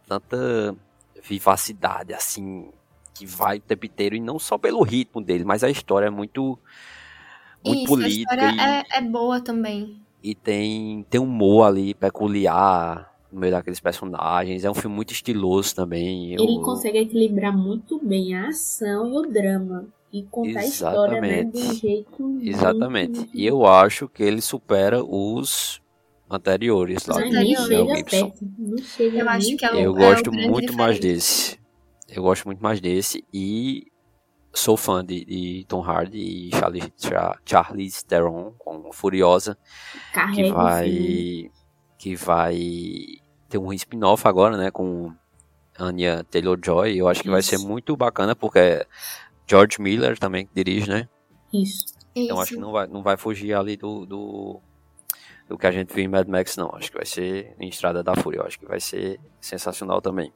tanta 0.08 0.74
vivacidade, 1.22 2.12
assim, 2.12 2.70
que 3.14 3.24
vai 3.24 3.58
o 3.58 3.60
tempo 3.60 3.86
inteiro, 3.86 4.16
e 4.16 4.20
não 4.20 4.38
só 4.38 4.58
pelo 4.58 4.82
ritmo 4.82 5.22
dele, 5.22 5.44
mas 5.44 5.62
a 5.64 5.70
história 5.70 6.06
é 6.06 6.10
muito, 6.10 6.58
muito 7.64 7.78
Isso, 7.78 7.86
política 7.88 8.34
a 8.34 8.46
história 8.48 8.56
e, 8.56 8.96
é, 8.96 8.98
é 8.98 9.00
boa 9.00 9.40
também. 9.40 9.96
e 10.22 10.34
tem, 10.34 11.06
tem 11.08 11.20
um 11.20 11.24
humor 11.24 11.66
ali 11.68 11.94
peculiar 11.94 13.12
no 13.32 13.40
meio 13.40 13.52
daqueles 13.52 13.80
personagens. 13.80 14.64
É 14.64 14.70
um 14.70 14.74
filme 14.74 14.94
muito 14.94 15.12
estiloso 15.12 15.74
também. 15.74 16.32
Ele 16.34 16.56
Eu- 16.56 16.60
consegue 16.62 16.98
equilibrar 16.98 17.56
muito 17.56 17.98
bem 18.04 18.34
a 18.34 18.48
ação 18.48 19.08
e 19.12 19.16
o 19.16 19.22
drama. 19.22 19.86
E 20.12 20.22
contar 20.22 20.60
a 20.60 20.64
história 20.64 21.20
né, 21.20 21.42
de 21.42 21.48
um 21.48 21.50
Exatamente. 21.58 21.80
jeito 21.80 22.22
muito- 22.22 22.46
Exatamente. 22.48 23.30
E 23.34 23.44
eu 23.44 23.66
acho 23.66 24.08
que 24.08 24.22
ele 24.22 24.40
supera 24.40 25.02
os 25.04 25.80
anteriores 26.30 27.04
lá 27.06 27.20
chega 27.20 27.44
Gibson. 27.96 28.30
perto. 28.30 28.48
Não 28.56 28.78
chega 28.78 29.18
Eu 29.18 29.28
acho 29.28 29.56
que 29.56 29.64
é 29.64 29.72
o- 29.72 29.76
Eu 29.78 29.96
é 29.96 29.98
gosto 29.98 30.32
muito 30.32 30.72
mais 30.74 31.00
desse. 31.00 31.58
Eu 32.14 32.22
gosto 32.22 32.44
muito 32.46 32.62
mais 32.62 32.80
desse 32.80 33.24
e 33.32 33.90
sou 34.52 34.76
fã 34.76 35.04
de, 35.04 35.24
de 35.24 35.64
Tom 35.68 35.82
Hardy 35.82 36.18
e 36.18 36.50
Charlie, 36.56 36.92
Cha- 36.96 37.36
Charlize 37.44 38.04
Theron 38.06 38.52
com 38.58 38.92
Furiosa, 38.92 39.56
que 39.92 40.14
carrega 40.14 40.34
filme. 40.48 40.52
vai 40.52 41.50
que 41.98 42.14
vai 42.16 42.56
ter 43.48 43.58
um 43.58 43.72
spin-off 43.72 44.28
agora, 44.28 44.56
né, 44.56 44.70
com 44.70 45.12
Anya 45.78 46.22
Taylor-Joy. 46.24 46.96
Eu 46.96 47.08
acho 47.08 47.22
que 47.22 47.30
vai 47.30 47.42
ser 47.42 47.56
Isso. 47.56 47.66
muito 47.66 47.96
bacana 47.96 48.36
porque 48.36 48.58
é 48.58 48.86
George 49.48 49.80
Miller 49.80 50.18
também 50.18 50.46
que 50.46 50.54
dirige, 50.54 50.88
né? 50.88 51.08
Isso. 51.52 51.86
Então 52.14 52.38
acho 52.38 52.52
Isso. 52.52 52.54
que 52.54 52.60
não 52.60 52.70
vai, 52.72 52.86
não 52.86 53.02
vai 53.02 53.16
fugir 53.16 53.54
ali 53.54 53.76
do, 53.76 54.06
do, 54.06 54.60
do 55.48 55.58
que 55.58 55.66
a 55.66 55.72
gente 55.72 55.92
viu 55.92 56.04
em 56.04 56.08
Mad 56.08 56.28
Max, 56.28 56.56
não. 56.56 56.70
Acho 56.76 56.90
que 56.92 56.96
vai 56.96 57.06
ser 57.06 57.56
em 57.58 57.68
Estrada 57.68 58.02
da 58.04 58.14
Fúria. 58.14 58.38
Eu 58.38 58.46
acho 58.46 58.58
que 58.58 58.66
vai 58.66 58.78
ser 58.78 59.18
sensacional 59.40 60.00
também. 60.00 60.32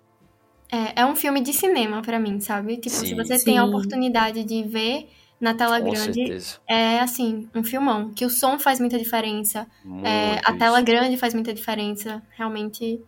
É, 0.70 1.00
é 1.02 1.06
um 1.06 1.16
filme 1.16 1.40
de 1.40 1.52
cinema 1.52 2.02
pra 2.02 2.18
mim, 2.18 2.40
sabe? 2.40 2.76
Tipo, 2.76 2.94
se 2.96 3.06
Sim. 3.06 3.16
você 3.16 3.42
tem 3.42 3.58
a 3.58 3.62
Sim. 3.62 3.68
oportunidade 3.70 4.44
de 4.44 4.62
ver 4.64 5.08
na 5.40 5.54
tela 5.54 5.78
Com 5.80 5.90
grande, 5.90 6.20
certeza. 6.24 6.60
é 6.68 7.00
assim, 7.00 7.48
um 7.54 7.64
filmão. 7.64 8.12
Que 8.12 8.24
o 8.24 8.30
som 8.30 8.58
faz 8.58 8.78
muita 8.80 8.98
diferença, 8.98 9.66
é, 10.04 10.38
a 10.44 10.52
tela 10.52 10.80
grande 10.82 11.16
faz 11.16 11.32
muita 11.32 11.54
diferença. 11.54 12.22
Realmente 12.36 13.00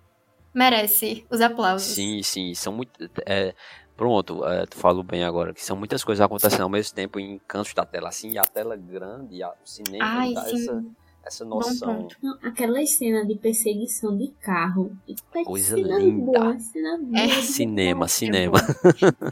merece 0.55 1.27
os 1.31 1.41
aplausos. 1.41 1.95
Sim, 1.95 2.23
sim. 2.23 2.55
São 2.55 2.73
muito. 2.73 2.93
É, 3.27 3.55
pronto, 3.97 4.45
é, 4.47 4.67
tu 4.67 4.77
falou 4.79 5.03
bem 5.03 5.25
agora, 5.25 5.53
que 5.55 5.65
são 5.65 5.77
muitas 5.77 6.03
coisas 6.05 6.21
acontecendo 6.25 6.63
ao 6.63 6.69
mesmo 6.71 6.95
tempo 6.95 7.21
em 7.21 7.39
cantos 7.47 7.75
da 7.75 7.85
tela, 7.85 8.09
assim, 8.09 8.39
a 8.39 8.43
tela 8.47 8.77
grande, 8.77 9.43
a- 9.43 9.51
o 9.51 9.67
cinema 9.67 10.07
Ai, 10.07 10.33
dá 10.33 10.45
sim. 10.47 10.53
essa, 10.53 10.85
essa 11.25 11.45
Bom 11.45 11.57
noção. 11.57 12.09
Não, 12.23 12.39
aquela 12.43 12.85
cena 12.87 13.25
de 13.25 13.35
perseguição 13.37 14.17
de 14.17 14.29
carro. 14.41 14.97
Que 15.07 15.45
Coisa 15.45 15.77
cena 15.77 15.99
linda. 15.99 16.25
Boa, 16.25 16.59
cena 16.59 16.99
boa, 16.99 17.21
É, 17.21 17.29
Cinema, 17.43 18.09
cinema. 18.09 18.59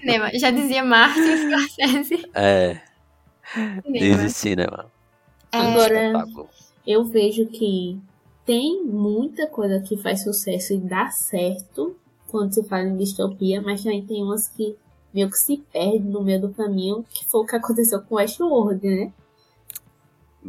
Cinema. 0.01 0.31
Já 0.35 0.51
dizia 0.51 0.85
Martin 0.85 1.37
Scorsese. 1.37 2.31
É, 2.35 2.81
diz 3.91 4.37
cinema. 4.37 4.87
É, 5.53 5.59
Agora-. 5.59 6.25
Eu 6.87 7.05
vejo 7.05 7.47
que 7.47 8.01
tem 8.47 8.83
muita 8.85 9.47
coisa 9.47 9.81
que 9.81 9.97
faz 9.97 10.23
sucesso 10.23 10.73
e 10.73 10.79
dá 10.79 11.11
certo 11.11 11.97
quando 12.29 12.55
se 12.55 12.63
fala 12.65 12.85
em 12.85 12.97
distopia, 12.97 13.61
mas 13.61 13.83
também 13.83 14.05
tem 14.05 14.23
umas 14.23 14.49
que 14.49 14.75
meio 15.13 15.31
que 15.31 15.39
se 15.39 15.59
perdem 15.73 16.01
no 16.01 16.23
meio 16.23 16.41
do 16.41 16.51
caminho, 16.51 17.05
que 17.11 17.27
foi 17.27 17.43
o 17.43 17.47
que 17.47 17.57
aconteceu 17.57 18.01
com 18.03 18.17
Westworld, 18.17 18.87
né? 18.87 19.13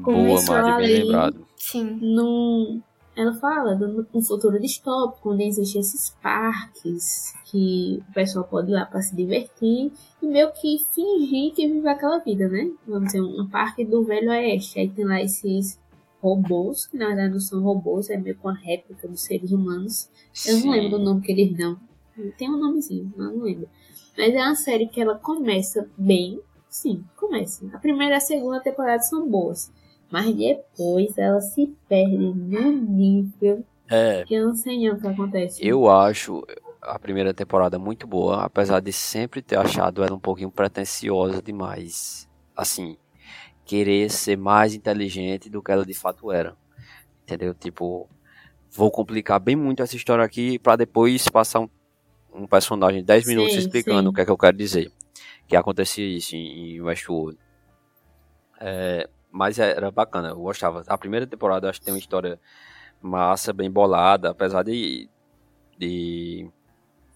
Boa, 0.02 0.16
começou 0.16 0.56
Mari, 0.56 0.78
bem 0.78 0.86
ali. 0.86 1.04
lembrado. 1.04 1.45
sim. 1.58 1.97
Num, 2.02 2.82
ela 3.16 3.34
fala 3.34 3.76
de 3.76 3.84
um 4.14 4.22
futuro 4.22 4.60
distópico, 4.60 5.32
onde 5.32 5.43
existem 5.43 5.82
esses 5.82 6.10
parques 6.22 7.34
que 7.45 8.02
o 8.10 8.14
pessoal 8.14 8.45
pode 8.45 8.72
ir 8.72 8.76
lá 8.76 8.86
para 8.86 9.02
se 9.02 9.16
divertir 9.16 9.91
e 10.22 10.26
meio 10.26 10.52
que 10.54 10.78
fingir 10.93 11.54
que 11.54 11.68
vive 11.68 11.88
aquela 11.88 12.20
vida, 12.20 12.47
né? 12.47 12.72
Vamos 12.88 13.08
dizer, 13.08 13.22
um 13.22 13.47
parque 13.47 13.84
do 13.84 14.04
Velho 14.04 14.30
Oeste. 14.30 14.80
Aí 14.80 14.89
tem 14.89 15.06
lá 15.06 15.22
esses 15.22 15.80
robôs, 16.22 16.86
que 16.86 16.97
na 16.97 17.08
verdade 17.08 17.34
não 17.34 17.39
são 17.39 17.62
robôs, 17.62 18.10
é 18.10 18.18
meio 18.18 18.38
com 18.38 18.50
a 18.50 18.54
réplica 18.54 19.08
dos 19.08 19.22
seres 19.22 19.52
humanos. 19.52 20.10
Eu 20.45 20.54
não 20.56 20.62
Sim. 20.62 20.72
lembro 20.72 20.97
o 20.97 21.04
nome 21.04 21.22
que 21.22 21.32
eles 21.32 21.56
dão. 21.58 21.78
Tem 22.38 22.50
um 22.50 22.58
nomezinho, 22.58 23.12
mas 23.16 23.34
não 23.34 23.43
lembro. 23.43 23.70
Mas 24.18 24.34
é 24.34 24.38
uma 24.41 24.56
série 24.56 24.88
que 24.88 25.00
ela 25.02 25.16
começa 25.16 25.89
bem. 25.97 26.39
Sim, 26.70 27.04
começa. 27.18 27.66
A 27.74 27.78
primeira 27.80 28.16
e 28.16 28.18
a 28.18 28.22
segunda 28.22 28.60
temporada 28.60 29.02
são 29.02 29.28
boas. 29.28 29.72
Mas 30.12 30.36
depois 30.36 31.18
ela 31.18 31.39
se 31.39 31.76
perde 31.88 32.18
no 32.18 32.72
nível 32.72 33.64
É, 33.89 34.24
que 34.26 34.34
eu 34.34 34.47
não 34.47 34.55
sei 34.55 34.78
nem 34.78 34.89
o 34.89 34.99
que 34.99 35.07
acontece. 35.07 35.66
Eu 35.66 35.89
acho 35.89 36.43
a 36.82 36.97
primeira 36.97 37.34
temporada 37.34 37.78
muito 37.78 38.07
boa, 38.07 38.43
apesar 38.43 38.80
de 38.80 38.91
sempre 38.91 39.41
ter 39.41 39.57
achado 39.57 40.03
ela 40.03 40.16
um 40.16 40.20
pouquinho 40.20 40.49
pretensiosa 40.49 41.41
demais. 41.41 42.28
Assim, 42.55 42.97
querer 43.66 44.10
ser 44.10 44.38
mais 44.38 44.74
inteligente 44.74 45.49
do 45.49 45.62
que 45.62 45.72
ela 45.72 45.86
de 45.86 45.93
fato 45.93 46.32
era. 46.32 46.57
Entendeu? 47.24 47.53
Tipo, 47.53 48.10
vou 48.72 48.89
complicar 48.89 49.39
bem 49.39 49.55
muito 49.55 49.84
essa 49.84 49.95
história 49.95 50.24
aqui 50.24 50.57
pra 50.57 50.76
depois 50.76 51.28
passar 51.30 51.60
um, 51.60 51.70
um 52.34 52.47
personagem 52.47 53.03
10 53.03 53.28
minutos 53.28 53.53
Sim, 53.53 53.60
explicando 53.60 54.03
sim. 54.03 54.07
o 54.07 54.14
que 54.14 54.22
é 54.22 54.26
que 54.26 54.32
eu 54.32 54.38
quero 54.38 54.57
dizer. 54.57 54.91
Que 55.47 55.55
acontecia 55.55 56.05
isso 56.05 56.36
em, 56.36 56.76
em 56.76 56.82
Westworld. 56.82 57.38
É, 58.60 59.07
mas 59.32 59.59
era 59.59 59.91
bacana, 59.91 60.30
eu 60.30 60.38
gostava. 60.39 60.84
A 60.88 60.97
primeira 60.97 61.25
temporada 61.27 61.65
eu 61.65 61.69
acho 61.69 61.80
que 61.80 61.86
tem 61.86 61.93
uma 61.93 61.99
história 61.99 62.39
massa, 63.01 63.53
bem 63.53 63.69
bolada, 63.71 64.30
apesar 64.32 64.63
de, 64.63 65.09
de 65.77 66.47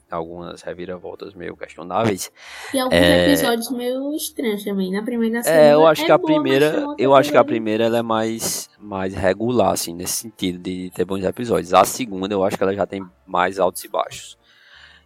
algumas 0.10 0.62
reviravoltas 0.62 1.34
meio 1.34 1.58
questionáveis. 1.58 2.32
E 2.74 2.80
alguns 2.80 2.96
É. 2.96 3.28
episódios 3.28 3.70
meio 3.72 4.14
estranhos 4.16 4.64
também. 4.64 4.92
Na 4.92 5.04
primeira 5.04 5.36
e 5.36 5.38
na 5.38 5.44
segunda. 5.44 5.62
É, 5.64 5.74
eu 5.74 5.86
acho 5.88 6.06
que 6.06 6.12
a 6.12 6.18
boa, 6.18 6.32
primeira, 6.34 6.86
eu 6.98 7.16
acho 7.16 7.32
que 7.32 7.38
a 7.38 7.44
primeira 7.44 7.86
ela 7.86 7.98
é 8.00 8.02
mais 8.02 8.70
mais 8.80 9.14
regular 9.14 9.72
assim, 9.72 9.94
nesse 9.94 10.14
sentido 10.14 10.60
de 10.60 10.92
ter 10.92 11.06
bons 11.06 11.24
episódios. 11.24 11.74
A 11.74 11.84
segunda 11.86 12.34
eu 12.34 12.44
acho 12.44 12.58
que 12.58 12.64
ela 12.64 12.74
já 12.76 12.86
tem 12.86 13.04
mais 13.26 13.60
altos 13.60 13.84
e 13.84 13.88
baixos. 13.88 14.38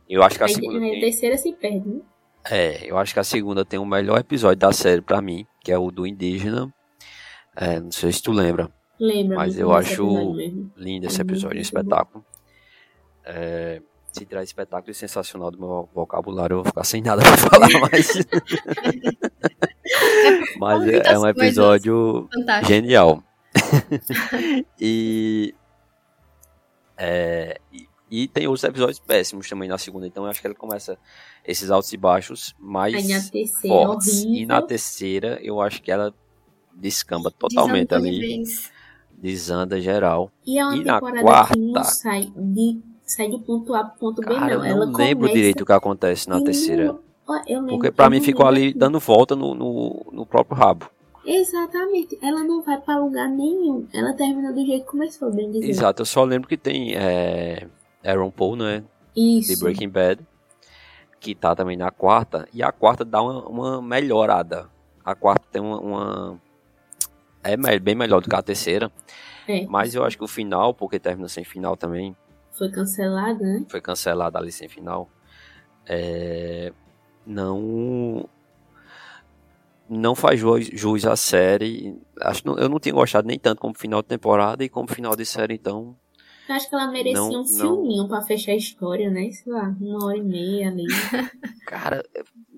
Eu 0.09 0.23
acho 0.23 0.37
que 0.37 0.43
a 0.43 0.47
segunda. 0.47 0.77
a 0.77 0.99
terceira 0.99 1.37
se 1.37 1.51
perde, 1.53 1.87
né? 1.89 2.01
É, 2.49 2.89
eu 2.89 2.97
acho 2.97 3.13
que 3.13 3.19
a 3.19 3.23
segunda 3.25 3.65
tem 3.65 3.77
o 3.77 3.85
melhor 3.85 4.17
episódio 4.19 4.57
da 4.57 4.71
série 4.71 5.01
pra 5.01 5.21
mim, 5.21 5.45
que 5.61 5.69
é 5.71 5.77
o 5.77 5.91
do 5.91 6.07
indígena. 6.07 6.73
É, 7.59 7.79
não 7.79 7.91
sei 7.91 8.11
se 8.11 8.21
tu 8.21 8.31
lembra. 8.31 8.69
Lembra 8.99 9.37
Mas 9.37 9.57
eu 9.57 9.73
acho 9.73 10.35
lindo 10.75 11.07
esse 11.07 11.19
É 11.19 11.23
episódio, 11.23 11.57
um 11.57 11.61
espetáculo. 11.61 12.23
É, 13.25 13.81
se 14.13 14.25
tirar 14.25 14.43
espetáculo 14.43 14.91
e 14.91 14.93
sensacional 14.93 15.49
do 15.49 15.59
meu 15.59 15.89
vocabulário, 15.93 16.53
eu 16.53 16.57
vou 16.57 16.65
ficar 16.65 16.83
sem 16.83 17.01
nada 17.01 17.21
pra 17.25 17.37
falar 17.37 17.69
mais. 17.79 18.13
Mas 20.59 20.87
é, 20.87 21.13
é 21.13 21.19
um 21.19 21.27
episódio 21.27 22.29
genial. 22.65 23.23
e, 24.79 25.55
é, 26.95 27.59
e, 27.73 27.87
e 28.09 28.27
tem 28.27 28.47
outros 28.47 28.63
episódios 28.63 28.99
péssimos 28.99 29.49
também 29.49 29.67
na 29.67 29.79
segunda, 29.79 30.05
então 30.05 30.25
eu 30.25 30.29
acho 30.29 30.41
que 30.41 30.47
ele 30.47 30.53
começa 30.53 30.95
esses 31.45 31.71
altos 31.71 31.91
e 31.91 31.97
baixos 31.97 32.53
mais 32.59 32.93
terceira, 33.31 33.67
fortes. 33.67 34.23
horrível. 34.23 34.41
E 34.41 34.45
na 34.45 34.61
terceira, 34.61 35.39
eu 35.41 35.59
acho 35.59 35.81
que 35.81 35.91
ela 35.91 36.13
descamba 36.80 37.32
totalmente 37.32 37.89
de 37.89 37.95
ali, 37.95 38.19
vez. 38.19 38.71
desanda 39.17 39.80
geral. 39.82 40.32
E 40.45 40.57
é 40.59 40.63
uma 40.65 40.75
E 40.78 40.84
na 40.84 40.93
temporada 41.01 41.53
que 41.53 41.59
não 41.59 41.71
quarta? 41.73 41.84
sai, 41.91 42.32
de, 42.36 42.80
sai 43.05 43.30
do 43.30 43.39
ponto 43.39 43.73
A 43.73 43.84
pro 43.84 43.99
ponto 43.99 44.21
B, 44.21 44.28
Cara, 44.36 44.55
não. 44.57 44.65
eu 44.65 44.71
Ela 44.71 44.86
não 44.86 44.93
lembro 44.93 45.17
começa 45.23 45.34
direito 45.36 45.61
o 45.61 45.65
que 45.65 45.71
acontece 45.73 46.30
na 46.30 46.41
terceira. 46.41 46.84
lembro- 46.84 47.03
Porque 47.69 47.91
pra 47.91 48.05
eu 48.05 48.11
mim 48.11 48.21
ficou 48.21 48.45
lembro 48.45 48.59
ali 48.61 48.69
aqui. 48.69 48.78
dando 48.78 48.99
volta 48.99 49.36
no, 49.36 49.53
no, 49.53 50.05
no 50.11 50.25
próprio 50.25 50.57
rabo. 50.57 50.89
Exatamente. 51.25 52.17
Ela 52.21 52.41
não 52.43 52.61
vai 52.63 52.80
pra 52.80 52.97
lugar 52.97 53.28
nenhum. 53.28 53.86
Ela 53.93 54.13
termina 54.13 54.53
do 54.53 54.65
jeito 54.65 54.86
que 54.86 54.91
começou, 54.91 55.30
bem 55.32 55.51
dizer. 55.51 55.67
Exato, 55.69 56.01
eu 56.01 56.05
só 56.05 56.23
lembro 56.23 56.47
que 56.47 56.55
tem 56.55 56.93
é, 56.95 57.67
Aaron 58.05 58.32
Paul, 58.32 58.55
né? 58.55 58.82
De 59.13 59.39
Isso. 59.39 59.59
Breaking 59.61 59.89
Bad. 59.89 60.21
Que 61.19 61.36
tá 61.36 61.53
também 61.53 61.75
na 61.75 61.91
quarta. 61.91 62.47
E 62.53 62.63
a 62.63 62.71
quarta 62.71 63.03
dá 63.03 63.21
uma, 63.21 63.45
uma 63.47 63.82
melhorada. 63.82 64.69
A 65.03 65.13
quarta 65.15 65.45
tem 65.51 65.61
uma. 65.61 65.80
uma- 65.82 66.41
é 67.51 67.79
bem 67.79 67.95
melhor 67.95 68.21
do 68.21 68.29
que 68.29 68.35
a 68.35 68.41
terceira. 68.41 68.91
É, 69.47 69.65
Mas 69.67 69.95
eu 69.95 70.03
acho 70.03 70.17
que 70.17 70.23
o 70.23 70.27
final, 70.27 70.73
porque 70.73 70.99
termina 70.99 71.27
sem 71.29 71.43
final 71.43 71.75
também, 71.77 72.15
foi 72.51 72.69
cancelada, 72.71 73.43
né? 73.43 73.65
foi 73.69 73.79
cancelado 73.81 74.37
ali 74.37 74.51
sem 74.51 74.67
final. 74.67 75.09
É, 75.85 76.73
não 77.25 78.27
não 79.89 80.15
faz 80.15 80.39
jus, 80.39 80.65
jus 80.73 81.05
à 81.05 81.15
série. 81.15 81.95
Acho 82.19 82.45
não- 82.45 82.57
eu 82.57 82.67
não 82.67 82.79
tinha 82.79 82.93
gostado 82.93 83.27
nem 83.27 83.39
tanto 83.39 83.59
como 83.61 83.73
final 83.73 84.01
de 84.01 84.07
temporada 84.09 84.63
e 84.63 84.69
como 84.69 84.87
final 84.87 85.15
de 85.15 85.25
série, 85.25 85.53
então. 85.53 85.95
Eu 86.49 86.55
acho 86.55 86.67
que 86.69 86.75
ela 86.75 86.87
merecia 86.91 87.21
Não, 87.21 87.29
um 87.41 87.45
não. 87.45 87.75
filminho 87.83 88.07
pra 88.07 88.21
fechar 88.21 88.51
a 88.51 88.55
história, 88.55 89.09
né? 89.09 89.29
Sei 89.31 89.51
lá, 89.51 89.73
uma 89.79 90.05
hora 90.05 90.17
e 90.17 90.23
meia 90.23 90.67
ali. 90.69 90.85
Cara, 91.65 92.03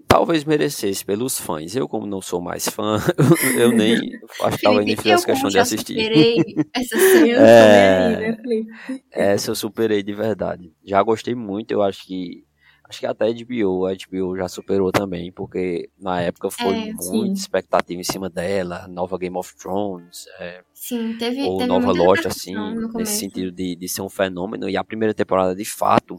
talvez 0.09 0.43
merecesse 0.43 1.05
pelos 1.05 1.39
fãs. 1.39 1.75
Eu, 1.75 1.87
como 1.87 2.05
não 2.07 2.19
sou 2.21 2.41
mais 2.41 2.67
fã, 2.67 2.97
eu 3.57 3.71
nem 3.71 4.19
acho 4.41 4.57
que 4.57 4.63
talvez 4.63 4.85
nem 4.85 4.95
fizesse 4.97 5.23
eu 5.23 5.27
questão 5.27 5.49
de 5.49 5.59
assistir. 5.59 6.03
superei 6.03 6.35
essa. 6.73 6.95
Eu 7.29 7.39
É. 7.45 8.15
aí, 8.15 8.17
né, 8.17 8.37
Felipe? 8.41 9.03
Essa 9.11 9.51
eu 9.51 9.55
superei 9.55 10.01
de 10.03 10.13
verdade. 10.13 10.73
Já 10.83 11.01
gostei 11.03 11.35
muito, 11.35 11.71
eu 11.71 11.81
acho 11.83 12.05
que. 12.05 12.43
Acho 12.89 13.01
que 13.01 13.05
até 13.05 13.25
a 13.25 13.29
HBO, 13.31 13.85
a 13.85 13.93
HBO 13.93 14.35
já 14.35 14.47
superou 14.47 14.91
também, 14.91 15.31
porque 15.31 15.91
na 15.95 16.21
época 16.21 16.49
foi 16.49 16.75
É, 16.75 16.93
muita 16.93 17.39
expectativa 17.39 18.01
em 18.01 18.03
cima 18.03 18.27
dela, 18.31 18.87
nova 18.87 19.15
Game 19.15 19.37
of 19.37 19.55
Thrones, 19.55 20.25
é, 20.39 20.63
Sim, 20.73 21.15
teve, 21.15 21.43
ou 21.43 21.59
teve 21.59 21.67
nova 21.67 21.91
Lost, 21.91 22.25
assim, 22.25 22.55
nesse 22.95 23.19
sentido 23.19 23.51
de, 23.51 23.75
de 23.75 23.87
ser 23.87 24.01
um 24.01 24.09
fenômeno, 24.09 24.67
e 24.67 24.75
a 24.75 24.83
primeira 24.83 25.13
temporada, 25.13 25.55
de 25.55 25.65
fato, 25.65 26.17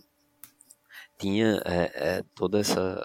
tinha 1.19 1.61
é, 1.65 2.19
é, 2.19 2.23
toda 2.37 2.61
essa, 2.61 3.05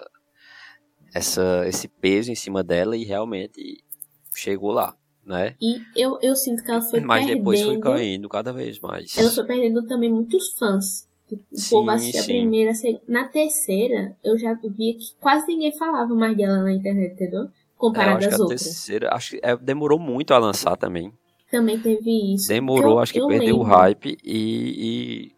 essa 1.16 1.66
esse 1.66 1.88
peso 1.88 2.30
em 2.30 2.34
cima 2.34 2.62
dela 2.62 2.96
e 2.96 3.04
realmente 3.04 3.82
chegou 4.34 4.70
lá, 4.70 4.94
né? 5.24 5.54
E 5.60 5.80
eu, 5.96 6.18
eu 6.22 6.36
sinto 6.36 6.62
que 6.62 6.70
ela 6.70 6.82
foi 6.82 7.00
Mas 7.00 7.24
perdendo. 7.24 7.38
depois 7.38 7.62
foi 7.62 7.78
caindo 7.78 8.28
cada 8.28 8.52
vez 8.52 8.78
mais. 8.80 9.16
Ela 9.16 9.30
foi 9.30 9.44
perdendo 9.44 9.86
também 9.86 10.12
muitos 10.12 10.52
fãs. 10.58 11.06
O 11.30 11.36
Sim, 11.56 11.70
povo 11.70 11.90
assistia 11.90 12.20
a 12.20 12.24
sim. 12.24 12.32
primeira, 12.34 12.70
a 12.70 12.74
segunda. 12.74 13.02
Na 13.08 13.24
terceira, 13.26 14.16
eu 14.22 14.38
já 14.38 14.54
via 14.54 14.94
que 14.94 15.14
quase 15.20 15.46
ninguém 15.48 15.76
falava 15.76 16.14
mais 16.14 16.36
dela 16.36 16.62
na 16.62 16.72
internet, 16.72 17.14
entendeu? 17.14 17.44
É, 17.44 17.48
Comparado 17.76 18.18
acho 18.18 18.28
que 18.28 18.34
às 18.34 18.40
a 18.40 18.42
outras. 18.44 18.62
terceira, 18.62 19.08
acho 19.12 19.30
que 19.32 19.40
é, 19.42 19.56
demorou 19.56 19.98
muito 19.98 20.32
a 20.32 20.38
lançar 20.38 20.76
também. 20.76 21.12
Também 21.50 21.78
teve 21.80 22.34
isso. 22.34 22.48
Demorou, 22.48 22.92
eu, 22.92 22.98
acho 23.00 23.12
que 23.12 23.20
eu 23.20 23.26
perdeu 23.26 23.56
o 23.56 23.62
lembro. 23.62 23.76
hype 23.76 24.18
e, 24.24 25.28
e 25.32 25.35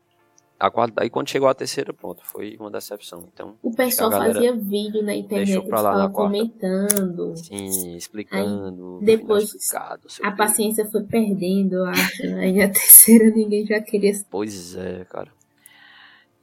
a 0.58 0.70
qualidade. 0.70 1.06
E 1.06 1.10
quando 1.10 1.28
chegou 1.28 1.48
a 1.48 1.54
terceira, 1.54 1.92
pronto, 1.92 2.22
foi 2.24 2.56
uma 2.58 2.70
decepção. 2.70 3.28
Então, 3.32 3.54
O 3.62 3.70
pessoal 3.74 4.10
fazia 4.10 4.54
vídeo 4.54 5.02
na 5.02 5.14
internet, 5.14 5.68
lá 5.68 6.08
comentando. 6.08 7.36
sim, 7.36 7.96
explicando. 7.96 8.98
depois 9.02 9.54
explicado, 9.54 10.10
sei 10.10 10.26
A 10.26 10.32
paciência 10.32 10.84
foi 10.86 11.04
perdendo, 11.04 11.76
eu 11.76 11.86
acho. 11.86 12.22
Aí 12.38 12.60
a 12.60 12.68
terceira 12.72 13.30
ninguém 13.30 13.64
já 13.64 13.80
queria. 13.80 14.12
Pois 14.30 14.74
é, 14.74 15.04
cara. 15.04 15.30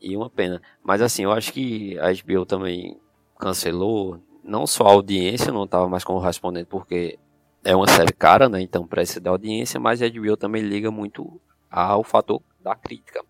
E 0.01 0.15
uma 0.15 0.29
pena. 0.29 0.61
Mas 0.83 1.01
assim, 1.01 1.23
eu 1.23 1.31
acho 1.31 1.51
que 1.51 1.97
a 1.99 2.11
HBO 2.13 2.45
também 2.45 2.97
cancelou. 3.37 4.19
Não 4.43 4.67
só 4.67 4.85
a 4.85 4.91
audiência 4.91 5.51
não 5.51 5.63
estava 5.63 5.89
mais 5.89 6.03
correspondendo, 6.03 6.67
porque 6.67 7.17
é 7.63 7.75
uma 7.75 7.87
série 7.87 8.13
cara, 8.13 8.47
né? 8.47 8.61
Então 8.61 8.85
precisa 8.85 9.19
da 9.19 9.31
audiência, 9.31 9.79
mas 9.79 10.01
a 10.01 10.07
HBO 10.07 10.37
também 10.37 10.61
liga 10.61 10.91
muito 10.91 11.41
ao 11.69 12.03
fator 12.03 12.41
da 12.61 12.75
crítica. 12.75 13.25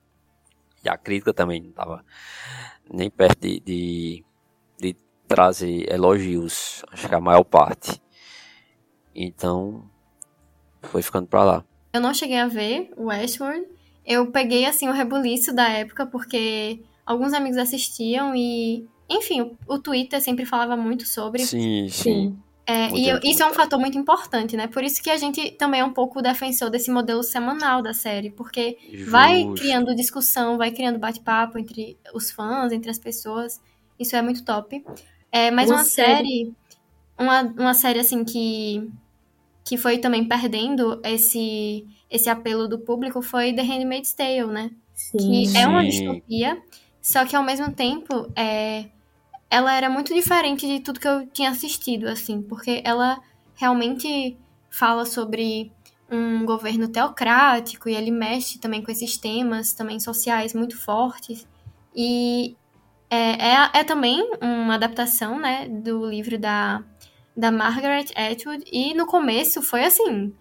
E 0.86 0.90
a 0.90 0.96
crítica 0.96 1.34
também 1.34 1.60
não 1.62 1.72
estava 1.72 2.06
nem 2.92 3.10
perto 3.10 3.42
de, 3.42 3.60
de, 3.60 4.26
de 4.80 4.96
trazer 5.28 5.92
elogios. 5.92 6.86
Acho 6.92 7.10
que 7.10 7.16
a 7.16 7.20
maior 7.20 7.44
parte. 7.44 8.00
Então, 9.16 9.90
foi 10.84 11.02
ficando 11.02 11.28
pra 11.28 11.44
lá. 11.44 11.66
Eu 11.92 12.02
não 12.02 12.14
cheguei 12.14 12.38
a 12.38 12.48
ver 12.48 12.92
o 12.96 13.06
Westworld. 13.06 13.66
Eu 14.06 14.32
peguei, 14.32 14.66
assim, 14.66 14.88
o 14.88 14.92
rebuliço 14.92 15.54
da 15.56 15.68
época, 15.68 16.06
porque 16.06 16.84
alguns 17.04 17.34
amigos 17.34 17.58
assistiam 17.58 18.36
e... 18.36 18.88
Enfim, 19.10 19.42
o, 19.42 19.58
o 19.68 19.80
Twitter 19.80 20.22
sempre 20.22 20.46
falava 20.46 20.78
muito 20.78 21.06
sobre. 21.08 21.44
Sim, 21.44 21.88
sim. 21.90 21.90
Sim. 21.90 22.44
É, 22.68 22.90
e 22.98 23.08
eu- 23.08 23.20
isso 23.24 23.44
é 23.44 23.48
um 23.48 23.54
fator 23.54 23.80
muito 23.80 23.98
importante, 23.98 24.58
né? 24.58 24.68
Por 24.68 24.84
isso 24.84 25.02
que 25.02 25.10
a 25.12 25.18
gente 25.18 25.52
também 25.52 25.82
é 25.82 25.86
um 25.86 25.94
pouco 25.94 26.22
defensor 26.22 26.70
desse 26.70 26.90
modelo 26.90 27.22
semanal 27.24 27.82
da 27.82 27.94
série, 27.94 28.32
porque 28.32 28.78
vai 29.08 29.44
Justo. 29.44 29.62
criando 29.62 29.96
discussão, 29.96 30.58
vai 30.58 30.72
criando 30.72 30.98
bate-papo 30.98 31.60
entre 31.60 31.98
os 32.14 32.32
fãs, 32.32 32.72
entre 32.72 32.90
as 32.90 32.98
pessoas. 32.98 33.62
Isso 34.00 34.16
é 34.16 34.22
muito 34.22 34.44
top. 34.44 34.84
É, 35.32 35.52
mas 35.52 35.70
Uma 35.70 35.78
uma, 35.80 35.86
série, 35.86 36.54
uma, 37.20 37.42
uma 37.44 37.74
série 37.74 38.00
assim 38.00 38.24
que 38.24 38.90
que 39.64 39.78
foi 39.78 39.98
também 39.98 40.28
perdendo 40.28 41.02
esse 41.04 41.86
esse 42.10 42.30
apelo 42.30 42.68
do 42.68 42.80
público 42.80 43.22
foi 43.22 43.54
The 43.54 43.64
Handmaid's 43.64 44.14
Tale, 44.14 44.48
né? 44.48 44.72
Sim. 44.94 45.18
que 45.18 45.58
é 45.58 45.68
uma 45.68 45.82
Sim. 45.84 45.90
distopia, 45.90 46.62
só 47.02 47.26
que 47.26 47.36
ao 47.36 47.44
mesmo 47.44 47.72
tempo 47.74 48.32
é, 48.36 48.86
ela 49.56 49.74
era 49.74 49.90
muito 49.90 50.14
diferente 50.14 50.68
de 50.68 50.82
tudo 50.82 51.00
que 51.00 51.08
eu 51.08 51.26
tinha 51.28 51.50
assistido, 51.50 52.08
assim, 52.08 52.42
porque 52.42 52.82
ela 52.84 53.22
realmente 53.56 54.38
fala 54.70 55.06
sobre 55.06 55.72
um 56.12 56.46
governo 56.46 56.90
teocrático 56.90 57.88
e 57.88 57.96
ele 57.96 58.12
mexe 58.12 58.60
também 58.60 58.84
com 58.84 58.92
esses 58.92 59.16
temas 59.16 59.72
também 59.72 59.98
sociais 59.98 60.54
muito 60.54 60.78
fortes 60.78 61.48
e 61.96 62.56
é, 63.10 63.54
é, 63.54 63.70
é 63.76 63.84
também 63.86 64.30
uma 64.42 64.76
adaptação, 64.76 65.40
né, 65.40 65.70
do 65.70 66.06
livro 66.06 66.38
da, 66.38 66.84
da 67.36 67.50
Margaret 67.50 68.08
Atwood 68.14 68.66
e 68.70 68.94
no 68.94 69.06
começo 69.06 69.62
foi 69.62 69.86
assim 69.86 70.34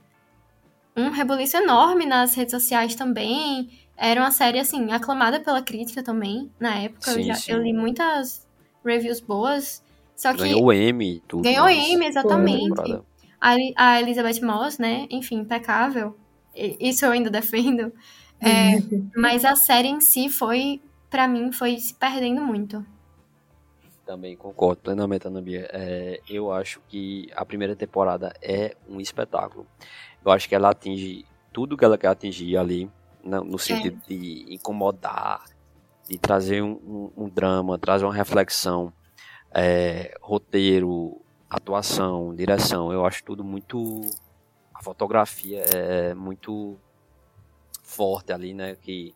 um 0.96 1.10
rebuliço 1.10 1.56
enorme 1.56 2.04
nas 2.04 2.34
redes 2.34 2.50
sociais 2.50 2.96
também 2.96 3.70
era 3.96 4.20
uma 4.20 4.32
série, 4.32 4.58
assim, 4.58 4.90
aclamada 4.90 5.38
pela 5.38 5.62
crítica 5.62 6.02
também, 6.02 6.50
na 6.58 6.74
época. 6.74 7.10
eu, 7.10 7.14
Sim, 7.14 7.22
já, 7.22 7.34
sim. 7.36 7.52
eu 7.52 7.62
li 7.62 7.72
muitas 7.72 8.43
reviews 8.85 9.20
boas. 9.20 9.82
Só 10.16 10.32
que 10.32 10.39
Ganhou 10.43 10.64
o 10.66 10.72
e 10.72 11.20
tudo. 11.26 11.43
ganhou 11.43 11.68
Emmy, 11.68 12.07
exatamente. 12.07 13.03
A, 13.41 13.55
Eli- 13.55 13.74
a 13.76 14.01
Elizabeth 14.01 14.41
Moss, 14.43 14.78
né? 14.78 15.07
Enfim, 15.11 15.41
impecável. 15.41 16.16
Isso 16.55 17.05
eu 17.05 17.11
ainda 17.11 17.30
defendo. 17.30 17.93
É, 18.41 18.80
mas 19.16 19.45
a 19.45 19.57
série 19.57 19.89
em 19.89 20.01
si 20.01 20.28
foi, 20.28 20.80
pra 21.11 21.26
mim, 21.26 21.51
foi 21.53 21.78
se 21.78 21.95
perdendo 21.95 22.41
muito. 22.43 22.85
Também 24.07 24.37
concordo 24.37 24.82
plenamente, 24.82 25.26
Ana 25.26 25.41
Bia. 25.41 25.68
É, 25.72 26.20
eu 26.28 26.53
acho 26.53 26.80
que 26.89 27.28
a 27.35 27.45
primeira 27.45 27.74
temporada 27.74 28.35
é 28.43 28.76
um 28.89 29.01
espetáculo. 29.01 29.66
Eu 30.24 30.30
acho 30.30 30.49
que 30.49 30.55
ela 30.55 30.70
atinge 30.70 31.24
tudo 31.53 31.76
que 31.76 31.85
ela 31.85 31.97
quer 31.97 32.09
atingir 32.09 32.57
ali, 32.57 32.91
no, 33.22 33.43
no 33.45 33.59
sentido 33.59 33.99
de 34.07 34.45
incomodar, 34.53 35.43
de 36.09 36.18
trazer 36.18 36.62
um, 36.62 36.72
um- 37.16 37.24
um 37.24 37.28
drama, 37.28 37.78
trazer 37.78 38.05
uma 38.05 38.14
reflexão, 38.14 38.92
é, 39.55 40.14
roteiro, 40.20 41.20
atuação, 41.48 42.34
direção. 42.34 42.92
Eu 42.92 43.05
acho 43.07 43.22
tudo 43.24 43.42
muito. 43.44 44.00
A 44.74 44.82
fotografia 44.82 45.61
é 45.61 46.14
muito 46.14 46.76
forte 47.82 48.32
ali, 48.32 48.52
né? 48.55 48.76
Que 48.80 49.14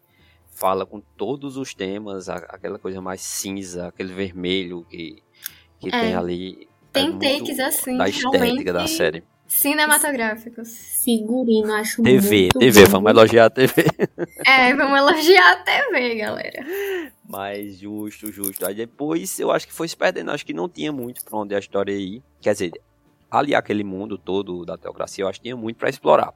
fala 0.51 0.85
com 0.87 1.01
todos 1.17 1.57
os 1.57 1.75
temas, 1.75 2.29
aquela 2.29 2.79
coisa 2.79 3.01
mais 3.01 3.21
cinza, 3.21 3.89
aquele 3.89 4.13
vermelho 4.13 4.85
que, 4.89 5.23
que 5.79 5.89
É. 5.89 6.01
tem 6.01 6.15
ali. 6.15 6.69
Tem 6.93 7.07
é 7.07 7.11
muito 7.11 7.21
takes 7.39 7.59
assim, 7.61 7.97
da 7.97 8.09
estética 8.09 8.73
da 8.73 8.81
realmente 8.81 8.89
série. 8.97 9.25
Cinematográficos. 9.49 10.69
Figurino, 11.03 11.73
acho 11.73 12.03
TV, 12.03 12.43
muito 12.43 12.59
TV, 12.59 12.85
bom. 12.85 12.91
vamos 12.93 13.11
elogiar 13.11 13.47
a 13.47 13.51
TV. 13.51 13.73
É, 14.47 14.75
vamos 14.75 14.99
elogiar 14.99 15.53
a 15.53 15.57
TV, 15.57 16.15
galera. 16.17 16.65
Mas 17.29 17.79
justo, 17.79 18.31
justo. 18.31 18.67
Aí 18.67 18.75
depois 18.75 19.39
eu 19.41 19.51
acho 19.51 19.67
que 19.67 19.73
foi 19.73 19.89
se 19.89 19.97
perdendo. 19.97 20.31
Acho 20.31 20.45
que 20.45 20.53
não 20.53 20.69
tinha 20.69 20.93
muito 20.93 21.25
pra 21.25 21.39
onde 21.39 21.55
a 21.55 21.59
história 21.59 21.93
ir. 21.93 22.23
Quer 22.41 22.53
dizer, 22.53 22.73
ali 23.31 23.55
aquele 23.55 23.85
mundo 23.85 24.17
todo 24.17 24.65
da 24.65 24.77
teocracia, 24.77 25.25
eu 25.25 25.29
acho 25.29 25.39
que 25.39 25.45
tinha 25.45 25.57
muito 25.57 25.77
pra 25.77 25.89
explorar. 25.89 26.33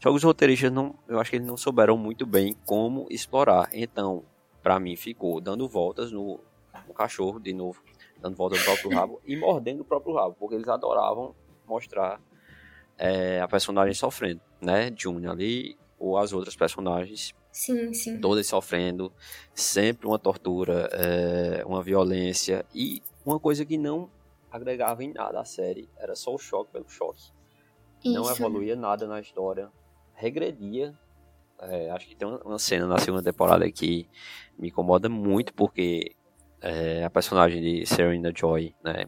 Só 0.00 0.10
que 0.10 0.16
os 0.16 0.22
roteiristas 0.22 0.72
não, 0.72 0.94
eu 1.08 1.18
acho 1.18 1.30
que 1.30 1.36
eles 1.36 1.46
não 1.46 1.56
souberam 1.56 1.96
muito 1.96 2.26
bem 2.26 2.56
como 2.64 3.06
explorar. 3.10 3.68
Então, 3.72 4.24
pra 4.62 4.78
mim 4.78 4.96
ficou 4.96 5.40
dando 5.40 5.68
voltas 5.68 6.12
no, 6.12 6.40
no 6.86 6.94
cachorro 6.94 7.38
de 7.40 7.52
novo, 7.52 7.82
dando 8.20 8.36
voltas 8.36 8.58
no 8.58 8.64
próprio 8.64 8.90
rabo 8.90 9.20
e 9.24 9.36
mordendo 9.36 9.80
o 9.80 9.84
próprio 9.84 10.14
rabo, 10.14 10.36
porque 10.38 10.54
eles 10.54 10.68
adoravam 10.68 11.34
mostrar 11.66 12.20
é, 12.98 13.40
a 13.40 13.48
personagem 13.48 13.94
sofrendo, 13.94 14.40
né? 14.60 14.92
June 14.96 15.26
ali 15.26 15.76
ou 15.98 16.18
as 16.18 16.32
outras 16.32 16.56
personagens 16.56 17.34
Sim, 17.52 17.94
sim. 17.94 18.20
todas 18.20 18.46
sofrendo, 18.46 19.12
sempre 19.54 20.06
uma 20.06 20.18
tortura, 20.18 20.90
é, 20.92 21.64
uma 21.64 21.82
violência 21.82 22.64
e 22.74 23.02
uma 23.24 23.40
coisa 23.40 23.64
que 23.64 23.78
não 23.78 24.10
agregava 24.50 25.02
em 25.02 25.12
nada 25.12 25.40
à 25.40 25.44
série, 25.44 25.88
era 25.96 26.14
só 26.14 26.34
o 26.34 26.38
choque 26.38 26.72
pelo 26.72 26.88
choque. 26.88 27.32
Não 28.04 28.22
Isso. 28.22 28.32
evoluía 28.32 28.76
nada 28.76 29.06
na 29.06 29.20
história, 29.20 29.70
regredia. 30.14 30.94
É, 31.58 31.90
acho 31.90 32.06
que 32.06 32.14
tem 32.14 32.28
uma 32.28 32.58
cena 32.58 32.86
na 32.86 32.98
segunda 32.98 33.22
temporada 33.22 33.70
que 33.70 34.08
me 34.58 34.68
incomoda 34.68 35.08
muito 35.08 35.54
porque 35.54 36.15
é, 36.60 37.04
a 37.04 37.10
personagem 37.10 37.60
de 37.60 37.86
Serena 37.86 38.32
Joy, 38.34 38.74
né, 38.82 39.04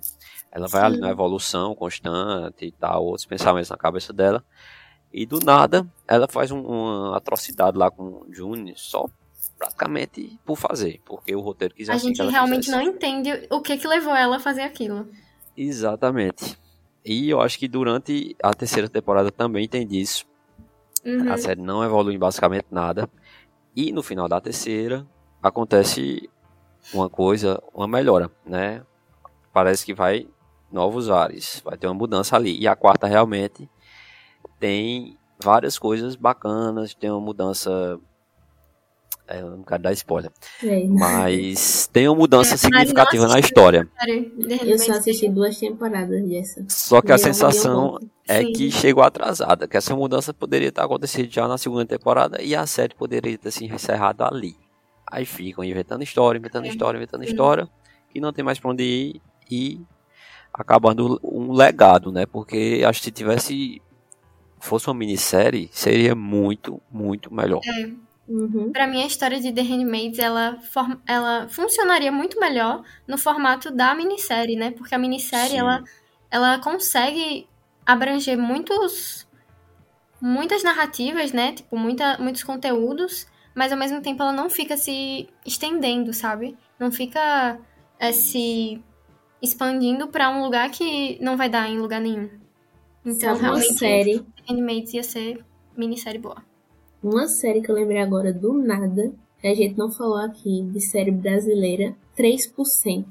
ela 0.51 0.67
vai 0.69 0.83
ali 0.83 0.99
na 0.99 1.11
evolução 1.11 1.75
constante 1.75 2.67
e 2.67 2.73
tal, 2.73 3.05
outros 3.05 3.27
pensamentos 3.27 3.71
na 3.71 3.77
cabeça 3.77 4.13
dela. 4.13 4.45
E 5.13 5.25
do 5.25 5.41
nada, 5.41 5.87
ela 6.07 6.29
faz 6.29 6.51
um- 6.51 6.61
uma 6.61 7.17
atrocidade 7.17 7.77
lá 7.79 7.91
com 7.91 8.03
o 8.05 8.27
June, 8.31 8.73
só 8.77 9.07
praticamente 9.59 10.39
por 10.45 10.57
fazer, 10.57 11.01
porque 11.05 11.35
o 11.35 11.41
roteiro 11.41 11.75
quis 11.75 11.89
A 11.89 11.95
assim 11.95 12.15
gente 12.15 12.23
realmente 12.23 12.71
não 12.71 12.81
entende 12.81 13.47
o 13.51 13.61
que 13.61 13.77
que 13.77 13.89
levou 13.89 14.15
ela 14.15 14.37
a 14.37 14.41
fazer 14.41 14.63
aquilo. 14.63 15.09
Exatamente. 15.57 16.59
E 17.05 17.29
eu 17.31 17.41
acho 17.41 17.59
que 17.59 17.67
durante 17.67 18.37
a 18.43 18.53
terceira 18.55 18.89
temporada 18.89 19.31
também 19.33 19.67
tem 19.69 19.87
disso. 19.87 20.27
Uhum. 21.05 21.33
A 21.33 21.39
série 21.39 21.61
não 21.61 21.83
evolui 21.83 22.15
em 22.15 22.19
basicamente 22.19 22.67
nada. 22.71 23.09
E 23.75 23.93
no 23.93 24.03
final 24.03 24.29
da 24.29 24.41
terceira 24.41 25.07
acontece 25.43 26.29
uma 26.93 27.09
coisa, 27.09 27.63
uma 27.75 27.87
melhora, 27.89 28.31
né? 28.47 28.83
Parece 29.53 29.85
que 29.85 29.95
vai 29.95 30.27
novos 30.71 31.11
ares, 31.11 31.61
vai 31.65 31.77
ter 31.77 31.87
uma 31.87 31.95
mudança 31.95 32.37
ali. 32.37 32.59
E 32.59 32.69
a 32.69 32.77
quarta 32.77 33.07
realmente 33.07 33.69
tem 34.61 35.17
várias 35.43 35.79
coisas 35.79 36.17
bacanas, 36.17 36.95
tem 36.95 37.11
uma 37.11 37.21
mudança. 37.21 37.99
É, 39.31 39.43
eu 39.43 39.51
não 39.51 39.63
quero 39.63 39.83
dar 39.83 39.93
spoiler, 39.93 40.31
É. 40.65 40.85
mas 40.87 41.87
tem 41.93 42.09
uma 42.09 42.17
mudança 42.17 42.55
É, 42.55 42.57
significativa 42.57 43.27
na 43.29 43.39
história. 43.39 43.87
Eu 44.65 44.79
só 44.79 44.93
assisti 44.93 45.29
duas 45.29 45.59
temporadas 45.59 46.27
dessa. 46.27 46.65
Só 46.69 47.03
que 47.03 47.13
a 47.13 47.17
E 47.17 47.19
sensação 47.19 47.99
é 48.27 48.41
Sim. 48.41 48.53
que 48.55 48.71
chegou 48.71 49.03
atrasada, 49.05 49.69
que 49.69 49.77
essa 49.77 49.95
mudança 49.95 50.33
poderia 50.33 50.73
ter 50.73 50.81
acontecido 50.81 51.31
já 51.31 51.47
na 51.47 51.59
segunda 51.59 51.85
temporada 51.85 52.41
e 52.41 52.55
a 52.55 52.67
série 52.67 52.95
poderia 52.95 53.37
ter 53.37 53.51
se 53.51 53.67
encerrado 53.67 54.23
ali. 54.23 54.57
Aí 55.11 55.25
ficam 55.25 55.65
inventando 55.65 56.03
história, 56.03 56.39
inventando 56.39 56.67
É, 56.67 56.69
história, 56.69 56.99
inventando 56.99 57.25
sim. 57.25 57.31
história, 57.31 57.69
que 58.11 58.21
não 58.21 58.33
tem 58.33 58.45
mais 58.45 58.59
pra 58.59 58.71
onde 58.71 58.83
ir 58.85 59.23
e 59.51 59.81
acabando 60.53 61.19
um 61.23 61.53
legado, 61.53 62.13
né? 62.13 62.27
Porque 62.27 62.83
acho 62.87 63.01
que 63.01 63.07
se 63.07 63.11
tivesse 63.11 63.83
fosse 64.61 64.89
uma 64.89 64.95
minissérie, 64.95 65.71
seria 65.73 66.15
muito, 66.15 66.81
muito 66.91 67.33
melhor. 67.33 67.61
Uhum. 68.29 68.73
Pra 68.73 68.87
mim, 68.87 69.03
a 69.03 69.07
história 69.07 69.41
de 69.41 69.53
The 69.53 69.63
Handmaids, 69.63 70.19
ela, 70.19 70.59
ela 71.07 71.49
funcionaria 71.49 72.13
muito 72.13 72.39
melhor 72.39 72.83
no 73.07 73.17
formato 73.17 73.71
da 73.71 73.95
minissérie, 73.95 74.57
né? 74.57 74.73
Porque 74.73 74.95
a 74.95 74.99
minissérie, 74.99 75.53
Sim. 75.53 75.59
ela, 75.59 75.85
ela 76.31 76.59
consegue 76.59 77.47
abranger 77.87 78.37
muitos 78.37 79.27
muitas 80.21 80.63
narrativas, 80.63 81.33
né? 81.33 81.53
Tipo, 81.53 81.77
muita, 81.77 82.19
muitos 82.19 82.43
conteúdos, 82.43 83.27
mas 83.59 83.73
ao 83.73 83.79
mesmo 83.79 84.01
tempo 84.01 84.23
ela 84.23 84.31
não 84.31 84.49
fica 84.49 84.77
se 84.77 85.29
estendendo, 85.45 86.13
sabe? 86.15 86.57
Não 86.79 86.93
fica 86.93 87.59
é, 87.99 88.13
se 88.13 88.81
expandindo 89.43 90.07
pra 90.07 90.31
um 90.31 90.45
lugar 90.45 90.71
que 90.71 91.19
não 91.21 91.37
vai 91.37 91.49
dar 91.49 91.69
em 91.69 91.77
lugar 91.77 92.01
nenhum. 92.01 92.31
Então, 93.05 93.35
Sabe 93.35 93.41
uma 93.41 93.57
realmente, 93.57 93.75
série, 93.77 94.25
Handmaids 94.49 94.95
ia 94.95 95.03
ser 95.03 95.45
minissérie 95.77 96.21
boa. 96.21 96.37
uma 97.03 97.27
série 97.27 97.61
que 97.61 97.69
eu 97.69 97.75
lembrei 97.75 98.01
agora 98.01 98.33
do 98.33 98.53
nada, 98.53 99.13
que 99.41 99.49
a 99.49 99.55
gente 99.57 99.77
não 99.77 99.91
falou 99.91 100.19
aqui, 100.19 100.63
de 100.63 100.81
série 100.81 101.11
brasileira, 101.11 101.97
3%. 102.17 103.07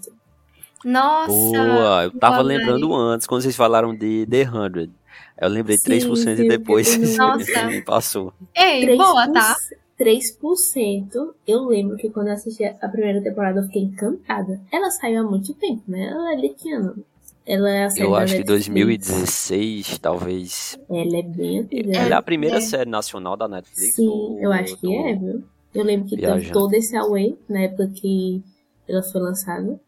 Nossa! 0.86 1.30
Boa, 1.30 2.04
eu 2.06 2.12
tava 2.18 2.38
boa, 2.38 2.48
lembrando 2.48 2.96
antes, 2.96 3.28
quando 3.28 3.42
vocês 3.42 3.56
falaram 3.56 3.94
de 3.94 4.26
The 4.28 4.46
100. 4.46 4.94
Eu 5.42 5.50
lembrei 5.50 5.78
Sim, 5.78 5.90
3% 5.90 6.16
sim, 6.16 6.30
e 6.30 6.48
depois. 6.48 7.18
Nossa. 7.18 7.52
passou. 7.86 8.34
Ei, 8.56 8.96
boa, 8.96 9.28
tá? 9.34 9.58
3%, 10.00 11.34
eu 11.48 11.66
lembro 11.66 11.98
que 11.98 12.10
quando 12.10 12.28
eu 12.28 12.34
assisti 12.34 12.64
a 12.64 12.88
primeira 12.88 13.22
temporada 13.22 13.60
eu 13.60 13.64
fiquei 13.66 13.82
encantada. 13.84 14.62
Ela 14.72 14.92
saiu 14.92 15.22
há 15.22 15.24
muito 15.24 15.54
tempo, 15.56 15.82
né? 15.88 16.08
Ela 16.08 16.34
é 16.34 16.36
de 16.38 16.50
que 16.50 16.72
ano? 16.72 17.04
Ela 17.46 17.70
é 17.70 17.86
a 17.86 17.90
série 17.90 18.06
Eu 18.06 18.16
acho 18.16 18.34
que 18.34 18.40
Netflix. 18.40 18.68
2016, 18.68 20.00
talvez. 20.00 20.80
Ela 20.90 21.18
é 21.18 21.24
bem 21.24 21.60
antiga. 21.60 21.98
Ela 21.98 22.16
é 22.16 22.18
a 22.18 22.22
primeira 22.22 22.58
é. 22.58 22.62
série 22.62 22.90
nacional 22.90 23.38
da 23.38 23.48
Netflix. 23.48 23.96
Sim, 23.96 24.08
ou 24.08 24.40
eu 24.40 24.52
acho 24.52 24.78
que 24.78 24.94
é, 24.96 25.16
viu? 25.16 25.44
Eu 25.74 25.84
lembro 25.84 26.08
que 26.08 26.16
teve 26.16 26.28
viajando. 26.28 26.54
todo 26.54 26.74
esse 26.74 26.96
away 26.96 27.38
na 27.48 27.62
época 27.62 27.88
que 27.88 28.44
ela 28.88 29.02
foi 29.02 29.22
lançada. 29.22 29.80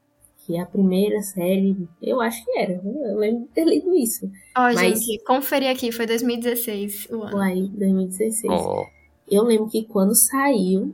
Que 0.46 0.56
é 0.56 0.62
a 0.62 0.66
primeira 0.66 1.22
série, 1.22 1.88
eu 2.02 2.20
acho 2.20 2.44
que 2.44 2.58
era, 2.58 2.80
viu? 2.80 2.92
eu 3.06 3.18
lembro 3.18 3.42
de 3.42 3.48
ter 3.50 3.66
lido 3.66 3.94
isso. 3.94 4.26
Ó, 4.58 4.62
Mas- 4.74 4.80
gente, 4.80 5.24
conferir 5.24 5.70
aqui, 5.70 5.92
foi 5.92 6.08
2016 6.08 7.08
o 7.12 7.22
ano. 7.22 7.44
Em 7.44 7.68
2016. 7.68 8.52
Ó, 8.52 8.84
Eu 9.30 9.44
lembro 9.44 9.70
que 9.70 9.84
quando 9.86 10.16
saiu, 10.16 10.94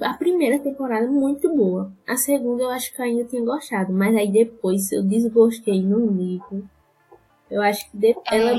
a 0.00 0.14
primeira 0.14 0.58
temporada 0.58 1.04
é 1.04 1.08
muito 1.08 1.48
boa. 1.54 1.92
A 2.06 2.16
segunda 2.16 2.62
eu 2.64 2.70
acho 2.70 2.92
que 2.94 3.00
eu 3.00 3.04
ainda 3.04 3.24
tinha 3.24 3.44
gostado. 3.44 3.92
Mas 3.92 4.14
aí 4.16 4.30
depois 4.30 4.90
eu 4.92 5.02
desgostei 5.02 5.82
num 5.82 6.10
nível. 6.10 6.62
Eu 7.50 7.62
acho 7.62 7.90
que 7.90 7.96
de- 7.96 8.16
ela 8.30 8.54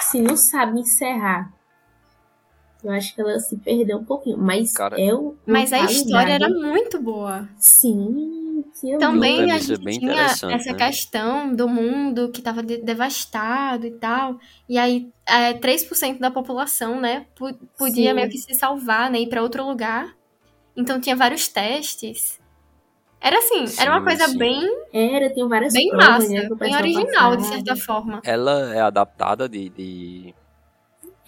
se 0.00 0.20
não 0.20 0.36
sabe 0.36 0.80
encerrar. 0.80 1.52
Eu 2.82 2.90
acho 2.90 3.14
que 3.14 3.20
ela 3.20 3.38
se 3.38 3.56
perdeu 3.56 3.98
um 3.98 4.04
pouquinho. 4.04 4.38
Mas 4.38 4.74
Cara, 4.74 4.96
um. 4.98 5.34
Mas 5.46 5.72
a 5.72 5.84
história 5.84 6.32
era 6.32 6.48
muito 6.48 7.00
boa. 7.00 7.48
Sim, 7.58 8.41
Também 8.98 9.50
a 9.50 9.58
gente 9.58 9.82
bem 9.82 9.98
tinha 9.98 10.12
essa 10.26 10.72
né? 10.72 10.74
questão 10.74 11.54
do 11.54 11.68
mundo 11.68 12.30
que 12.30 12.40
estava 12.40 12.62
devastado 12.62 13.86
e 13.86 13.92
tal. 13.92 14.38
E 14.68 14.76
aí, 14.78 15.10
é, 15.26 15.54
3% 15.54 16.18
da 16.20 16.30
população, 16.30 17.00
né, 17.00 17.26
podia 17.78 18.10
Sim. 18.10 18.14
meio 18.14 18.28
que 18.28 18.38
se 18.38 18.54
salvar, 18.54 19.10
né, 19.10 19.20
ir 19.20 19.28
para 19.28 19.42
outro 19.42 19.64
lugar. 19.66 20.14
Então 20.76 21.00
tinha 21.00 21.14
vários 21.16 21.48
testes. 21.48 22.40
Era 23.20 23.38
assim, 23.38 23.64
era 23.78 23.90
uma 23.92 24.00
Sim, 24.00 24.04
coisa 24.04 24.28
sim. 24.28 24.38
bem, 24.38 24.68
Era, 24.92 25.30
tem 25.32 25.46
várias 25.48 25.72
bem 25.72 25.88
provas, 25.90 26.14
massa, 26.14 26.28
né, 26.28 26.48
bem 26.56 26.76
original, 26.76 27.36
de 27.36 27.42
passar. 27.42 27.54
certa 27.54 27.76
forma. 27.76 28.20
ela 28.24 28.74
é 28.74 28.80
adaptada 28.80 29.48
de, 29.48 29.68
de- 29.68 30.34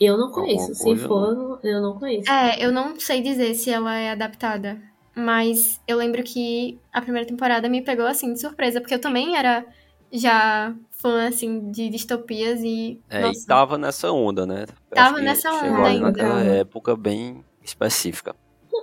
Eu 0.00 0.18
não 0.18 0.30
conheço. 0.32 0.74
Se 0.74 0.96
for, 0.96 1.60
eu 1.62 1.80
não 1.80 1.98
conheço. 1.98 2.28
É, 2.30 2.64
eu 2.64 2.72
não 2.72 2.98
sei 2.98 3.22
dizer 3.22 3.54
se 3.54 3.70
ela 3.70 3.94
é 3.94 4.10
adaptada, 4.10 4.82
mas 5.16 5.80
eu 5.86 5.96
lembro 5.96 6.22
que 6.22 6.78
a 6.92 7.00
primeira 7.00 7.26
temporada 7.26 7.68
me 7.68 7.82
pegou 7.82 8.06
assim 8.06 8.32
de 8.32 8.40
surpresa, 8.40 8.80
porque 8.80 8.94
eu 8.94 9.00
também 9.00 9.36
era 9.36 9.64
já 10.12 10.74
fã 10.90 11.28
assim 11.28 11.70
de 11.70 11.88
distopias 11.88 12.60
e 12.62 13.00
É, 13.10 13.20
nossa, 13.22 13.40
e 13.42 13.46
tava 13.46 13.76
nessa 13.78 14.10
onda, 14.12 14.46
né? 14.46 14.64
Eu 14.90 14.94
Tava 14.94 15.20
nessa 15.20 15.50
onda 15.52 15.88
ainda. 15.88 16.00
naquela 16.08 16.40
época 16.42 16.96
bem 16.96 17.44
específica. 17.62 18.34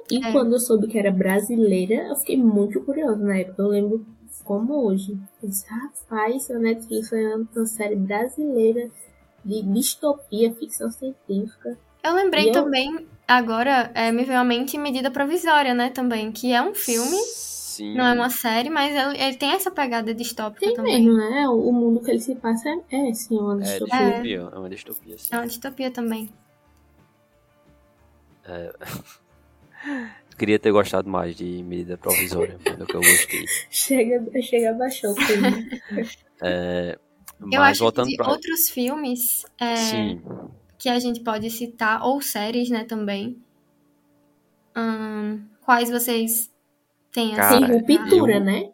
E 0.10 0.26
É. 0.26 0.32
quando 0.32 0.54
eu 0.54 0.60
soube 0.60 0.88
que 0.88 0.98
era 0.98 1.12
brasileira, 1.12 2.08
eu 2.10 2.16
fiquei 2.18 2.38
muito 2.38 2.82
curiosa 2.82 3.18
na 3.24 3.38
época. 3.38 3.62
Eu 3.62 3.68
lembro 3.68 4.06
como 4.44 4.86
hoje. 4.86 5.18
Eu 5.42 5.50
disse, 5.50 5.66
rapaz, 5.70 6.50
a 6.52 6.60
Netflix 6.60 7.10
foi 7.10 7.24
uma 7.36 7.66
série 7.66 7.96
brasileira 7.96 8.90
de 9.44 9.62
distopia, 9.64 10.54
ficção 10.54 10.92
científica. 10.92 11.78
Eu 12.04 12.14
lembrei 12.16 12.46
E 12.46 12.48
eu- 12.50 12.54
também, 12.54 13.08
agora, 13.38 13.92
é, 13.94 14.12
me 14.12 14.24
veio 14.24 14.40
à 14.40 14.44
mente 14.44 14.78
Medida 14.78 15.10
Provisória, 15.12 15.74
né, 15.74 15.90
também, 15.90 16.32
que 16.32 16.52
é 16.54 16.62
um 16.62 16.74
filme, 16.74 17.18
Sim. 17.18 17.96
não 17.96 18.06
é 18.06 18.14
uma 18.14 18.30
série, 18.30 18.70
mas 18.70 18.96
ele, 18.96 19.22
ele 19.24 19.38
tem 19.38 19.52
essa 19.52 19.72
pegada 19.72 20.14
distópica 20.14 20.66
Tem 20.66 20.74
também. 20.76 21.06
mesmo, 21.06 21.18
né? 21.18 21.48
O, 21.48 21.72
mundo 21.72 22.02
que 22.02 22.12
ele 22.12 22.20
se 22.20 22.36
passa 22.36 22.70
é, 22.92 23.10
é 23.10 23.14
sim, 23.14 23.38
uma 23.38 23.54
É 23.56 23.58
distopia. 23.58 24.06
distopia, 24.06 24.38
é 24.40 24.58
uma 24.58 24.70
distopia, 24.70 25.18
sim. 25.18 25.30
É 25.34 25.38
uma 25.38 25.48
distopia 25.48 25.92
também. 25.92 26.30
queria 30.38 30.58
ter 30.58 30.72
gostado 30.72 31.08
mais 31.08 31.36
de 31.36 31.62
medida 31.64 31.98
provisória, 31.98 32.58
do 32.58 32.86
que 32.88 32.96
eu 32.96 33.02
gostei. 33.02 33.46
Chega, 33.70 34.42
chega 34.42 34.76
filme. 35.16 35.70
É, 36.42 36.98
mas 37.40 37.54
Eu 37.54 37.62
acho 37.62 37.74
que 37.74 37.80
voltando 37.84 38.08
de 38.10 38.18
pra. 38.18 38.30
outros 38.30 38.70
filmes 38.70 39.46
é, 39.60 39.76
Sim, 39.76 40.22
que 40.82 40.90
a 40.90 41.00
gente 41.00 41.22
pode 41.24 41.50
citar, 41.52 42.04
ou 42.04 42.20
séries, 42.22 42.70
né, 42.72 42.84
também. 42.84 43.40
Ahn, 44.76 45.48
quais 45.64 45.90
vocês 45.90 46.52
têm 47.14 47.36
Cara, 47.36 47.58
assim? 47.58 47.68
ruptura, 47.68 48.36
eu- 48.38 48.44
né? 48.44 48.72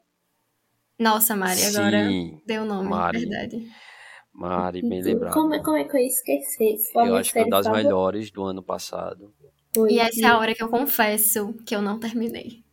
Nossa, 0.99 1.35
Mari, 1.35 1.61
agora 1.65 1.97
sim, 2.09 2.41
deu 2.45 2.63
o 2.63 2.65
nome, 2.65 2.89
Mari. 2.89 3.19
verdade. 3.19 3.67
Mari, 4.33 4.81
bem 4.81 5.01
lembrado. 5.01 5.33
Como, 5.33 5.53
é- 5.53 5.59
como 5.63 5.77
é 5.77 5.83
que 5.83 5.95
eu 5.97 5.99
ia 6.01 6.07
esquecer? 6.07 6.77
Foi 6.93 7.03
a 7.03 7.07
Eu 7.07 7.15
acho 7.15 7.33
que 7.33 7.39
é 7.39 7.43
uma 7.43 7.49
das 7.49 7.67
melhores 7.67 8.31
do 8.31 8.43
ano 8.43 8.63
passado. 8.63 9.33
Foi. 9.73 9.93
E 9.93 9.99
essa 9.99 10.21
é 10.21 10.29
a 10.29 10.37
hora 10.37 10.55
que 10.55 10.63
eu 10.63 10.69
confesso 10.69 11.53
que 11.65 11.75
eu 11.75 11.81
não 11.81 11.99
terminei. 11.99 12.63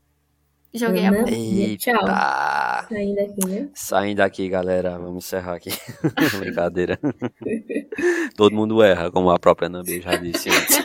Joguei 0.74 1.04
a 1.04 1.08
Ana, 1.08 1.18
bola. 1.22 1.30
Tchau. 1.76 1.94
Eita! 1.94 2.86
Saindo 2.88 3.20
aqui, 3.20 3.46
né? 3.46 3.68
Saindo 3.74 4.16
daqui, 4.16 4.48
galera. 4.48 4.98
Vamos 4.98 5.24
encerrar 5.24 5.54
aqui. 5.54 5.70
Brincadeira. 6.40 6.98
Todo 8.36 8.54
mundo 8.54 8.82
erra, 8.82 9.08
como 9.10 9.30
a 9.30 9.38
própria 9.38 9.68
Nambi 9.68 10.00
já 10.00 10.16
disse 10.16 10.50
antes. 10.50 10.82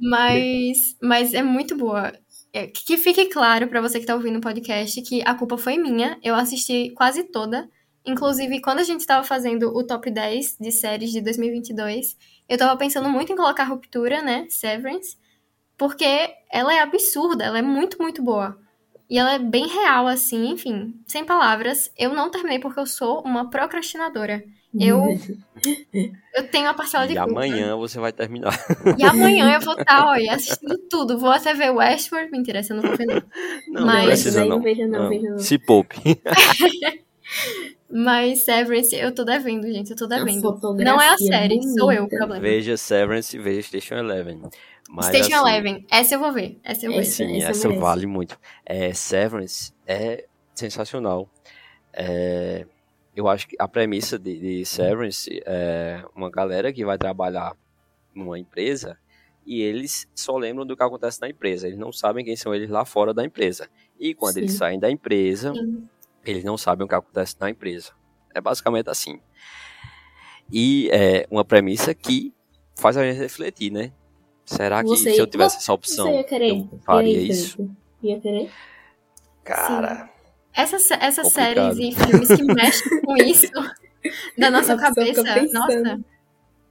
Mas, 0.00 0.96
mas 1.02 1.34
é 1.34 1.42
muito 1.42 1.76
boa. 1.76 2.12
É, 2.52 2.68
que 2.68 2.96
fique 2.96 3.26
claro 3.26 3.66
pra 3.66 3.80
você 3.80 3.98
que 3.98 4.06
tá 4.06 4.14
ouvindo 4.14 4.38
o 4.38 4.40
podcast 4.40 5.02
que 5.02 5.20
a 5.26 5.34
culpa 5.34 5.58
foi 5.58 5.76
minha. 5.76 6.16
Eu 6.22 6.36
assisti 6.36 6.90
quase 6.90 7.24
toda. 7.24 7.68
Inclusive, 8.06 8.60
quando 8.60 8.78
a 8.78 8.84
gente 8.84 9.04
tava 9.04 9.26
fazendo 9.26 9.76
o 9.76 9.84
top 9.84 10.08
10 10.08 10.58
de 10.60 10.70
séries 10.70 11.10
de 11.10 11.20
2022, 11.20 12.16
eu 12.48 12.56
tava 12.56 12.76
pensando 12.78 13.08
muito 13.08 13.32
em 13.32 13.36
colocar 13.36 13.64
Ruptura, 13.64 14.22
né? 14.22 14.46
Severance. 14.48 15.16
Porque 15.76 16.04
ela 16.50 16.72
é 16.74 16.80
absurda, 16.80 17.44
ela 17.44 17.58
é 17.58 17.62
muito, 17.62 18.00
muito 18.00 18.22
boa. 18.22 18.58
E 19.08 19.18
ela 19.18 19.34
é 19.34 19.38
bem 19.38 19.68
real, 19.68 20.06
assim, 20.08 20.48
enfim, 20.50 20.94
sem 21.06 21.24
palavras. 21.24 21.92
Eu 21.96 22.12
não 22.12 22.30
terminei 22.30 22.58
porque 22.58 22.80
eu 22.80 22.86
sou 22.86 23.20
uma 23.20 23.48
procrastinadora. 23.50 24.42
Eu, 24.78 25.00
eu 26.34 26.48
tenho 26.50 26.68
a 26.68 26.74
parcela 26.74 27.06
de 27.06 27.12
E 27.12 27.16
culpa. 27.16 27.30
amanhã 27.30 27.76
você 27.76 27.98
vai 28.00 28.12
terminar. 28.12 28.52
E 28.98 29.04
amanhã 29.04 29.54
eu 29.54 29.60
vou 29.60 29.74
estar, 29.78 30.04
olha, 30.08 30.32
assistindo 30.34 30.76
tudo. 30.90 31.18
Vou 31.18 31.30
até 31.30 31.54
ver 31.54 31.70
Westworld. 31.70 32.30
Mentira, 32.32 32.58
essa 32.58 32.72
eu 32.74 32.82
não 32.82 32.88
vou 32.88 32.96
ver, 32.96 33.06
não. 33.06 33.86
Mas- 33.86 33.98
não 34.00 34.04
precisa 34.06 34.40
Não, 34.40 34.48
não. 34.48 34.60
veja 34.62 34.86
não, 34.86 35.08
veja 35.08 35.30
não. 35.30 35.38
Se 35.38 35.56
poupe. 35.58 35.96
Mas 37.98 38.44
Severance, 38.44 38.94
eu 38.94 39.10
tô 39.14 39.24
devendo, 39.24 39.66
gente. 39.72 39.92
Eu 39.92 39.96
tô 39.96 40.06
devendo. 40.06 40.42
Não 40.84 41.00
é 41.00 41.08
a 41.08 41.16
série, 41.16 41.62
sou 41.62 41.90
eu 41.90 42.02
o 42.02 42.06
bonita. 42.06 42.16
problema. 42.18 42.40
Veja 42.42 42.76
Severance 42.76 43.34
e 43.34 43.40
veja 43.40 43.62
Station 43.62 43.94
Eleven. 43.94 44.42
Mas, 44.90 45.06
Station 45.06 45.36
assim, 45.36 45.48
Eleven. 45.48 45.86
Essa 45.90 46.14
eu 46.14 46.18
vou 46.20 46.30
ver. 46.30 46.60
Essa 46.62 46.84
eu 46.84 46.90
vou 46.90 47.00
ver. 47.00 47.06
Essa- 47.06 47.16
Sim, 47.24 47.36
essa 47.38 47.50
essa, 47.52 47.68
vale 47.70 48.04
muito. 48.06 48.38
É, 48.66 48.92
Severance 48.92 49.72
é 49.86 50.26
sensacional. 50.54 51.26
É, 51.90 52.66
eu 53.14 53.26
acho 53.28 53.48
que 53.48 53.56
a 53.58 53.66
premissa 53.66 54.18
de, 54.18 54.38
de 54.38 54.66
Severance 54.66 55.42
é 55.46 56.04
uma 56.14 56.30
galera 56.30 56.70
que 56.74 56.84
vai 56.84 56.98
trabalhar 56.98 57.56
numa 58.14 58.38
empresa 58.38 58.98
e 59.46 59.62
eles 59.62 60.06
só 60.14 60.36
lembram 60.36 60.66
do 60.66 60.76
que 60.76 60.82
acontece 60.82 61.18
na 61.22 61.30
empresa. 61.30 61.66
Eles 61.66 61.78
não 61.78 61.92
sabem 61.92 62.22
quem 62.26 62.36
são 62.36 62.54
eles 62.54 62.68
lá 62.68 62.84
fora 62.84 63.14
da 63.14 63.24
empresa. 63.24 63.70
E 63.98 64.14
quando 64.14 64.34
Sim. 64.34 64.40
eles 64.40 64.52
saem 64.52 64.78
da 64.78 64.90
empresa, 64.90 65.54
Sim. 65.54 65.88
Eles 66.30 66.44
não 66.44 66.56
sabem 66.56 66.84
o 66.84 66.88
que 66.88 66.94
acontece 66.94 67.36
na 67.40 67.50
empresa. 67.50 67.92
É 68.34 68.40
basicamente 68.40 68.88
assim. 68.90 69.20
E 70.52 70.88
é 70.92 71.26
uma 71.30 71.44
premissa 71.44 71.94
que 71.94 72.32
faz 72.78 72.96
a 72.96 73.02
gente 73.04 73.18
refletir, 73.18 73.70
né? 73.72 73.92
Será 74.44 74.82
que 74.82 74.88
Você- 74.90 75.12
se 75.14 75.18
eu 75.18 75.26
tivesse 75.26 75.56
essa 75.56 75.72
opção, 75.72 76.06
Você 76.06 76.14
ia 76.16 76.24
querer? 76.24 76.50
eu 76.52 76.78
faria 76.84 77.18
isso? 77.20 77.68
Ia 78.02 78.20
querer? 78.20 78.50
Cara, 79.44 80.10
Essas, 80.54 80.90
essas 80.90 81.26
Complicado. 81.34 81.74
séries 81.74 81.78
e 81.78 81.92
filmes 82.04 82.28
que 82.28 82.42
mexem 82.44 83.00
com 83.02 83.16
isso 83.22 83.50
da 84.38 84.50
nossa 84.50 84.72
A 84.74 84.94
pessoa 84.94 85.24
cabeça. 85.24 85.52
Nossa. 85.52 86.00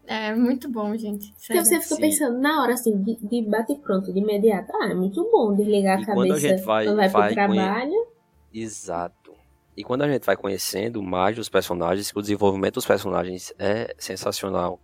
É 0.07 0.33
muito 0.35 0.69
bom, 0.69 0.95
gente. 0.95 1.33
Porque 1.33 1.63
você 1.63 1.81
fica 1.81 1.95
Sim. 1.95 2.01
pensando 2.01 2.39
na 2.39 2.61
hora, 2.63 2.73
assim, 2.73 3.01
de, 3.01 3.15
de 3.15 3.41
bate 3.49 3.75
pronto, 3.75 4.11
de 4.13 4.19
imediato. 4.19 4.71
Ah, 4.75 4.89
é 4.91 4.93
muito 4.93 5.23
bom 5.31 5.53
desligar 5.55 5.99
E 5.99 6.03
a 6.03 6.05
quando 6.05 6.31
a 6.31 6.35
cabeça 6.35 6.47
gente 6.47 6.63
vai- 6.63 6.85
quando 6.85 6.95
vai 6.97 7.09
pro 7.09 7.19
vai 7.19 7.33
trabalho. 7.33 8.07
exato. 8.53 9.24
E 9.75 9.83
quando 9.83 10.03
a 10.03 10.07
gente 10.11 10.25
vai 10.25 10.37
conhecendo 10.37 11.01
mais 11.03 11.35
dos 11.35 11.49
personagens, 11.49 12.11
o 12.15 12.21
desenvolvimento 12.21 12.75
dos 12.75 12.85
personagens 12.85 13.53
é 13.59 13.93
sensacional. 13.97 14.79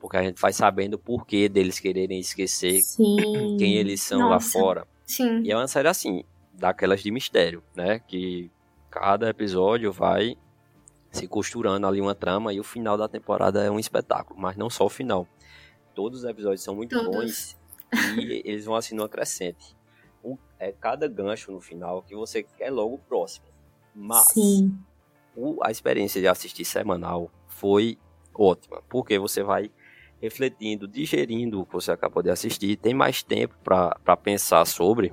Porque 0.00 0.16
a 0.16 0.22
gente 0.22 0.40
vai 0.40 0.52
sabendo 0.52 0.94
o 0.94 0.98
porquê 0.98 1.48
deles 1.48 1.78
quererem 1.78 2.18
esquecer 2.18 2.82
Sim. 2.82 3.56
quem 3.58 3.74
eles 3.76 4.02
são 4.02 4.18
lá 4.20 4.30
Nossa. 4.30 4.58
fora. 4.58 4.86
Sim. 5.06 5.40
E 5.42 5.50
é 5.52 5.56
uma 5.56 5.68
série 5.68 5.88
assim, 5.88 6.24
daquelas 6.52 7.02
de 7.02 7.10
mistério, 7.10 7.62
né? 7.74 8.00
Que 8.00 8.50
cada 8.90 9.28
episódio 9.30 9.92
vai 9.92 10.36
se 11.12 11.26
costurando 11.26 11.86
ali 11.86 12.00
uma 12.00 12.14
trama 12.14 12.52
e 12.52 12.60
o 12.60 12.64
final 12.64 12.96
da 12.98 13.08
temporada 13.08 13.62
é 13.64 13.70
um 13.70 13.78
espetáculo, 13.78 14.38
mas 14.38 14.56
não 14.56 14.68
só 14.68 14.84
o 14.84 14.90
final. 14.90 15.26
Todos 15.94 16.20
os 16.20 16.24
episódios 16.28 16.62
são 16.62 16.74
muito 16.74 16.94
Todos. 16.98 17.14
bons 17.14 17.56
e 18.18 18.42
eles 18.44 18.64
vão 18.66 18.74
assim 18.74 18.94
numa 18.94 19.08
crescente. 19.08 19.74
Um- 20.22 20.36
é 20.58 20.72
cada 20.72 21.08
gancho 21.08 21.52
no 21.52 21.60
final 21.60 22.02
que 22.02 22.14
você 22.14 22.42
quer 22.42 22.70
logo 22.70 22.96
o 22.96 22.98
próximo. 22.98 23.46
Mas 23.98 24.26
Sim. 24.28 24.76
o- 25.34 25.58
a 25.64 25.70
experiência 25.70 26.20
de 26.20 26.28
assistir 26.28 26.64
semanal 26.66 27.30
foi 27.48 27.98
ótima, 28.34 28.82
porque 28.90 29.18
você 29.18 29.42
vai 29.42 29.70
refletindo, 30.20 30.86
digerindo 30.86 31.60
o 31.60 31.66
que 31.66 31.72
você 31.72 31.90
acabou 31.90 32.22
de 32.22 32.30
assistir, 32.30 32.76
tem 32.76 32.92
mais 32.94 33.22
tempo 33.22 33.54
para 33.64 34.16
pensar 34.16 34.64
sobre. 34.66 35.12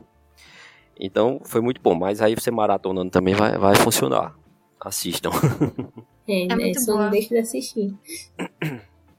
Então 0.99 1.39
foi 1.45 1.61
muito 1.61 1.81
bom, 1.81 1.95
mas 1.95 2.21
aí 2.21 2.35
você 2.35 2.51
maratonando 2.51 3.09
também 3.09 3.33
vai, 3.33 3.57
vai 3.57 3.75
funcionar. 3.75 4.35
Assistam. 4.79 5.29
É, 6.25 6.47
né? 6.47 6.55
muito 6.55 6.85
boa. 6.85 7.03
não 7.03 7.09
deixe 7.09 7.27
de 7.27 7.37
assistir. 7.37 7.93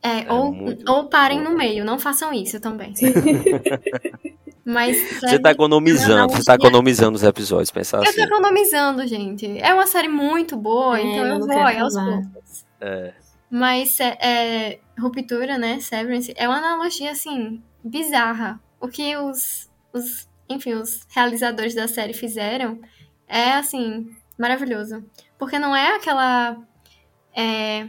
É, 0.02 0.20
É 0.26 0.32
ou, 0.32 0.50
muito 0.50 0.90
ou 0.90 1.06
parem 1.10 1.44
bom. 1.44 1.50
no 1.50 1.56
meio, 1.58 1.84
não 1.84 1.98
façam 1.98 2.32
isso 2.32 2.58
também. 2.60 2.94
Mas 4.64 5.20
Você 5.20 5.38
tá 5.38 5.50
economizando, 5.50 6.32
você 6.32 6.44
tá 6.44 6.54
economizando 6.54 7.16
os 7.16 7.22
episódios, 7.22 7.70
pensar 7.70 7.98
eu 7.98 8.04
tô 8.04 8.10
assim. 8.10 8.22
economizando, 8.22 9.06
gente. 9.06 9.58
É 9.60 9.74
uma 9.74 9.86
série 9.86 10.08
muito 10.08 10.56
boa, 10.56 10.98
É, 10.98 11.02
então 11.02 11.26
eu 11.26 11.38
vou 11.40 11.52
aos 11.52 11.94
poucos. 11.94 12.64
É, 12.80 13.12
Mas 13.50 14.00
é, 14.00 14.18
é, 14.20 14.78
Ruptura, 14.98 15.58
né? 15.58 15.80
Severance, 15.80 16.32
é 16.36 16.48
uma 16.48 16.56
analogia, 16.56 17.10
assim, 17.10 17.62
bizarra. 17.82 18.58
O 18.80 18.88
que 18.88 19.14
os, 19.16 19.70
os, 19.92 20.26
enfim, 20.48 20.72
os 20.74 21.06
realizadores 21.10 21.74
da 21.74 21.86
série 21.86 22.14
fizeram 22.14 22.80
é, 23.28 23.52
assim, 23.52 24.08
maravilhoso. 24.38 25.04
Porque 25.38 25.58
não 25.58 25.76
é 25.76 25.96
aquela. 25.96 26.56
É, 27.36 27.88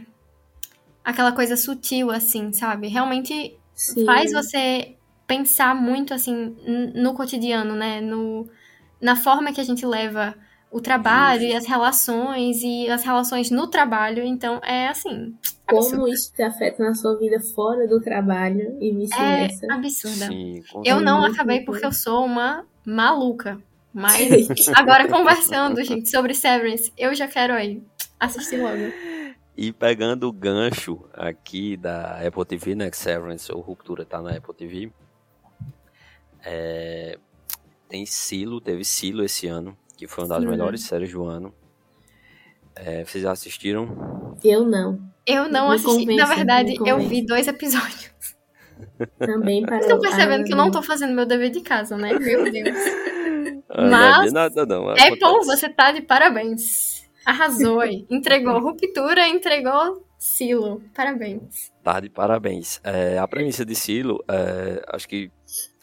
aquela 1.02 1.32
coisa 1.32 1.56
sutil, 1.56 2.10
assim, 2.10 2.52
sabe? 2.52 2.88
Realmente 2.88 3.56
Sim. 3.74 4.04
faz 4.04 4.32
você 4.32 4.96
pensar 5.26 5.74
muito 5.74 6.14
assim 6.14 6.56
no 6.94 7.14
cotidiano, 7.14 7.74
né? 7.74 8.00
No, 8.00 8.48
na 9.00 9.16
forma 9.16 9.52
que 9.52 9.60
a 9.60 9.64
gente 9.64 9.84
leva 9.84 10.34
o 10.70 10.80
trabalho 10.80 11.42
e 11.42 11.54
as 11.54 11.66
relações 11.66 12.62
e 12.62 12.88
as 12.88 13.02
relações 13.02 13.50
no 13.50 13.66
trabalho. 13.66 14.22
Então 14.22 14.60
é 14.62 14.88
assim, 14.88 15.34
absurdo. 15.66 15.96
Como 15.96 16.08
isso 16.08 16.32
te 16.32 16.42
afeta 16.42 16.82
na 16.82 16.94
sua 16.94 17.18
vida 17.18 17.40
fora 17.54 17.86
do 17.86 18.00
trabalho 18.00 18.76
e 18.80 18.92
vice-versa. 18.92 19.66
é 19.66 19.72
absurda. 19.72 20.26
sim, 20.26 20.62
Eu 20.84 21.00
não 21.00 21.24
acabei 21.24 21.60
porque 21.60 21.84
eu 21.84 21.92
sou 21.92 22.24
uma 22.24 22.64
maluca. 22.84 23.58
Mas 23.92 24.48
agora 24.76 25.08
conversando, 25.08 25.82
gente, 25.82 26.10
sobre 26.10 26.34
Severance, 26.34 26.92
eu 26.98 27.14
já 27.14 27.26
quero 27.26 27.54
aí 27.54 27.82
assistir 28.20 28.58
logo. 28.58 28.92
E 29.56 29.72
pegando 29.72 30.28
o 30.28 30.32
gancho 30.32 31.00
aqui 31.14 31.78
da 31.78 32.20
Apple 32.20 32.44
TV, 32.44 32.74
né? 32.74 32.90
Que 32.90 32.96
Severance 32.96 33.50
ou 33.50 33.62
Ruptura 33.62 34.04
tá 34.04 34.20
na 34.20 34.36
Apple 34.36 34.54
TV. 34.54 34.92
É, 36.46 37.18
tem 37.88 38.06
Silo, 38.06 38.60
teve 38.60 38.84
Silo 38.84 39.24
esse 39.24 39.46
ano, 39.48 39.76
que 39.96 40.06
foi 40.06 40.24
uma 40.24 40.28
das 40.30 40.44
Uhum. 40.44 40.50
melhores 40.50 40.82
séries 40.84 41.12
do 41.12 41.24
ano. 41.24 41.52
É, 42.74 43.04
vocês 43.04 43.24
já 43.24 43.32
assistiram? 43.32 44.36
Eu 44.44 44.64
não. 44.64 45.00
Eu 45.26 45.48
não 45.48 45.70
Me 45.70 45.74
assisti. 45.74 45.90
convence, 46.06 46.16
Na 46.16 46.34
verdade, 46.34 46.76
eu 46.86 46.98
vi 47.00 47.24
dois 47.26 47.48
episódios. 47.48 48.10
Também 49.18 49.62
para 49.62 49.78
Vocês 49.78 49.86
estão 49.90 50.00
percebendo 50.00 50.44
que 50.44 50.52
eu 50.52 50.56
não 50.56 50.68
Ah, 50.68 50.70
tô 50.70 50.82
fazendo 50.82 51.14
meu 51.14 51.24
dever 51.26 51.50
de 51.50 51.60
casa, 51.62 51.96
né? 51.96 52.12
Meu 52.18 52.50
Deus. 52.52 52.76
Ah, 53.70 53.82
não 53.82 53.90
Mas- 53.90 54.30
é 54.30 54.34
nada 54.34 54.66
não. 54.66 54.90
Apple, 54.90 55.02
acontece. 55.24 55.46
você 55.46 55.68
tá 55.68 55.92
de 55.92 56.02
parabéns. 56.02 57.04
Arrasou 57.24 57.80
aí. 57.80 58.06
Entregou 58.10 58.60
ruptura, 58.60 59.26
entregou 59.26 60.06
silo. 60.18 60.82
Parabéns. 60.94 61.72
Tá 61.82 61.98
de 62.00 62.08
parabéns. 62.10 62.80
É, 62.84 63.18
a 63.18 63.26
premissa 63.26 63.64
de 63.64 63.74
Silo, 63.74 64.22
é, 64.28 64.84
acho 64.92 65.08
que 65.08 65.30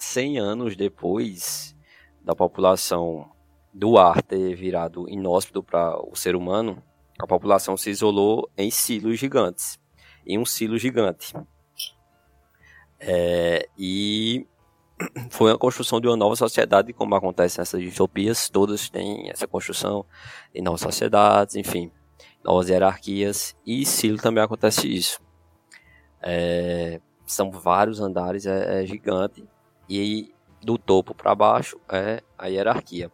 100 0.03 0.39
anos 0.39 0.75
depois 0.75 1.75
da 2.21 2.35
população 2.35 3.31
do 3.73 3.97
ar 3.97 4.21
ter 4.21 4.55
virado 4.55 5.09
inóspito 5.09 5.63
para 5.63 5.97
o 5.99 6.15
ser 6.15 6.35
humano, 6.35 6.83
a 7.19 7.25
população 7.25 7.75
se 7.77 7.89
isolou 7.89 8.49
em 8.57 8.69
silos 8.69 9.19
gigantes. 9.19 9.79
Em 10.25 10.37
um 10.37 10.45
silo 10.45 10.77
gigante. 10.77 11.33
É, 12.99 13.67
e 13.77 14.45
foi 15.31 15.51
a 15.51 15.57
construção 15.57 15.99
de 15.99 16.07
uma 16.07 16.15
nova 16.15 16.35
sociedade, 16.35 16.93
como 16.93 17.15
acontece 17.15 17.59
nessas 17.59 17.81
distopias, 17.81 18.49
todas 18.49 18.89
têm 18.89 19.29
essa 19.29 19.47
construção 19.47 20.05
de 20.53 20.61
novas 20.61 20.81
sociedades, 20.81 21.55
enfim, 21.55 21.91
novas 22.43 22.69
hierarquias, 22.69 23.55
e 23.65 23.85
Silo 23.85 24.17
também 24.17 24.43
acontece 24.43 24.87
isso. 24.87 25.21
É, 26.21 27.01
são 27.25 27.51
vários 27.51 27.99
andares, 27.99 28.45
é, 28.45 28.83
é 28.83 28.85
gigante, 28.85 29.45
e 29.89 30.33
do 30.61 30.77
topo 30.77 31.13
para 31.13 31.35
baixo 31.35 31.79
é 31.89 32.21
a 32.37 32.47
hierarquia. 32.47 33.11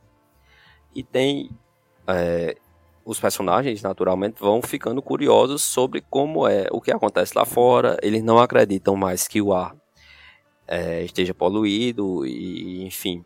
E 0.95 1.03
tem 1.03 1.49
é, 2.07 2.55
os 3.05 3.20
personagens, 3.20 3.82
naturalmente, 3.82 4.39
vão 4.39 4.61
ficando 4.61 5.01
curiosos 5.01 5.63
sobre 5.63 6.01
como 6.09 6.47
é 6.47 6.67
o 6.72 6.80
que 6.80 6.91
acontece 6.91 7.34
lá 7.36 7.45
fora. 7.45 7.97
Eles 8.01 8.24
não 8.24 8.38
acreditam 8.38 8.95
mais 8.95 9.28
que 9.28 9.41
o 9.41 9.53
ar 9.53 9.76
é, 10.67 11.03
esteja 11.03 11.34
poluído 11.34 12.26
e, 12.26 12.86
enfim. 12.86 13.26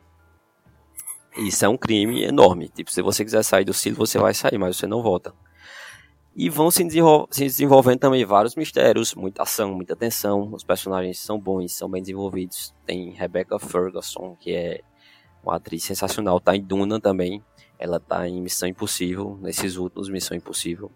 Isso 1.37 1.65
é 1.65 1.69
um 1.69 1.77
crime 1.77 2.23
enorme. 2.23 2.69
Tipo, 2.69 2.91
se 2.91 3.01
você 3.01 3.25
quiser 3.25 3.43
sair 3.43 3.65
do 3.65 3.73
silo, 3.73 3.97
você 3.97 4.17
vai 4.17 4.33
sair, 4.33 4.57
mas 4.57 4.77
você 4.77 4.87
não 4.87 5.01
volta. 5.01 5.33
E 6.35 6.49
vão 6.49 6.71
se, 6.71 6.83
desenvol 6.83 7.27
se 7.29 7.43
desenvolvendo 7.43 7.99
também 7.99 8.25
vários 8.25 8.55
mistérios, 8.55 9.13
muita 9.13 9.43
ação, 9.43 9.75
muita 9.75 9.95
tensão. 9.95 10.51
Os 10.51 10.63
personagens 10.63 11.19
são 11.19 11.39
bons, 11.39 11.73
são 11.73 11.87
bem 11.87 12.01
desenvolvidos. 12.01 12.73
Tem 12.85 13.11
Rebecca 13.11 13.59
Ferguson, 13.59 14.35
que 14.39 14.51
é 14.51 14.81
uma 15.43 15.57
atriz 15.57 15.83
sensacional, 15.83 16.39
tá 16.39 16.55
em 16.55 16.61
Duna 16.61 16.99
também. 16.99 17.43
Ela 17.77 17.99
tá 17.99 18.27
em 18.27 18.41
Missão 18.41 18.67
Impossível, 18.67 19.37
nesses 19.41 19.77
últimos 19.77 20.09
Missão 20.09 20.35
Impossível. 20.35 20.91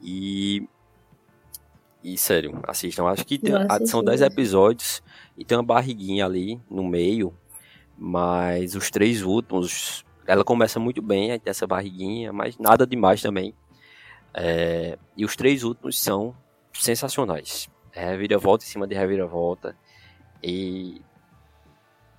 E. 0.00 0.66
E 2.02 2.16
sério, 2.16 2.58
assistam. 2.66 3.06
Acho 3.06 3.26
que 3.26 3.36
tem, 3.36 3.52
são 3.84 4.02
10 4.02 4.22
episódios 4.22 5.02
e 5.36 5.44
tem 5.44 5.58
uma 5.58 5.64
barriguinha 5.64 6.24
ali 6.24 6.60
no 6.70 6.84
meio. 6.84 7.34
Mas 7.98 8.74
os 8.74 8.90
três 8.90 9.22
últimos, 9.22 10.04
ela 10.26 10.44
começa 10.44 10.78
muito 10.78 11.02
bem, 11.02 11.32
aí 11.32 11.38
tem 11.38 11.50
essa 11.50 11.66
barriguinha, 11.66 12.32
mas 12.32 12.56
nada 12.58 12.86
demais 12.86 13.20
também. 13.20 13.54
É, 14.38 14.98
e 15.16 15.24
os 15.24 15.34
três 15.34 15.64
últimos 15.64 15.98
são 15.98 16.36
sensacionais. 16.74 17.70
É 17.92 18.04
reviravolta 18.10 18.64
em 18.64 18.68
cima 18.68 18.86
de 18.86 18.94
reviravolta. 18.94 19.74
E, 20.42 21.00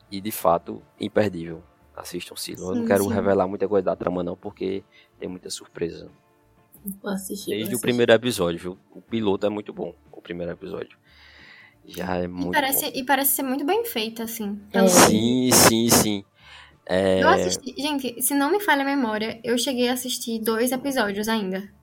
e 0.09 0.19
de 0.19 0.31
fato, 0.31 0.81
imperdível. 0.99 1.61
Assistam 1.95 2.35
Silo. 2.35 2.71
Eu 2.71 2.75
não 2.75 2.85
quero 2.85 3.03
sim. 3.03 3.13
revelar 3.13 3.47
muita 3.47 3.67
coisa 3.67 3.85
da 3.85 3.95
trama, 3.95 4.23
não, 4.23 4.35
porque 4.35 4.83
tem 5.19 5.29
muita 5.29 5.49
surpresa. 5.51 6.09
Vou 7.01 7.11
assistir, 7.11 7.51
Desde 7.51 7.55
vou 7.55 7.61
assistir. 7.61 7.75
o 7.75 7.81
primeiro 7.81 8.11
episódio, 8.11 8.59
viu? 8.59 8.77
O 8.91 9.01
piloto 9.01 9.45
é 9.45 9.49
muito 9.49 9.71
bom. 9.71 9.93
O 10.11 10.21
primeiro 10.21 10.51
episódio. 10.51 10.97
Já 11.85 12.17
é 12.17 12.27
muito 12.27 12.49
e 12.49 12.61
parece, 12.61 12.85
bom. 12.85 12.91
E 12.95 13.03
parece 13.03 13.31
ser 13.31 13.43
muito 13.43 13.65
bem 13.65 13.85
feito, 13.85 14.23
assim. 14.23 14.59
É. 14.73 14.87
Sim, 14.87 15.49
sim, 15.51 15.89
sim. 15.89 16.25
É... 16.85 17.21
Eu 17.21 17.29
assisti. 17.29 17.75
Gente, 17.77 18.21
se 18.21 18.33
não 18.33 18.51
me 18.51 18.59
falha 18.59 18.81
a 18.81 18.85
memória, 18.85 19.39
eu 19.43 19.57
cheguei 19.57 19.89
a 19.89 19.93
assistir 19.93 20.39
dois 20.39 20.71
episódios 20.71 21.27
ainda. 21.27 21.77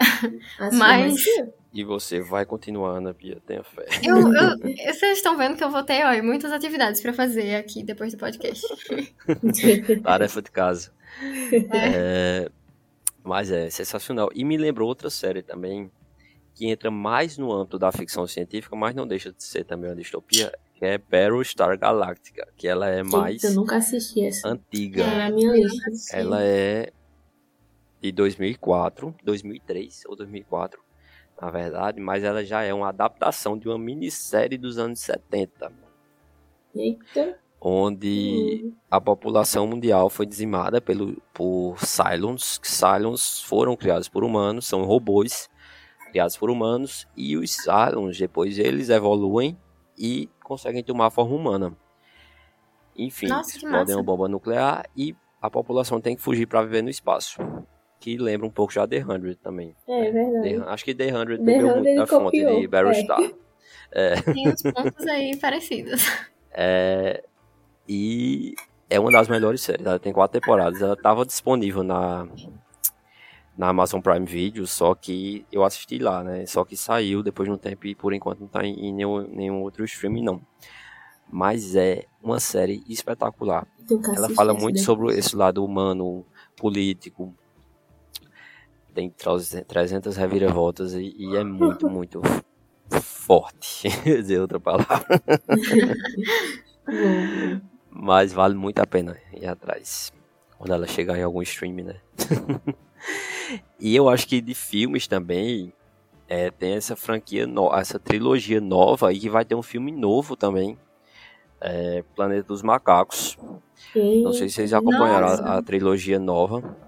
Assim, 0.58 0.76
Mas- 0.78 1.24
E 1.72 1.84
você 1.84 2.20
vai 2.20 2.44
continuar, 2.46 2.96
Ana 2.98 3.12
Pia, 3.12 3.38
tenha 3.46 3.62
fé. 3.62 3.84
Eu, 4.02 4.16
eu- 4.16 4.58
vocês 4.94 5.18
estão 5.18 5.36
vendo 5.36 5.56
que 5.56 5.62
eu 5.64 5.70
vou 5.70 5.82
ter 5.82 6.04
ó, 6.04 6.22
muitas 6.22 6.50
atividades 6.52 7.00
pra 7.00 7.12
fazer 7.12 7.56
aqui 7.56 7.82
depois 7.82 8.12
do 8.12 8.18
podcast. 8.18 8.66
Tarefa 10.02 10.42
de 10.42 10.50
casa. 10.50 10.90
É, 11.72 12.48
Mas 13.22 13.50
é 13.50 13.68
sensacional. 13.70 14.30
E 14.34 14.44
me 14.44 14.56
lembrou 14.56 14.88
outra 14.88 15.10
série 15.10 15.42
também, 15.42 15.90
que 16.54 16.66
entra 16.66 16.90
mais 16.90 17.36
no 17.38 17.52
âmbito 17.52 17.78
da 17.78 17.92
ficção 17.92 18.26
científica, 18.26 18.74
mas 18.74 18.94
não 18.94 19.06
deixa 19.06 19.32
de 19.32 19.42
ser 19.42 19.64
também 19.64 19.90
uma 19.90 19.96
distopia, 19.96 20.52
que 20.74 20.84
é 20.84 20.98
Battlestar 20.98 21.78
Galactica, 21.78 22.48
que 22.56 22.66
ela 22.66 22.88
é 22.88 23.02
mais 23.02 23.42
Eu 23.44 23.52
nunca 23.52 23.76
assisti 23.76 24.24
essa. 24.24 24.48
antiga. 24.48 25.02
É 25.04 25.18
na 25.18 25.30
minha 25.30 25.52
lista. 25.52 26.16
Ela 26.16 26.42
é 26.42 26.92
de 28.00 28.12
2004, 28.12 29.14
2003 29.24 30.02
ou 30.06 30.16
2004, 30.16 30.80
na 31.40 31.50
verdade, 31.50 32.00
mas 32.00 32.24
ela 32.24 32.44
já 32.44 32.62
é 32.62 32.72
uma 32.74 32.88
adaptação 32.88 33.56
de 33.58 33.68
uma 33.68 33.78
minissérie 33.78 34.58
dos 34.58 34.78
anos 34.78 35.00
70, 35.00 35.72
Eita. 36.74 37.38
onde 37.60 38.62
Hum. 38.64 38.72
a 38.90 39.00
população 39.00 39.66
mundial 39.66 40.08
foi 40.10 40.26
dizimada 40.26 40.80
pelo, 40.80 41.20
por 41.32 41.76
Cylons. 41.78 42.60
Cylons 42.62 43.42
foram 43.42 43.76
criados 43.76 44.08
por 44.08 44.22
humanos, 44.24 44.66
são 44.66 44.84
robôs 44.84 45.48
criados 46.10 46.36
por 46.36 46.50
humanos, 46.50 47.06
e 47.16 47.36
os 47.36 47.50
Cylons, 47.54 48.16
depois 48.18 48.58
eles 48.58 48.88
evoluem 48.88 49.58
e 49.96 50.28
conseguem 50.42 50.82
tomar 50.82 51.06
a 51.06 51.10
forma 51.10 51.34
humana. 51.36 51.76
Enfim, 52.96 53.26
Nossa, 53.28 53.68
massa. 53.68 53.94
uma 53.94 54.02
bomba 54.02 54.26
nuclear 54.28 54.88
e 54.96 55.14
a 55.40 55.48
população 55.50 56.00
tem 56.00 56.16
que 56.16 56.22
fugir 56.22 56.46
para 56.46 56.62
viver 56.62 56.82
no 56.82 56.90
espaço. 56.90 57.40
Que 58.00 58.16
lembra 58.16 58.46
um 58.46 58.50
pouco 58.50 58.72
já 58.72 58.86
The 58.86 59.02
100 59.04 59.34
também. 59.42 59.74
É 59.88 60.10
verdade. 60.10 60.56
The- 60.58 60.70
acho 60.70 60.84
que 60.84 60.94
The 60.94 61.04
100 61.10 61.26
The 61.26 61.36
bebeu 61.38 61.66
100 61.68 61.82
muito 61.82 61.96
da 61.96 62.06
fonte 62.06 62.24
copiou, 62.24 62.60
de 62.60 62.66
Battlestar. 62.68 63.18
Tem 64.34 64.48
uns 64.48 64.62
pontos 64.62 65.06
aí 65.06 65.36
parecidos. 65.36 66.06
É, 66.52 67.24
e 67.88 68.54
é 68.90 69.00
uma 69.00 69.10
das 69.10 69.28
melhores 69.28 69.62
séries. 69.62 69.84
Ela 69.86 69.98
tem 69.98 70.12
quatro 70.12 70.38
temporadas. 70.40 70.80
Ela 70.82 70.92
estava 70.94 71.24
disponível 71.24 71.82
na, 71.82 72.28
na 73.56 73.68
Amazon 73.68 74.00
Prime 74.00 74.26
Video, 74.26 74.66
só 74.66 74.94
que 74.94 75.44
eu 75.50 75.64
assisti 75.64 75.98
lá, 75.98 76.22
né? 76.22 76.44
Só 76.46 76.64
que 76.64 76.76
saiu 76.76 77.22
depois 77.22 77.48
de 77.48 77.54
um 77.54 77.58
tempo 77.58 77.86
e 77.86 77.94
por 77.94 78.12
enquanto 78.12 78.40
não 78.40 78.46
está 78.46 78.62
em, 78.64 78.92
nenhum, 78.92 79.26
nenhum 79.26 79.62
outro 79.62 79.84
streaming, 79.84 80.22
não. 80.22 80.40
Mas 81.30 81.74
é 81.74 82.04
uma 82.22 82.40
série 82.40 82.82
espetacular. 82.88 83.66
Ela 84.16 84.28
fala 84.34 84.52
muito 84.54 84.78
sobre 84.80 85.14
esse 85.18 85.34
lado 85.36 85.64
humano, 85.64 86.24
político. 86.56 87.34
Tem 88.94 89.12
300 89.66 90.16
reviravoltas 90.16 90.94
e, 90.94 91.14
e 91.16 91.36
é 91.36 91.44
muito, 91.44 91.88
muito 91.88 92.20
forte. 93.00 93.88
dizer 94.04 94.40
outra 94.40 94.58
palavra. 94.58 95.06
Mas 97.90 98.32
vale 98.32 98.54
muito 98.54 98.78
a 98.80 98.86
pena 98.86 99.16
ir 99.32 99.46
atrás. 99.46 100.12
Quando 100.56 100.72
ela 100.72 100.86
chegar 100.86 101.16
em 101.18 101.22
algum 101.22 101.42
stream, 101.42 101.74
né? 101.76 101.96
e 103.78 103.94
eu 103.94 104.08
acho 104.08 104.26
que 104.26 104.40
de 104.40 104.54
filmes 104.54 105.06
também 105.06 105.72
é, 106.28 106.50
tem 106.50 106.72
essa 106.74 106.96
franquia, 106.96 107.46
no- 107.46 107.72
essa 107.74 107.98
trilogia 107.98 108.60
nova 108.60 109.08
aí 109.08 109.18
que 109.18 109.30
vai 109.30 109.44
ter 109.44 109.54
um 109.54 109.62
filme 109.62 109.92
novo 109.92 110.36
também. 110.36 110.76
É, 111.60 112.04
Planeta 112.14 112.48
dos 112.48 112.62
Macacos. 112.62 113.36
Não 114.22 114.32
sei 114.32 114.48
se 114.48 114.56
vocês 114.56 114.72
acompanharam 114.72 115.28
a, 115.28 115.58
a 115.58 115.62
trilogia 115.62 116.18
nova 116.18 116.87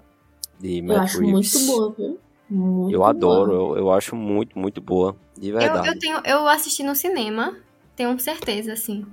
de 0.61 0.79
Eu 0.79 0.83
Matt 0.85 0.99
acho 1.03 1.19
Reeves. 1.19 1.53
muito 1.53 1.65
boa, 1.67 1.91
viu? 1.97 2.19
Muito 2.49 2.93
Eu 2.95 3.03
adoro, 3.05 3.51
boa. 3.51 3.77
eu, 3.77 3.77
eu 3.85 3.91
acho 3.91 4.15
muito, 4.15 4.57
muito 4.59 4.81
boa. 4.81 5.15
De 5.37 5.47
Eu, 5.47 5.53
verdade. 5.53 5.87
eu, 5.87 5.99
tenho, 5.99 6.21
eu 6.25 6.47
assisti 6.47 6.83
no 6.83 6.95
cinema, 6.95 7.55
tenho 7.95 8.17
certeza, 8.19 8.73
assim. 8.73 9.01
Eu 9.01 9.07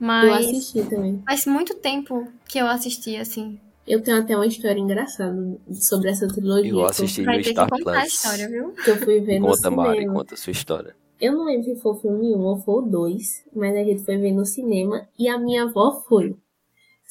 Mas 0.00 0.46
assisti 0.46 0.84
também. 0.88 1.22
faz 1.24 1.46
muito 1.46 1.74
tempo 1.76 2.26
que 2.48 2.58
eu 2.58 2.66
assisti, 2.66 3.16
assim. 3.16 3.58
Eu 3.86 4.02
tenho 4.02 4.18
até 4.18 4.36
uma 4.36 4.46
história 4.46 4.78
engraçada 4.78 5.58
sobre 5.72 6.10
essa 6.10 6.26
trilogia. 6.28 6.70
Eu 6.70 6.84
assisti 6.84 7.22
no 7.22 7.42
Star 7.42 7.68
contar 7.68 7.90
a 7.90 8.00
Plus. 8.00 8.14
história, 8.14 8.48
viu? 8.48 8.72
Que 8.72 8.90
eu 8.90 8.96
fui 8.96 9.20
ver 9.20 9.38
no 9.40 9.48
Conta, 9.48 9.70
Mari, 9.70 9.98
cinema. 9.98 10.14
conta 10.14 10.34
a 10.34 10.36
sua 10.38 10.50
história. 10.50 10.96
Eu 11.20 11.32
não 11.34 11.44
lembro 11.44 11.64
se 11.64 11.76
foi 11.76 11.92
o 11.92 11.96
filme 11.96 12.34
1 12.34 12.40
ou 12.40 12.56
foi 12.58 12.74
o 12.74 12.82
2, 12.82 13.44
mas 13.54 13.76
a 13.76 13.84
gente 13.84 14.04
foi 14.04 14.16
ver 14.18 14.32
no 14.32 14.44
cinema 14.44 15.08
e 15.18 15.28
a 15.28 15.38
minha 15.38 15.64
avó 15.64 15.92
foi. 16.08 16.36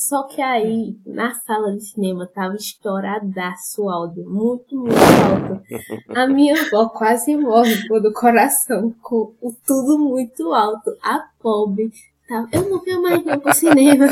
Só 0.08 0.24
que 0.24 0.42
aí, 0.42 0.98
na 1.06 1.32
sala 1.36 1.74
de 1.74 1.86
cinema, 1.86 2.26
tava 2.26 2.56
estouradaço 2.56 3.84
o 3.84 3.90
áudio, 3.90 4.28
muito, 4.28 4.76
muito 4.76 4.96
alto. 4.96 5.62
A 6.10 6.26
minha 6.26 6.60
avó 6.60 6.90
quase 6.90 7.36
morre 7.36 7.88
pô, 7.88 8.00
do 8.00 8.12
coração, 8.12 8.96
com 9.02 9.32
o 9.40 9.54
tudo 9.66 10.00
muito 10.00 10.54
alto. 10.54 10.98
A 11.04 11.28
pobre 11.40 11.92
tava, 12.28 12.50
eu 12.52 12.68
não 12.68 12.80
venho 12.82 13.02
mais 13.02 13.24
não 13.24 13.40
pro 13.40 13.54
cinema. 13.54 14.08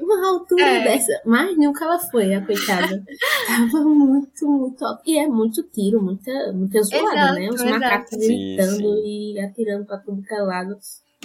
Uma 0.00 0.28
altura 0.28 0.62
É. 0.62 0.84
dessa, 0.84 1.22
mas 1.24 1.56
nunca 1.56 1.84
ela 1.86 1.98
foi, 1.98 2.34
a 2.34 2.44
coitada. 2.44 3.02
Tava 3.46 3.82
muito, 3.82 4.46
muito 4.46 4.84
alto. 4.84 5.02
E 5.06 5.18
é 5.18 5.26
muito 5.26 5.62
tiro, 5.62 6.02
muita, 6.02 6.52
muita 6.52 6.82
zoada, 6.82 7.14
Exato, 7.14 7.34
né? 7.34 7.48
Os 7.48 7.60
exato. 7.62 7.70
macacos 7.80 8.10
Sim, 8.10 8.56
gritando 8.56 8.76
sim. 8.76 9.02
e 9.06 9.40
atirando 9.40 9.86
pra 9.86 9.96
tudo 9.98 10.22
que 10.22 10.34
é 10.34 10.42
lado. 10.42 10.76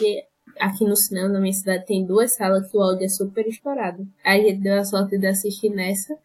E 0.01 0.23
aqui 0.59 0.83
no 0.83 0.95
cinema, 0.95 1.29
na 1.29 1.39
minha 1.39 1.53
cidade, 1.53 1.85
tem 1.85 2.05
duas 2.05 2.35
salas 2.35 2.69
que 2.69 2.77
o 2.77 2.81
áudio 2.81 3.05
é 3.05 3.09
super 3.09 3.47
estourado. 3.47 4.05
Aí 4.23 4.41
a 4.41 4.49
gente 4.49 4.61
deu 4.61 4.79
a 4.79 4.85
sorte 4.85 5.17
de 5.17 5.27
assistir 5.27 5.69
nessa. 5.69 6.15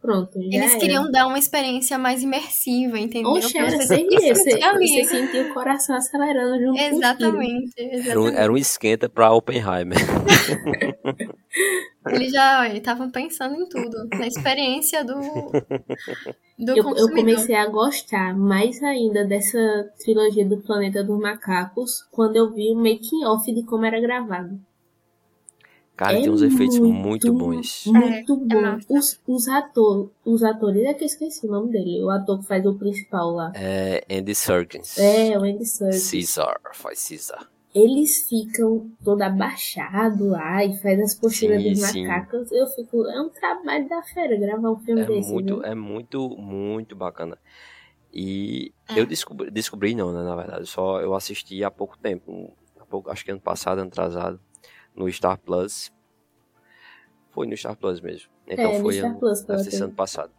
Pronto, 0.00 0.40
já 0.40 0.58
Eles 0.58 0.70
era. 0.70 0.78
queriam 0.80 1.10
dar 1.10 1.26
uma 1.26 1.40
experiência 1.40 1.98
mais 1.98 2.22
imersiva, 2.22 3.00
entendeu? 3.00 3.32
Oxe, 3.32 3.58
era 3.58 3.68
você 3.68 3.82
sem 3.84 4.06
se 4.08 4.34
você, 4.34 4.58
você 4.60 5.04
sentia 5.04 5.50
o 5.50 5.52
coração 5.52 5.96
acelerando 5.96 6.54
junto 6.60 6.66
com 6.66 6.72
os 6.72 6.78
tiros. 6.80 6.98
Exatamente, 6.98 7.72
Era 7.78 7.88
um, 7.88 7.98
exatamente. 7.98 8.36
era 8.36 8.52
um 8.52 8.56
esquenta 8.56 9.08
pra 9.08 9.32
Oppenheimer. 9.32 9.98
Eles 12.10 12.32
já 12.32 12.68
estavam 12.68 13.10
pensando 13.10 13.54
em 13.54 13.68
tudo, 13.68 14.08
na 14.18 14.26
experiência 14.26 15.04
do, 15.04 15.14
do 16.58 16.72
Eu, 16.72 16.76
eu 16.76 16.84
consumidor. 16.84 17.14
comecei 17.14 17.54
a 17.54 17.66
gostar 17.66 18.36
mais 18.36 18.82
ainda 18.82 19.24
dessa 19.24 19.58
trilogia 19.98 20.44
do 20.44 20.58
Planeta 20.58 21.02
dos 21.04 21.18
Macacos 21.20 22.02
quando 22.10 22.36
eu 22.36 22.50
vi 22.52 22.70
o 22.72 22.76
making 22.76 23.24
off 23.24 23.52
de 23.52 23.62
como 23.64 23.84
era 23.84 24.00
gravado. 24.00 24.58
Cara, 25.96 26.16
É 26.16 26.20
tem 26.22 26.30
uns 26.30 26.42
efeitos 26.42 26.78
muito, 26.78 27.32
muito, 27.32 27.32
bons. 27.32 27.82
Muito 27.86 28.32
é 28.34 28.36
bom. 28.54 28.60
massa. 28.62 28.86
os, 28.88 29.20
os 29.26 29.48
atores, 29.48 30.10
os 30.24 30.42
atores, 30.44 30.84
é 30.84 30.94
que 30.94 31.02
eu 31.02 31.06
esqueci 31.06 31.44
o 31.44 31.50
nome 31.50 31.72
dele. 31.72 32.00
O 32.04 32.08
ator 32.10 32.38
que 32.38 32.46
faz 32.46 32.64
o 32.64 32.74
principal 32.78 33.32
lá. 33.32 33.50
É 33.56 34.04
Andy 34.08 34.32
Serkins. 34.32 34.96
É, 34.96 35.36
o 35.36 35.42
Andy 35.42 35.66
Serkis. 35.66 36.08
Caesar, 36.10 36.54
faz 36.72 37.08
Caesar. 37.08 37.48
Eles 37.74 38.26
ficam 38.28 38.90
todo 39.04 39.20
abaixado 39.22 40.28
lá 40.30 40.64
e 40.64 40.76
faz 40.78 40.98
as 41.00 41.14
posturas 41.14 41.62
Sim, 41.62 41.70
dos 41.70 41.80
sim. 41.80 42.06
macacos. 42.06 42.50
Eu 42.50 42.66
fico, 42.68 43.06
é 43.06 43.20
um 43.20 43.28
trabalho 43.28 43.88
da 43.88 44.02
fera 44.02 44.36
gravar 44.36 44.70
um 44.70 44.78
filme 44.78 45.02
É 45.02 45.06
desse. 45.06 45.30
muito, 45.30 45.54
viu? 45.56 45.64
é 45.64 45.74
muito, 45.74 46.28
muito 46.30 46.96
bacana. 46.96 47.38
E 48.12 48.72
É. 48.88 48.98
eu 48.98 49.04
descobri, 49.06 49.50
descobri 49.50 49.94
não, 49.94 50.12
né, 50.12 50.22
na 50.22 50.34
verdade, 50.34 50.66
só 50.66 51.00
eu 51.00 51.14
assisti 51.14 51.62
há 51.62 51.70
pouco 51.70 51.98
tempo, 51.98 52.56
há 52.80 52.86
pouco, 52.86 53.10
acho 53.10 53.22
que 53.24 53.30
ano 53.30 53.40
passado, 53.40 53.80
ano 53.80 53.88
atrasado, 53.88 54.40
no 54.94 55.10
Star 55.12 55.38
Plus. 55.38 55.92
Foi 57.30 57.46
no 57.46 57.56
Star 57.56 57.76
Plus 57.76 58.00
mesmo. 58.00 58.30
Então 58.46 58.70
É, 58.72 58.78
no 58.78 58.82
foi 58.82 58.94
Star 58.94 59.10
ano, 59.10 59.18
Plus 59.20 59.74
ano 59.82 59.92
passado. 59.92 60.32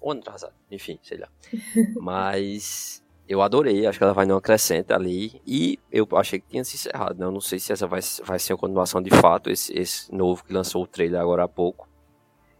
Ou 0.00 0.12
ano 0.12 0.20
atrasado, 0.20 0.54
enfim, 0.70 0.98
sei 1.02 1.16
lá. 1.18 1.28
Mas 1.98 3.02
eu 3.28 3.42
adorei, 3.42 3.86
acho 3.86 3.98
que 3.98 4.04
ela 4.04 4.12
vai 4.14 4.26
numa 4.26 4.40
crescente 4.40 4.92
ali. 4.92 5.40
E 5.46 5.78
eu 5.90 6.06
achei 6.14 6.38
que 6.40 6.48
tinha 6.48 6.64
se 6.64 6.76
encerrado, 6.76 7.18
né? 7.18 7.26
Eu 7.26 7.30
não 7.32 7.40
sei 7.40 7.58
se 7.58 7.72
essa 7.72 7.86
vai, 7.86 8.00
vai 8.24 8.38
ser 8.38 8.52
a 8.52 8.56
continuação 8.56 9.02
de 9.02 9.10
fato, 9.10 9.50
esse, 9.50 9.76
esse 9.76 10.12
novo 10.14 10.44
que 10.44 10.52
lançou 10.52 10.82
o 10.82 10.86
trailer 10.86 11.20
agora 11.20 11.44
há 11.44 11.48
pouco. 11.48 11.88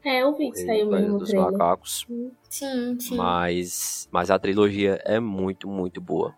É, 0.04 0.22
eu 0.22 0.36
vi 0.36 0.52
que 0.52 0.58
saiu 0.64 0.88
mesmo 0.88 1.18
dos 1.18 1.28
trailer. 1.30 1.50
Macacos. 1.52 2.06
Sim, 2.48 2.96
sim. 3.00 3.16
Mas, 3.16 4.08
mas 4.12 4.30
a 4.30 4.38
trilogia 4.38 5.00
é 5.04 5.18
muito, 5.18 5.68
muito 5.68 6.00
boa. 6.00 6.32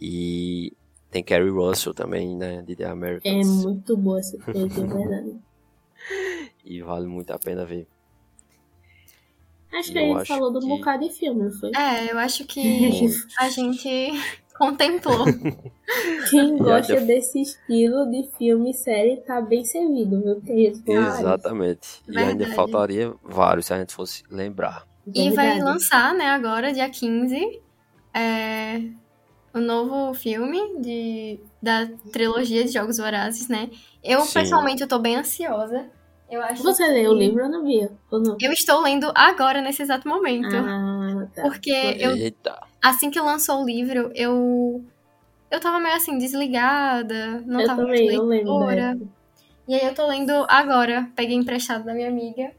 E 0.00 0.72
tem 1.10 1.24
Carrie 1.24 1.48
Russell 1.50 1.94
também, 1.94 2.36
né? 2.36 2.62
De 2.62 2.76
The 2.76 2.84
É 2.84 2.88
Americans. 2.88 3.64
muito 3.64 3.96
boa 3.96 4.18
essa 4.20 4.38
trilogia, 4.38 4.84
é 4.84 4.86
verdade. 4.86 5.36
E 6.68 6.82
vale 6.82 7.06
muito 7.06 7.30
a 7.30 7.38
pena 7.38 7.64
ver. 7.64 7.86
Acho 9.78 9.92
que 9.92 9.98
Eu 9.98 10.14
a 10.14 10.18
gente 10.18 10.28
falou 10.28 10.50
de 10.52 10.58
um 10.58 10.60
que- 10.60 10.66
bocado 10.68 11.04
de 11.08 11.12
filme, 11.14 11.42
não 11.44 11.52
foi? 11.52 11.70
É, 11.76 12.12
eu 12.12 12.18
acho 12.18 12.44
que 12.44 12.60
a 13.38 13.48
gente 13.48 14.10
contemplou. 14.58 15.24
Quem 16.30 16.56
E 16.56 16.58
gosta 16.58 16.94
ainda- 16.94 17.06
desse 17.06 17.40
estilo 17.40 18.10
de 18.10 18.28
filme 18.38 18.70
e 18.70 18.74
série 18.74 19.16
tá 19.18 19.40
bem 19.40 19.64
servido, 19.64 20.20
viu? 20.20 20.40
Vários. 20.84 21.18
Exatamente. 21.20 21.88
E 22.08 22.16
ainda 22.18 22.32
Verdade. 22.38 22.54
faltaria 22.54 23.12
vários 23.22 23.66
se 23.66 23.74
a 23.74 23.78
gente 23.78 23.92
fosse 23.94 24.22
lembrar. 24.30 24.84
E 25.14 25.30
vai 25.30 25.46
Verdade. 25.50 25.62
lançar, 25.62 26.14
né, 26.14 26.26
agora, 26.30 26.72
dia 26.72 26.88
15, 26.90 27.60
é, 28.12 28.82
o 29.54 29.60
novo 29.60 30.12
filme 30.14 30.80
de, 30.80 31.38
da 31.62 31.86
trilogia 32.12 32.64
de 32.64 32.72
Jogos 32.72 32.96
Vorazes, 32.98 33.46
né? 33.48 33.70
Eu, 34.02 34.22
Sim. 34.22 34.34
pessoalmente, 34.40 34.82
eu 34.82 34.88
tô 34.88 34.98
bem 34.98 35.16
ansiosa. 35.16 35.86
Eu 36.30 36.42
acho 36.42 36.62
Você 36.62 36.84
que- 36.84 36.90
leu 36.92 37.12
o 37.12 37.14
livro 37.14 37.44
ou 37.44 37.48
não 37.50 37.64
via? 37.64 37.90
Ou 38.10 38.18
não? 38.20 38.36
Eu 38.40 38.52
estou 38.52 38.80
lendo 38.82 39.12
agora, 39.14 39.60
nesse 39.60 39.82
exato 39.82 40.08
momento. 40.08 40.54
Ah, 40.56 41.26
tá. 41.34 41.42
Porque 41.42 41.70
eu, 41.70 42.16
Eita. 42.16 42.58
assim 42.82 43.10
que 43.10 43.20
lançou 43.20 43.62
o 43.62 43.66
livro, 43.66 44.10
eu 44.14 44.84
eu 45.50 45.60
tava 45.60 45.78
meio 45.78 45.94
assim, 45.94 46.18
desligada, 46.18 47.42
não 47.46 47.60
eu 47.60 47.66
tava 47.66 47.82
também, 47.82 48.04
muito 48.06 48.14
eu 48.16 48.24
lembro 48.26 48.58
da 48.58 48.66
leitora. 48.66 48.98
E 49.68 49.74
aí 49.74 49.86
eu 49.86 49.94
tô 49.94 50.06
lendo 50.06 50.32
agora, 50.48 51.08
peguei 51.14 51.36
emprestado 51.36 51.84
da 51.84 51.94
minha 51.94 52.08
amiga. 52.08 52.50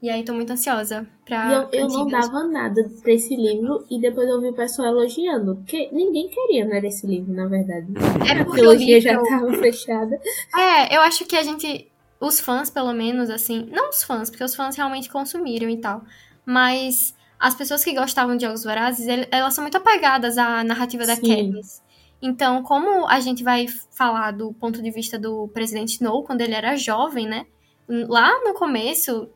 E 0.00 0.08
aí 0.08 0.22
tô 0.24 0.32
muito 0.32 0.52
ansiosa 0.52 1.04
pra. 1.26 1.48
E 1.50 1.54
eu, 1.54 1.66
pra 1.66 1.78
eu 1.80 1.88
não 1.88 2.06
dava 2.06 2.44
nada 2.44 2.88
pra 3.02 3.12
esse 3.12 3.34
livro 3.34 3.84
e 3.90 4.00
depois 4.00 4.28
eu 4.28 4.40
vi 4.40 4.48
o 4.50 4.52
pessoal 4.52 4.86
elogiando. 4.90 5.56
Porque 5.56 5.88
ninguém 5.90 6.28
queria, 6.28 6.64
né, 6.64 6.80
desse 6.80 7.04
livro, 7.04 7.32
na 7.34 7.46
verdade. 7.48 7.88
É 8.28 8.32
A 8.40 8.44
porque 8.44 8.60
o 8.60 8.64
trilogia 8.70 9.00
já 9.00 9.10
livro- 9.10 9.26
tava 9.28 9.52
fechada. 9.54 10.20
É, 10.56 10.96
eu 10.96 11.00
acho 11.00 11.24
que 11.24 11.34
a 11.36 11.42
gente. 11.42 11.88
Os 12.20 12.40
fãs, 12.40 12.68
pelo 12.70 12.92
menos, 12.92 13.30
assim. 13.30 13.68
Não 13.70 13.90
os 13.90 14.02
fãs, 14.02 14.28
porque 14.30 14.42
os 14.44 14.54
fãs 14.54 14.76
realmente 14.76 15.08
consumiram 15.08 15.68
e 15.70 15.76
tal. 15.78 16.02
Mas 16.44 17.14
as 17.38 17.54
pessoas 17.54 17.84
que 17.84 17.94
gostavam 17.94 18.36
de 18.36 18.44
Jogos 18.44 18.64
Vorazes, 18.64 19.06
ele- 19.06 19.28
elas 19.30 19.54
são 19.54 19.62
muito 19.62 19.76
apegadas 19.76 20.36
à 20.36 20.64
narrativa 20.64 21.06
da 21.06 21.14
Sim. 21.14 21.28
Katniss. 21.50 21.82
Então, 22.20 22.62
como 22.64 23.06
a 23.06 23.20
gente 23.20 23.44
vai 23.44 23.66
falar 23.92 24.32
do 24.32 24.52
ponto 24.54 24.82
de 24.82 24.90
vista 24.90 25.16
do 25.16 25.46
presidente 25.48 25.94
Snow, 25.94 26.24
quando 26.24 26.40
ele 26.40 26.54
era 26.54 26.76
jovem, 26.76 27.28
né? 27.28 27.46
Lá 27.88 28.40
no 28.44 28.54
começo, 28.54 29.30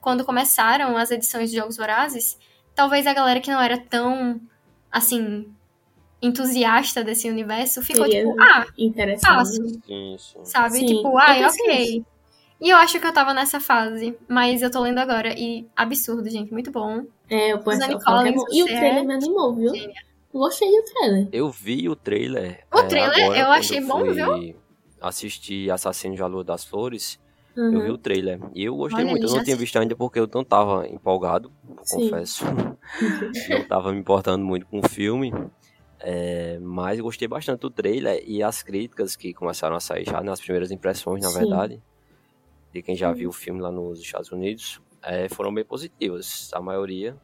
quando 0.00 0.24
começaram 0.24 0.96
as 0.96 1.10
edições 1.10 1.50
de 1.50 1.56
Jogos 1.56 1.78
Vorazes, 1.78 2.38
talvez 2.74 3.06
a 3.06 3.14
galera 3.14 3.40
que 3.40 3.50
não 3.50 3.60
era 3.60 3.78
tão, 3.78 4.38
assim, 4.92 5.50
entusiasta 6.20 7.02
desse 7.02 7.30
universo 7.30 7.80
ficou 7.80 8.04
Seria 8.04 8.20
tipo, 8.26 8.36
ah, 8.42 8.66
Interessante. 8.76 9.34
fácil 9.34 9.68
sim. 9.68 10.16
sabe? 10.44 10.78
Sim, 10.78 10.86
tipo, 10.86 11.12
pensei 11.12 11.64
ok. 11.66 12.04
E 12.60 12.70
eu 12.70 12.76
acho 12.76 12.98
que 12.98 13.06
eu 13.06 13.12
tava 13.12 13.32
nessa 13.32 13.60
fase, 13.60 14.16
mas 14.28 14.62
eu 14.62 14.70
tô 14.70 14.80
lendo 14.80 14.98
agora 14.98 15.32
e 15.38 15.66
absurdo, 15.76 16.28
gente, 16.28 16.52
muito 16.52 16.70
bom. 16.72 17.04
É, 17.30 17.54
o 17.54 17.58
pessoal 17.58 17.74
Suzanne 17.74 18.04
fala 18.04 18.22
que 18.22 18.28
é 18.28 18.32
Collins, 18.32 18.42
bom. 18.42 18.56
E 18.56 18.62
o 18.62 18.66
trailer 18.66 18.98
é 18.98 19.02
me 19.04 19.14
animou, 19.14 19.54
viu? 19.54 19.74
gênia. 19.74 20.08
Gostei 20.32 20.70
do 20.70 20.84
trailer. 20.84 21.28
Eu 21.32 21.50
vi 21.50 21.88
o 21.88 21.96
trailer. 21.96 22.64
O 22.72 22.78
é, 22.78 22.86
trailer 22.86 23.24
agora, 23.24 23.38
eu 23.38 23.50
achei 23.50 23.80
bom, 23.80 24.00
fui 24.00 24.12
viu? 24.12 24.56
Assistir 25.00 25.70
Assassino 25.70 26.16
de 26.16 26.22
Lua 26.22 26.44
das 26.44 26.64
Flores. 26.64 27.18
Uhum. 27.56 27.72
Eu 27.72 27.82
vi 27.82 27.90
o 27.90 27.98
trailer. 27.98 28.40
E 28.54 28.64
eu 28.64 28.76
gostei 28.76 29.04
Olha, 29.04 29.10
muito. 29.10 29.24
Eu 29.24 29.30
não 29.30 29.42
tinha 29.42 29.54
assisti. 29.54 29.60
visto 29.60 29.78
ainda 29.78 29.96
porque 29.96 30.18
eu 30.18 30.28
não 30.32 30.44
tava 30.44 30.86
empolgado, 30.88 31.52
Sim. 31.82 32.10
confesso. 32.10 32.44
não 33.50 33.64
tava 33.68 33.92
me 33.92 33.98
importando 33.98 34.44
muito 34.44 34.66
com 34.66 34.80
o 34.80 34.88
filme. 34.88 35.32
É, 36.00 36.58
mas 36.60 36.98
eu 36.98 37.04
gostei 37.04 37.26
bastante 37.26 37.60
do 37.60 37.70
trailer 37.70 38.22
e 38.24 38.42
as 38.42 38.62
críticas 38.62 39.16
que 39.16 39.32
começaram 39.34 39.74
a 39.74 39.80
sair 39.80 40.04
já 40.04 40.22
nas 40.22 40.40
primeiras 40.40 40.70
impressões, 40.70 41.22
na 41.22 41.30
Sim. 41.30 41.38
verdade, 41.38 41.82
de 42.78 42.82
quem 42.82 42.96
já 42.96 43.12
viu 43.12 43.30
o 43.30 43.32
filme 43.32 43.60
lá 43.60 43.70
nos 43.70 44.00
Estados 44.00 44.30
Unidos, 44.30 44.80
é, 45.02 45.28
foram 45.28 45.52
bem 45.52 45.64
positivas. 45.64 46.50
A 46.52 46.60
maioria 46.60 47.16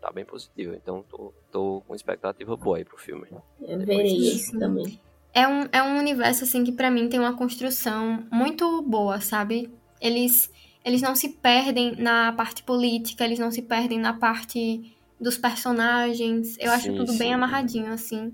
tá 0.00 0.10
bem 0.12 0.24
positiva. 0.24 0.76
Então 0.76 1.04
tô, 1.08 1.32
tô 1.50 1.82
com 1.86 1.94
expectativa 1.94 2.56
boa 2.56 2.78
aí 2.78 2.84
pro 2.84 2.96
filme. 2.98 3.26
Eu 3.60 3.78
Depois 3.78 3.86
verei 3.86 4.28
esse 4.28 4.58
também. 4.58 5.00
É 5.32 5.46
um, 5.46 5.68
é 5.70 5.82
um 5.82 5.98
universo, 5.98 6.44
assim, 6.44 6.64
que 6.64 6.72
pra 6.72 6.90
mim 6.90 7.08
tem 7.08 7.20
uma 7.20 7.36
construção 7.36 8.26
muito 8.30 8.80
boa, 8.82 9.20
sabe? 9.20 9.70
Eles, 10.00 10.50
eles 10.84 11.02
não 11.02 11.14
se 11.14 11.28
perdem 11.28 11.94
na 11.96 12.32
parte 12.32 12.62
política, 12.62 13.24
eles 13.24 13.38
não 13.38 13.50
se 13.50 13.62
perdem 13.62 13.98
na 13.98 14.14
parte 14.14 14.96
dos 15.20 15.36
personagens. 15.36 16.56
Eu 16.58 16.70
acho 16.70 16.84
Sim, 16.84 16.96
tudo 16.96 17.12
bem 17.14 17.28
sim. 17.28 17.34
amarradinho, 17.34 17.92
assim. 17.92 18.32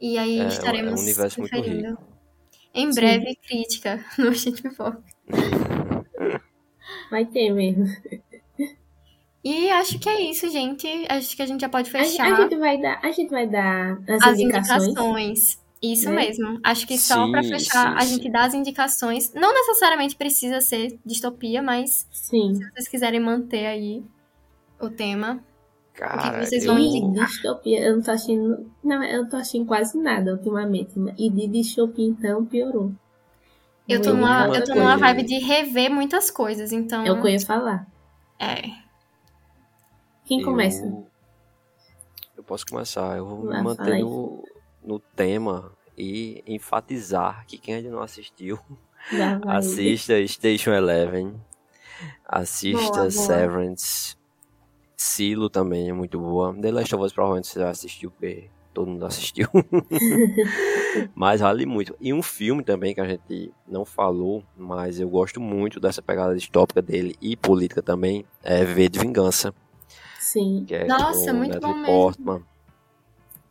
E 0.00 0.18
aí 0.18 0.38
É, 0.38 0.42
é 0.42 0.44
um 0.44 0.48
estaremos 0.48 1.00
universo 1.00 1.40
muito 1.40 1.60
rico. 1.60 2.02
Em 2.72 2.92
Sim. 2.92 3.00
breve, 3.00 3.36
crítica 3.36 4.04
no 4.18 4.32
Gente 4.32 4.62
Pipoca. 4.62 5.02
Vai 7.14 7.24
ter 7.26 7.52
mesmo. 7.52 7.86
E 9.44 9.70
acho 9.70 10.00
que 10.00 10.08
é 10.08 10.20
isso, 10.22 10.50
gente. 10.50 10.88
Acho 11.08 11.36
que 11.36 11.42
a 11.42 11.46
gente 11.46 11.60
já 11.60 11.68
pode 11.68 11.94
A, 11.94 12.00
a 12.00 12.04
fechar 12.04 12.36
gente 12.36 12.56
vai 12.56 12.80
dar, 12.80 12.98
a 13.00 13.12
gente 13.12 13.30
vai 13.30 13.46
dar 13.46 13.98
as, 14.08 14.22
as 14.22 14.40
indicações. 14.40 14.86
indicações. 14.88 15.58
Isso 15.80 16.10
né? 16.10 16.16
mesmo. 16.16 16.58
Acho 16.64 16.84
que 16.88 16.98
só 16.98 17.30
pra 17.30 17.40
Sim, 17.40 17.50
fechar, 17.50 17.90
sim, 17.92 17.96
a 17.98 18.04
gente 18.04 18.22
sim. 18.24 18.30
dá 18.32 18.44
as 18.46 18.54
indicações. 18.54 19.32
Não 19.32 19.54
necessariamente 19.54 20.16
precisa 20.16 20.60
ser 20.60 20.98
distopia, 21.06 21.62
mas 21.62 22.08
Sim. 22.10 22.52
se 22.54 22.68
vocês 22.72 22.88
quiserem 22.88 23.20
manter 23.20 23.66
aí 23.66 24.02
o 24.80 24.90
tema. 24.90 25.38
Cara, 25.92 26.44
vocês 26.44 26.64
eu... 26.64 26.74
vão 26.74 26.82
E 26.82 27.12
distopia, 27.12 27.80
eu 27.80 27.94
não 27.94 28.02
tô 28.02 28.10
achando. 28.10 28.68
Não, 28.82 29.04
eu 29.04 29.22
não 29.22 29.28
tô 29.28 29.36
achando 29.36 29.66
quase 29.66 29.96
nada 29.96 30.32
ultimamente. 30.32 30.94
E 31.16 31.30
de 31.30 31.46
distopia, 31.46 32.08
então, 32.08 32.44
piorou. 32.44 32.90
Eu 33.86 34.00
tô, 34.00 34.14
numa, 34.14 34.46
eu 34.48 34.64
tô 34.64 34.74
numa 34.74 34.96
vibe 34.96 35.24
de 35.24 35.38
rever 35.38 35.90
muitas 35.90 36.30
coisas, 36.30 36.72
então. 36.72 37.04
Eu 37.04 37.26
ia 37.26 37.40
falar. 37.40 37.86
É. 38.38 38.62
Quem 40.24 40.40
eu- 40.40 40.44
começa? 40.46 41.04
Eu 42.36 42.42
posso 42.42 42.66
começar. 42.66 43.16
Eu 43.16 43.26
vou 43.26 43.44
me 43.44 43.62
manter 43.62 43.98
no, 44.00 44.42
no 44.82 44.98
tema 44.98 45.70
e 45.96 46.42
enfatizar 46.46 47.46
que 47.46 47.58
quem 47.58 47.74
ainda 47.74 47.90
não 47.90 48.00
assistiu, 48.02 48.58
assista 49.46 50.14
Station 50.26 50.72
Eleven, 50.72 51.40
assista 52.26 52.80
Boa, 52.80 52.98
boa. 52.98 53.10
Severance, 53.10 54.16
Silo 54.96 55.50
também 55.50 55.90
é 55.90 55.92
muito 55.92 56.18
boa. 56.18 56.54
The 56.58 56.72
Last 56.72 56.94
of 56.94 57.04
Us 57.04 57.12
provavelmente 57.12 57.48
você 57.48 57.60
já 57.60 57.68
assistiu, 57.68 58.10
porque 58.10 58.50
todo 58.74 58.90
mundo 58.90 59.06
assistiu. 59.06 59.48
mas 61.14 61.40
vale 61.40 61.64
muito. 61.64 61.96
E 62.00 62.12
um 62.12 62.22
filme 62.22 62.62
também 62.62 62.94
que 62.94 63.00
a 63.00 63.08
gente 63.08 63.52
não 63.66 63.84
falou, 63.84 64.44
mas 64.56 65.00
eu 65.00 65.08
gosto 65.08 65.40
muito 65.40 65.80
dessa 65.80 66.02
pegada 66.02 66.34
distópica 66.34 66.82
dele 66.82 67.16
e 67.20 67.36
política 67.36 67.82
também, 67.82 68.24
é 68.42 68.64
V 68.64 68.88
de 68.88 68.98
Vingança. 68.98 69.54
Sim. 70.18 70.64
que 70.66 70.74
é 70.74 70.86
Nossa, 70.86 71.32
muito 71.32 71.54
Natalie 71.54 71.74
bom 71.74 71.80
mesmo. 71.80 71.86
Portman. 71.86 72.42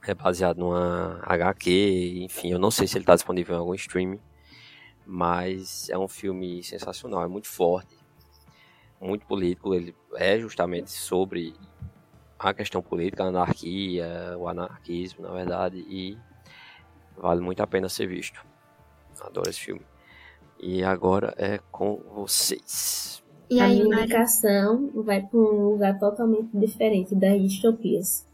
É 0.05 0.13
baseado 0.13 0.57
numa 0.57 1.21
HQ, 1.23 2.23
enfim, 2.25 2.51
eu 2.51 2.59
não 2.59 2.69
sei 2.69 2.85
se 2.85 2.97
ele 2.97 3.03
está 3.03 3.15
disponível 3.15 3.55
em 3.55 3.59
algum 3.59 3.73
streaming, 3.73 4.19
mas 5.05 5.87
é 5.89 5.97
um 5.97 6.09
filme 6.09 6.61
sensacional, 6.61 7.23
é 7.23 7.27
muito 7.27 7.47
forte, 7.47 7.95
muito 8.99 9.25
político, 9.25 9.73
ele 9.73 9.95
é 10.15 10.37
justamente 10.37 10.91
sobre 10.91 11.55
a 12.49 12.53
questão 12.53 12.81
política, 12.81 13.23
a 13.23 13.27
anarquia, 13.27 14.35
o 14.37 14.47
anarquismo, 14.47 15.23
na 15.23 15.31
verdade, 15.31 15.77
e 15.89 16.17
vale 17.17 17.41
muito 17.41 17.61
a 17.61 17.67
pena 17.67 17.89
ser 17.89 18.07
visto. 18.07 18.39
Adoro 19.21 19.49
esse 19.49 19.59
filme. 19.59 19.81
E 20.59 20.83
agora 20.83 21.33
é 21.37 21.59
com 21.71 22.01
vocês. 22.13 23.23
E 23.49 23.59
a 23.59 23.69
indicação 23.69 24.89
vai 24.95 25.21
para 25.21 25.39
um 25.39 25.69
lugar 25.69 25.99
totalmente 25.99 26.49
diferente 26.53 27.13
das 27.13 27.41
distopias. 27.41 28.25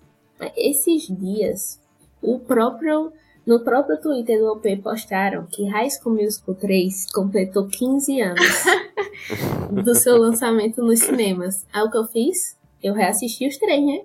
Esses 0.56 1.08
dias, 1.08 1.82
o 2.22 2.40
próprio 2.40 3.12
no 3.46 3.64
próprio 3.64 4.00
Twitter 4.00 4.38
do 4.38 4.52
OP 4.52 4.78
postaram 4.78 5.48
que 5.48 5.68
High 5.68 5.90
School 5.90 6.16
Musical 6.16 6.54
3 6.54 7.12
completou 7.12 7.68
15 7.68 8.22
anos 8.22 8.64
do 9.84 9.96
seu 9.96 10.18
lançamento 10.18 10.84
nos 10.84 11.00
cinemas. 11.00 11.66
Aí 11.74 11.82
o 11.82 11.90
que 11.90 11.98
eu 11.98 12.06
fiz? 12.06 12.59
Eu 12.82 12.94
reassisti 12.94 13.48
os 13.48 13.58
três, 13.58 13.86
né? 13.86 14.02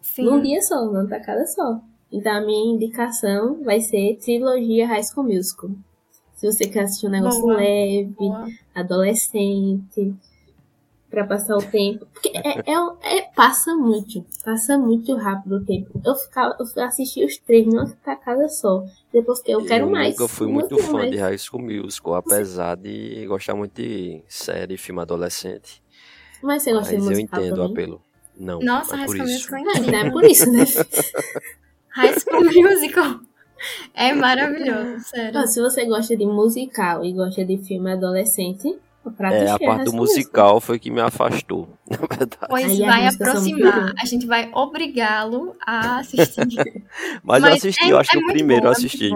Sim. 0.00 0.24
Num 0.24 0.40
dia 0.40 0.60
só, 0.62 0.84
numa 0.84 1.06
tacada 1.06 1.46
só. 1.46 1.80
Então 2.12 2.32
a 2.32 2.40
minha 2.40 2.74
indicação 2.74 3.62
vai 3.64 3.80
ser 3.80 4.16
trilogia 4.22 4.86
High 4.86 5.02
School 5.02 5.26
Musical. 5.26 5.70
Se 6.34 6.46
você 6.46 6.66
quer 6.66 6.82
assistir 6.84 7.06
um 7.06 7.10
negócio 7.10 7.40
Boa. 7.40 7.56
leve, 7.56 8.14
Boa. 8.18 8.46
adolescente, 8.74 10.14
pra 11.10 11.24
passar 11.26 11.56
o 11.56 11.62
tempo. 11.62 12.06
Porque 12.12 12.30
é, 12.34 12.58
é- 12.72 13.18
é- 13.18 13.22
passa 13.34 13.74
muito, 13.76 14.24
passa 14.44 14.76
muito 14.76 15.14
rápido 15.16 15.56
o 15.56 15.64
tempo. 15.64 16.00
Eu 16.04 16.14
ficava, 16.16 16.56
eu 16.58 16.82
assisti 16.84 17.24
os 17.24 17.38
três 17.38 17.64
numa 17.66 17.88
tacada 18.04 18.48
só. 18.48 18.84
Depois 19.12 19.40
que 19.40 19.52
eu 19.52 19.64
quero 19.64 19.88
mais. 19.90 20.14
nunca 20.14 20.28
fui 20.28 20.46
eu 20.46 20.52
muito 20.52 20.76
fã 20.78 20.92
mais. 20.94 21.10
de 21.10 21.16
High 21.16 21.38
School 21.38 21.62
Musical, 21.62 22.14
apesar 22.16 22.76
de 22.76 23.24
gostar 23.26 23.54
muito 23.54 23.74
de 23.80 24.22
série, 24.28 24.76
filme 24.76 25.00
adolescente. 25.00 25.83
Mas 26.44 26.62
você 26.62 26.72
gosta 26.72 26.90
de 26.90 26.96
Mas 26.96 27.04
eu 27.06 27.10
musical 27.10 27.40
entendo 27.40 27.52
o 27.52 27.56
também? 27.56 27.72
apelo. 27.72 28.02
Não, 28.38 28.60
Nossa, 28.60 28.94
é 28.94 28.98
High 28.98 29.08
School. 29.08 29.26
Musical 29.26 29.58
é 29.58 29.62
incrível. 29.78 29.98
é 29.98 30.10
por 30.10 30.24
isso, 30.24 30.52
né? 30.52 30.64
High 31.90 32.18
School 32.18 32.44
Musical 32.44 33.20
é 33.94 34.12
maravilhoso, 34.12 35.04
sério. 35.04 35.46
Se 35.46 35.60
você 35.60 35.84
gosta 35.86 36.16
de 36.16 36.26
musical 36.26 37.04
e 37.04 37.12
gosta 37.12 37.44
de 37.44 37.56
filme 37.58 37.92
adolescente, 37.92 38.76
o 39.04 39.10
É, 39.22 39.50
a 39.50 39.56
cheio 39.58 39.70
parte 39.70 39.84
do 39.84 39.92
musical 39.92 40.60
foi 40.60 40.78
que 40.78 40.90
me 40.90 41.00
afastou, 41.00 41.68
na 41.88 41.96
verdade. 41.98 42.46
Pois 42.48 42.64
Aí 42.64 42.80
vai 42.80 43.02
muito 43.02 43.22
aproximar. 43.22 43.94
A 44.02 44.04
gente 44.06 44.26
vai 44.26 44.50
obrigá-lo 44.52 45.54
a 45.64 45.98
assistir. 45.98 46.42
Mas, 47.22 47.42
eu 47.42 47.50
Mas 47.50 47.58
assisti, 47.58 47.84
é- 47.84 47.92
eu 47.92 47.98
acho 47.98 48.10
é 48.10 48.12
que 48.12 48.18
o 48.18 48.26
primeiro 48.32 48.62
bom, 48.62 48.68
eu 48.68 48.72
é 48.72 48.76
assisti. 48.76 49.10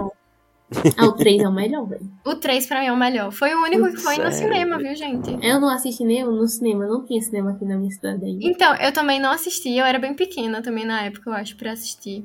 Ah, 0.97 1.05
o 1.07 1.13
3 1.13 1.41
é 1.41 1.47
o 1.47 1.51
melhor, 1.51 1.87
velho. 1.87 2.09
O 2.25 2.35
3 2.35 2.65
pra 2.67 2.79
mim 2.81 2.85
é 2.87 2.91
o 2.91 2.97
melhor. 2.97 3.31
Foi 3.31 3.53
o 3.55 3.63
único 3.63 3.85
que 3.89 3.97
foi 3.97 4.17
no 4.17 4.31
Sério? 4.31 4.37
cinema, 4.37 4.77
viu, 4.77 4.95
gente? 4.95 5.31
Eu 5.45 5.59
não 5.59 5.69
assisti 5.69 6.03
nenhum 6.03 6.31
no 6.31 6.47
cinema, 6.47 6.85
não 6.85 7.03
tinha 7.05 7.21
cinema 7.21 7.51
aqui 7.51 7.65
na 7.65 7.75
minha 7.75 7.89
cidade 7.91 8.23
ainda. 8.23 8.45
Então, 8.45 8.75
eu 8.75 8.91
também 8.91 9.19
não 9.19 9.31
assisti. 9.31 9.71
Eu 9.75 9.85
era 9.85 9.97
bem 9.97 10.13
pequena 10.13 10.61
também 10.61 10.85
na 10.85 11.01
época, 11.03 11.29
eu 11.29 11.33
acho, 11.33 11.55
pra 11.57 11.71
assistir. 11.71 12.23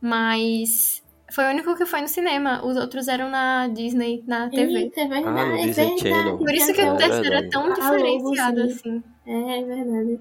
Mas 0.00 1.02
foi 1.30 1.44
o 1.44 1.50
único 1.50 1.76
que 1.76 1.84
foi 1.84 2.00
no 2.00 2.08
cinema. 2.08 2.64
Os 2.64 2.76
outros 2.76 3.08
eram 3.08 3.28
na 3.28 3.68
Disney, 3.68 4.24
na 4.26 4.48
TV. 4.48 4.72
Eita, 4.78 5.02
é 5.02 5.06
verdade, 5.08 5.38
Ah, 5.40 5.46
no 5.46 5.54
é 5.56 5.66
Disney 5.66 5.84
verdade. 5.84 6.00
Channel. 6.00 6.38
Por 6.38 6.54
isso 6.54 6.72
que 6.72 6.80
É 6.80 6.92
o 6.92 6.96
terceiro 6.96 7.34
é 7.34 7.42
tão 7.48 7.66
Ah, 7.70 7.74
diferenciado 7.74 8.60
sim. 8.68 8.72
assim. 8.72 9.02
É 9.26 9.62
verdade. 9.64 10.20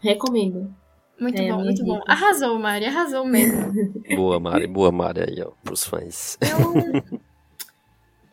Recomendo. 0.00 0.74
Muito 1.18 1.40
É, 1.40 1.50
bom, 1.50 1.64
muito 1.64 1.84
bom. 1.84 2.00
Arrasou, 2.06 2.58
Mari, 2.58 2.86
arrasou 2.86 3.24
mesmo. 3.24 3.72
Boa, 4.14 4.38
Mari, 4.38 4.66
boa, 4.66 4.92
Mari 4.92 5.20
aí, 5.22 5.42
ó, 5.42 5.50
pros 5.64 5.84
fãs. 5.84 6.38
Eu. 6.42 7.18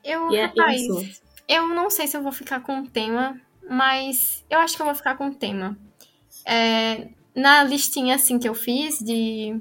Eu, 0.03 0.31
e 0.31 0.39
a 0.39 0.47
rapaz, 0.47 1.21
eu 1.47 1.67
não 1.69 1.89
sei 1.89 2.07
se 2.07 2.17
eu 2.17 2.21
vou 2.21 2.31
ficar 2.33 2.59
com 2.59 2.81
o 2.81 2.87
tema, 2.87 3.39
mas 3.69 4.43
eu 4.49 4.59
acho 4.59 4.75
que 4.75 4.81
eu 4.81 4.85
vou 4.85 4.95
ficar 4.95 5.15
com 5.15 5.27
o 5.27 5.33
tema. 5.33 5.77
É, 6.45 7.07
na 7.33 7.63
listinha 7.63 8.15
assim 8.15 8.37
que 8.37 8.47
eu 8.47 8.53
fiz 8.53 8.99
de, 8.99 9.57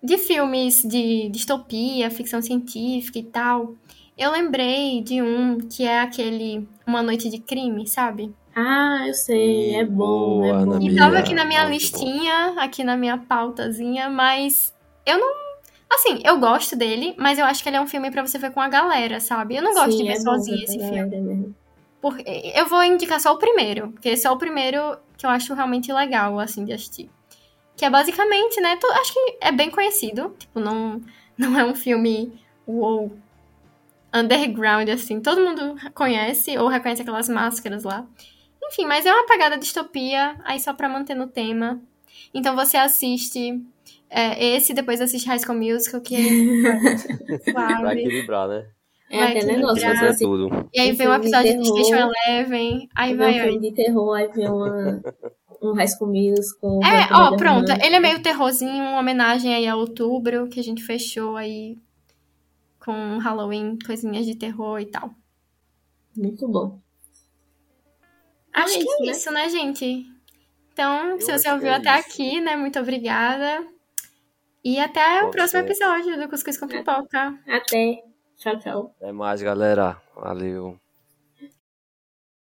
de 0.00 0.16
filmes 0.16 0.82
de 0.84 1.28
distopia, 1.30 2.08
ficção 2.08 2.40
científica 2.40 3.18
e 3.18 3.24
tal, 3.24 3.74
eu 4.16 4.30
lembrei 4.30 5.02
de 5.02 5.20
um 5.20 5.58
que 5.58 5.84
é 5.84 6.00
aquele 6.00 6.68
Uma 6.86 7.02
Noite 7.02 7.28
de 7.28 7.38
Crime, 7.38 7.84
sabe? 7.86 8.32
Ah, 8.54 9.06
eu 9.08 9.14
sei, 9.14 9.74
é 9.76 9.84
bom, 9.84 10.40
Boa, 10.40 10.62
é 10.62 10.64
bom. 10.66 10.78
E 10.80 10.94
tava 10.96 11.18
aqui 11.18 11.34
na 11.34 11.44
minha 11.44 11.64
muito 11.68 11.90
bom. 11.90 12.04
listinha, 12.04 12.54
aqui 12.58 12.84
na 12.84 12.96
minha 12.96 13.16
pautazinha, 13.18 14.10
mas 14.10 14.74
eu 15.06 15.18
não. 15.18 15.42
Assim, 15.90 16.20
eu 16.24 16.38
gosto 16.40 16.74
dele, 16.76 17.14
mas 17.18 17.38
eu 17.38 17.44
acho 17.44 17.62
que 17.62 17.68
ele 17.68 17.76
é 17.76 17.80
um 17.80 17.86
filme 17.86 18.10
pra 18.10 18.26
você 18.26 18.38
ver 18.38 18.50
com 18.50 18.60
a 18.60 18.68
galera, 18.68 19.20
sabe? 19.20 19.56
Eu 19.56 19.62
não 19.62 19.74
gosto 19.74 19.90
Sim, 19.90 19.98
de 19.98 20.04
ver 20.04 20.16
é 20.16 20.20
bom 20.20 20.32
sozinha 20.38 20.64
esse 20.64 20.78
filme. 20.80 21.10
mesmo. 21.10 21.54
Porque 22.00 22.24
eu 22.54 22.66
vou 22.66 22.82
indicar 22.84 23.20
só 23.20 23.32
o 23.32 23.38
primeiro, 23.38 23.92
porque 23.92 24.10
esse 24.10 24.26
é 24.26 24.30
o 24.30 24.38
primeiro 24.38 24.98
que 25.18 25.26
eu 25.26 25.30
acho 25.30 25.54
realmente 25.54 25.92
legal, 25.92 26.38
assim, 26.40 26.64
de 26.64 26.72
assistir. 26.72 27.10
Que 27.76 27.84
é 27.86 27.90
basicamente, 27.90 28.60
né? 28.60 28.76
tu- 28.76 28.86
acho 28.92 29.12
que 29.14 29.38
é 29.40 29.52
bem 29.52 29.70
conhecido. 29.70 30.34
Tipo, 30.38 30.60
não, 30.60 31.00
não 31.38 31.58
é 31.58 31.64
um 31.64 31.74
filme 31.74 32.32
wow, 32.66 33.12
underground, 34.14 34.88
assim. 34.90 35.20
Todo 35.20 35.40
mundo 35.44 35.76
conhece 35.94 36.56
ou 36.58 36.68
reconhece 36.68 37.02
aquelas 37.02 37.28
máscaras 37.28 37.84
lá. 37.84 38.06
Enfim, 38.64 38.86
mas 38.86 39.04
é 39.04 39.12
uma 39.12 39.26
pegada 39.26 39.58
distopia, 39.58 40.36
aí 40.44 40.58
só 40.60 40.72
pra 40.72 40.88
manter 40.88 41.14
no 41.14 41.26
tema. 41.26 41.80
Então 42.32 42.54
você 42.54 42.76
assiste 42.76 43.60
é, 44.08 44.56
esse, 44.56 44.74
depois 44.74 45.00
assiste 45.00 45.26
High 45.26 45.38
School 45.38 45.58
Musical, 45.58 46.00
que 46.00 46.14
é 46.14 47.52
Pra 47.52 47.80
suave. 47.80 48.00
equilibrar, 48.00 48.48
né? 48.48 48.66
É 49.10 49.18
Vai 49.18 49.36
aquele 49.36 49.56
negócio, 49.56 49.78
equilibrar. 49.84 50.14
você 50.14 50.24
É 50.24 50.26
tudo. 50.26 50.68
E 50.72 50.80
aí 50.80 50.92
vem 50.92 51.08
um 51.08 51.14
episódio 51.14 51.62
de 51.62 51.62
terror. 51.62 51.84
Station 51.84 52.10
Eleven, 52.26 52.88
aí 52.94 53.14
vê 53.14 53.22
um 53.22 53.26
vai, 53.26 53.40
filme 53.40 53.60
de 53.60 53.72
terror, 53.74 54.14
aí 54.14 54.28
vê 54.28 54.48
uma, 54.48 55.02
um 55.62 55.72
High 55.72 55.88
School 55.88 56.10
Musical. 56.12 56.80
É, 56.82 57.08
ó, 57.12 57.36
pronto. 57.36 57.62
romântica. 57.62 57.86
Ele 57.86 57.96
é 57.96 58.00
meio 58.00 58.22
terrorzinho, 58.22 58.82
uma 58.84 59.00
homenagem 59.00 59.54
aí 59.54 59.66
a 59.66 59.76
outubro, 59.76 60.46
que 60.48 60.60
a 60.60 60.64
gente 60.64 60.82
fechou 60.82 61.36
aí 61.36 61.78
com 62.78 63.18
Halloween, 63.18 63.78
coisinhas 63.86 64.26
de 64.26 64.34
terror 64.34 64.78
e 64.78 64.86
tal. 64.86 65.10
Muito 66.16 66.46
bom. 66.48 66.78
Acho 68.52 68.74
É 68.74 68.78
que 68.78 68.84
isso, 68.84 69.02
é 69.02 69.06
né? 69.06 69.12
isso, 69.12 69.30
né, 69.32 69.48
gente? 69.48 70.06
Então, 70.72 71.18
Eu 71.18 71.20
se 71.20 71.32
você 71.32 71.50
ouviu 71.50 71.68
que 71.68 71.74
é 71.74 71.74
até 71.74 71.98
isso. 72.00 72.08
aqui, 72.10 72.40
né, 72.40 72.56
muito 72.56 72.78
obrigada. 72.78 73.66
E 74.64 74.78
até 74.78 75.24
o 75.24 75.30
Pode 75.30 75.32
próximo 75.32 75.60
ser. 75.62 75.66
episódio 75.66 76.18
do 76.20 76.28
Cuscuz 76.28 76.56
com 76.58 76.68
Pipoca. 76.68 77.38
Até. 77.48 78.02
Tchau, 78.38 78.58
tchau. 78.58 78.96
Até 78.96 79.12
mais, 79.12 79.42
galera. 79.42 80.00
Valeu. 80.14 80.81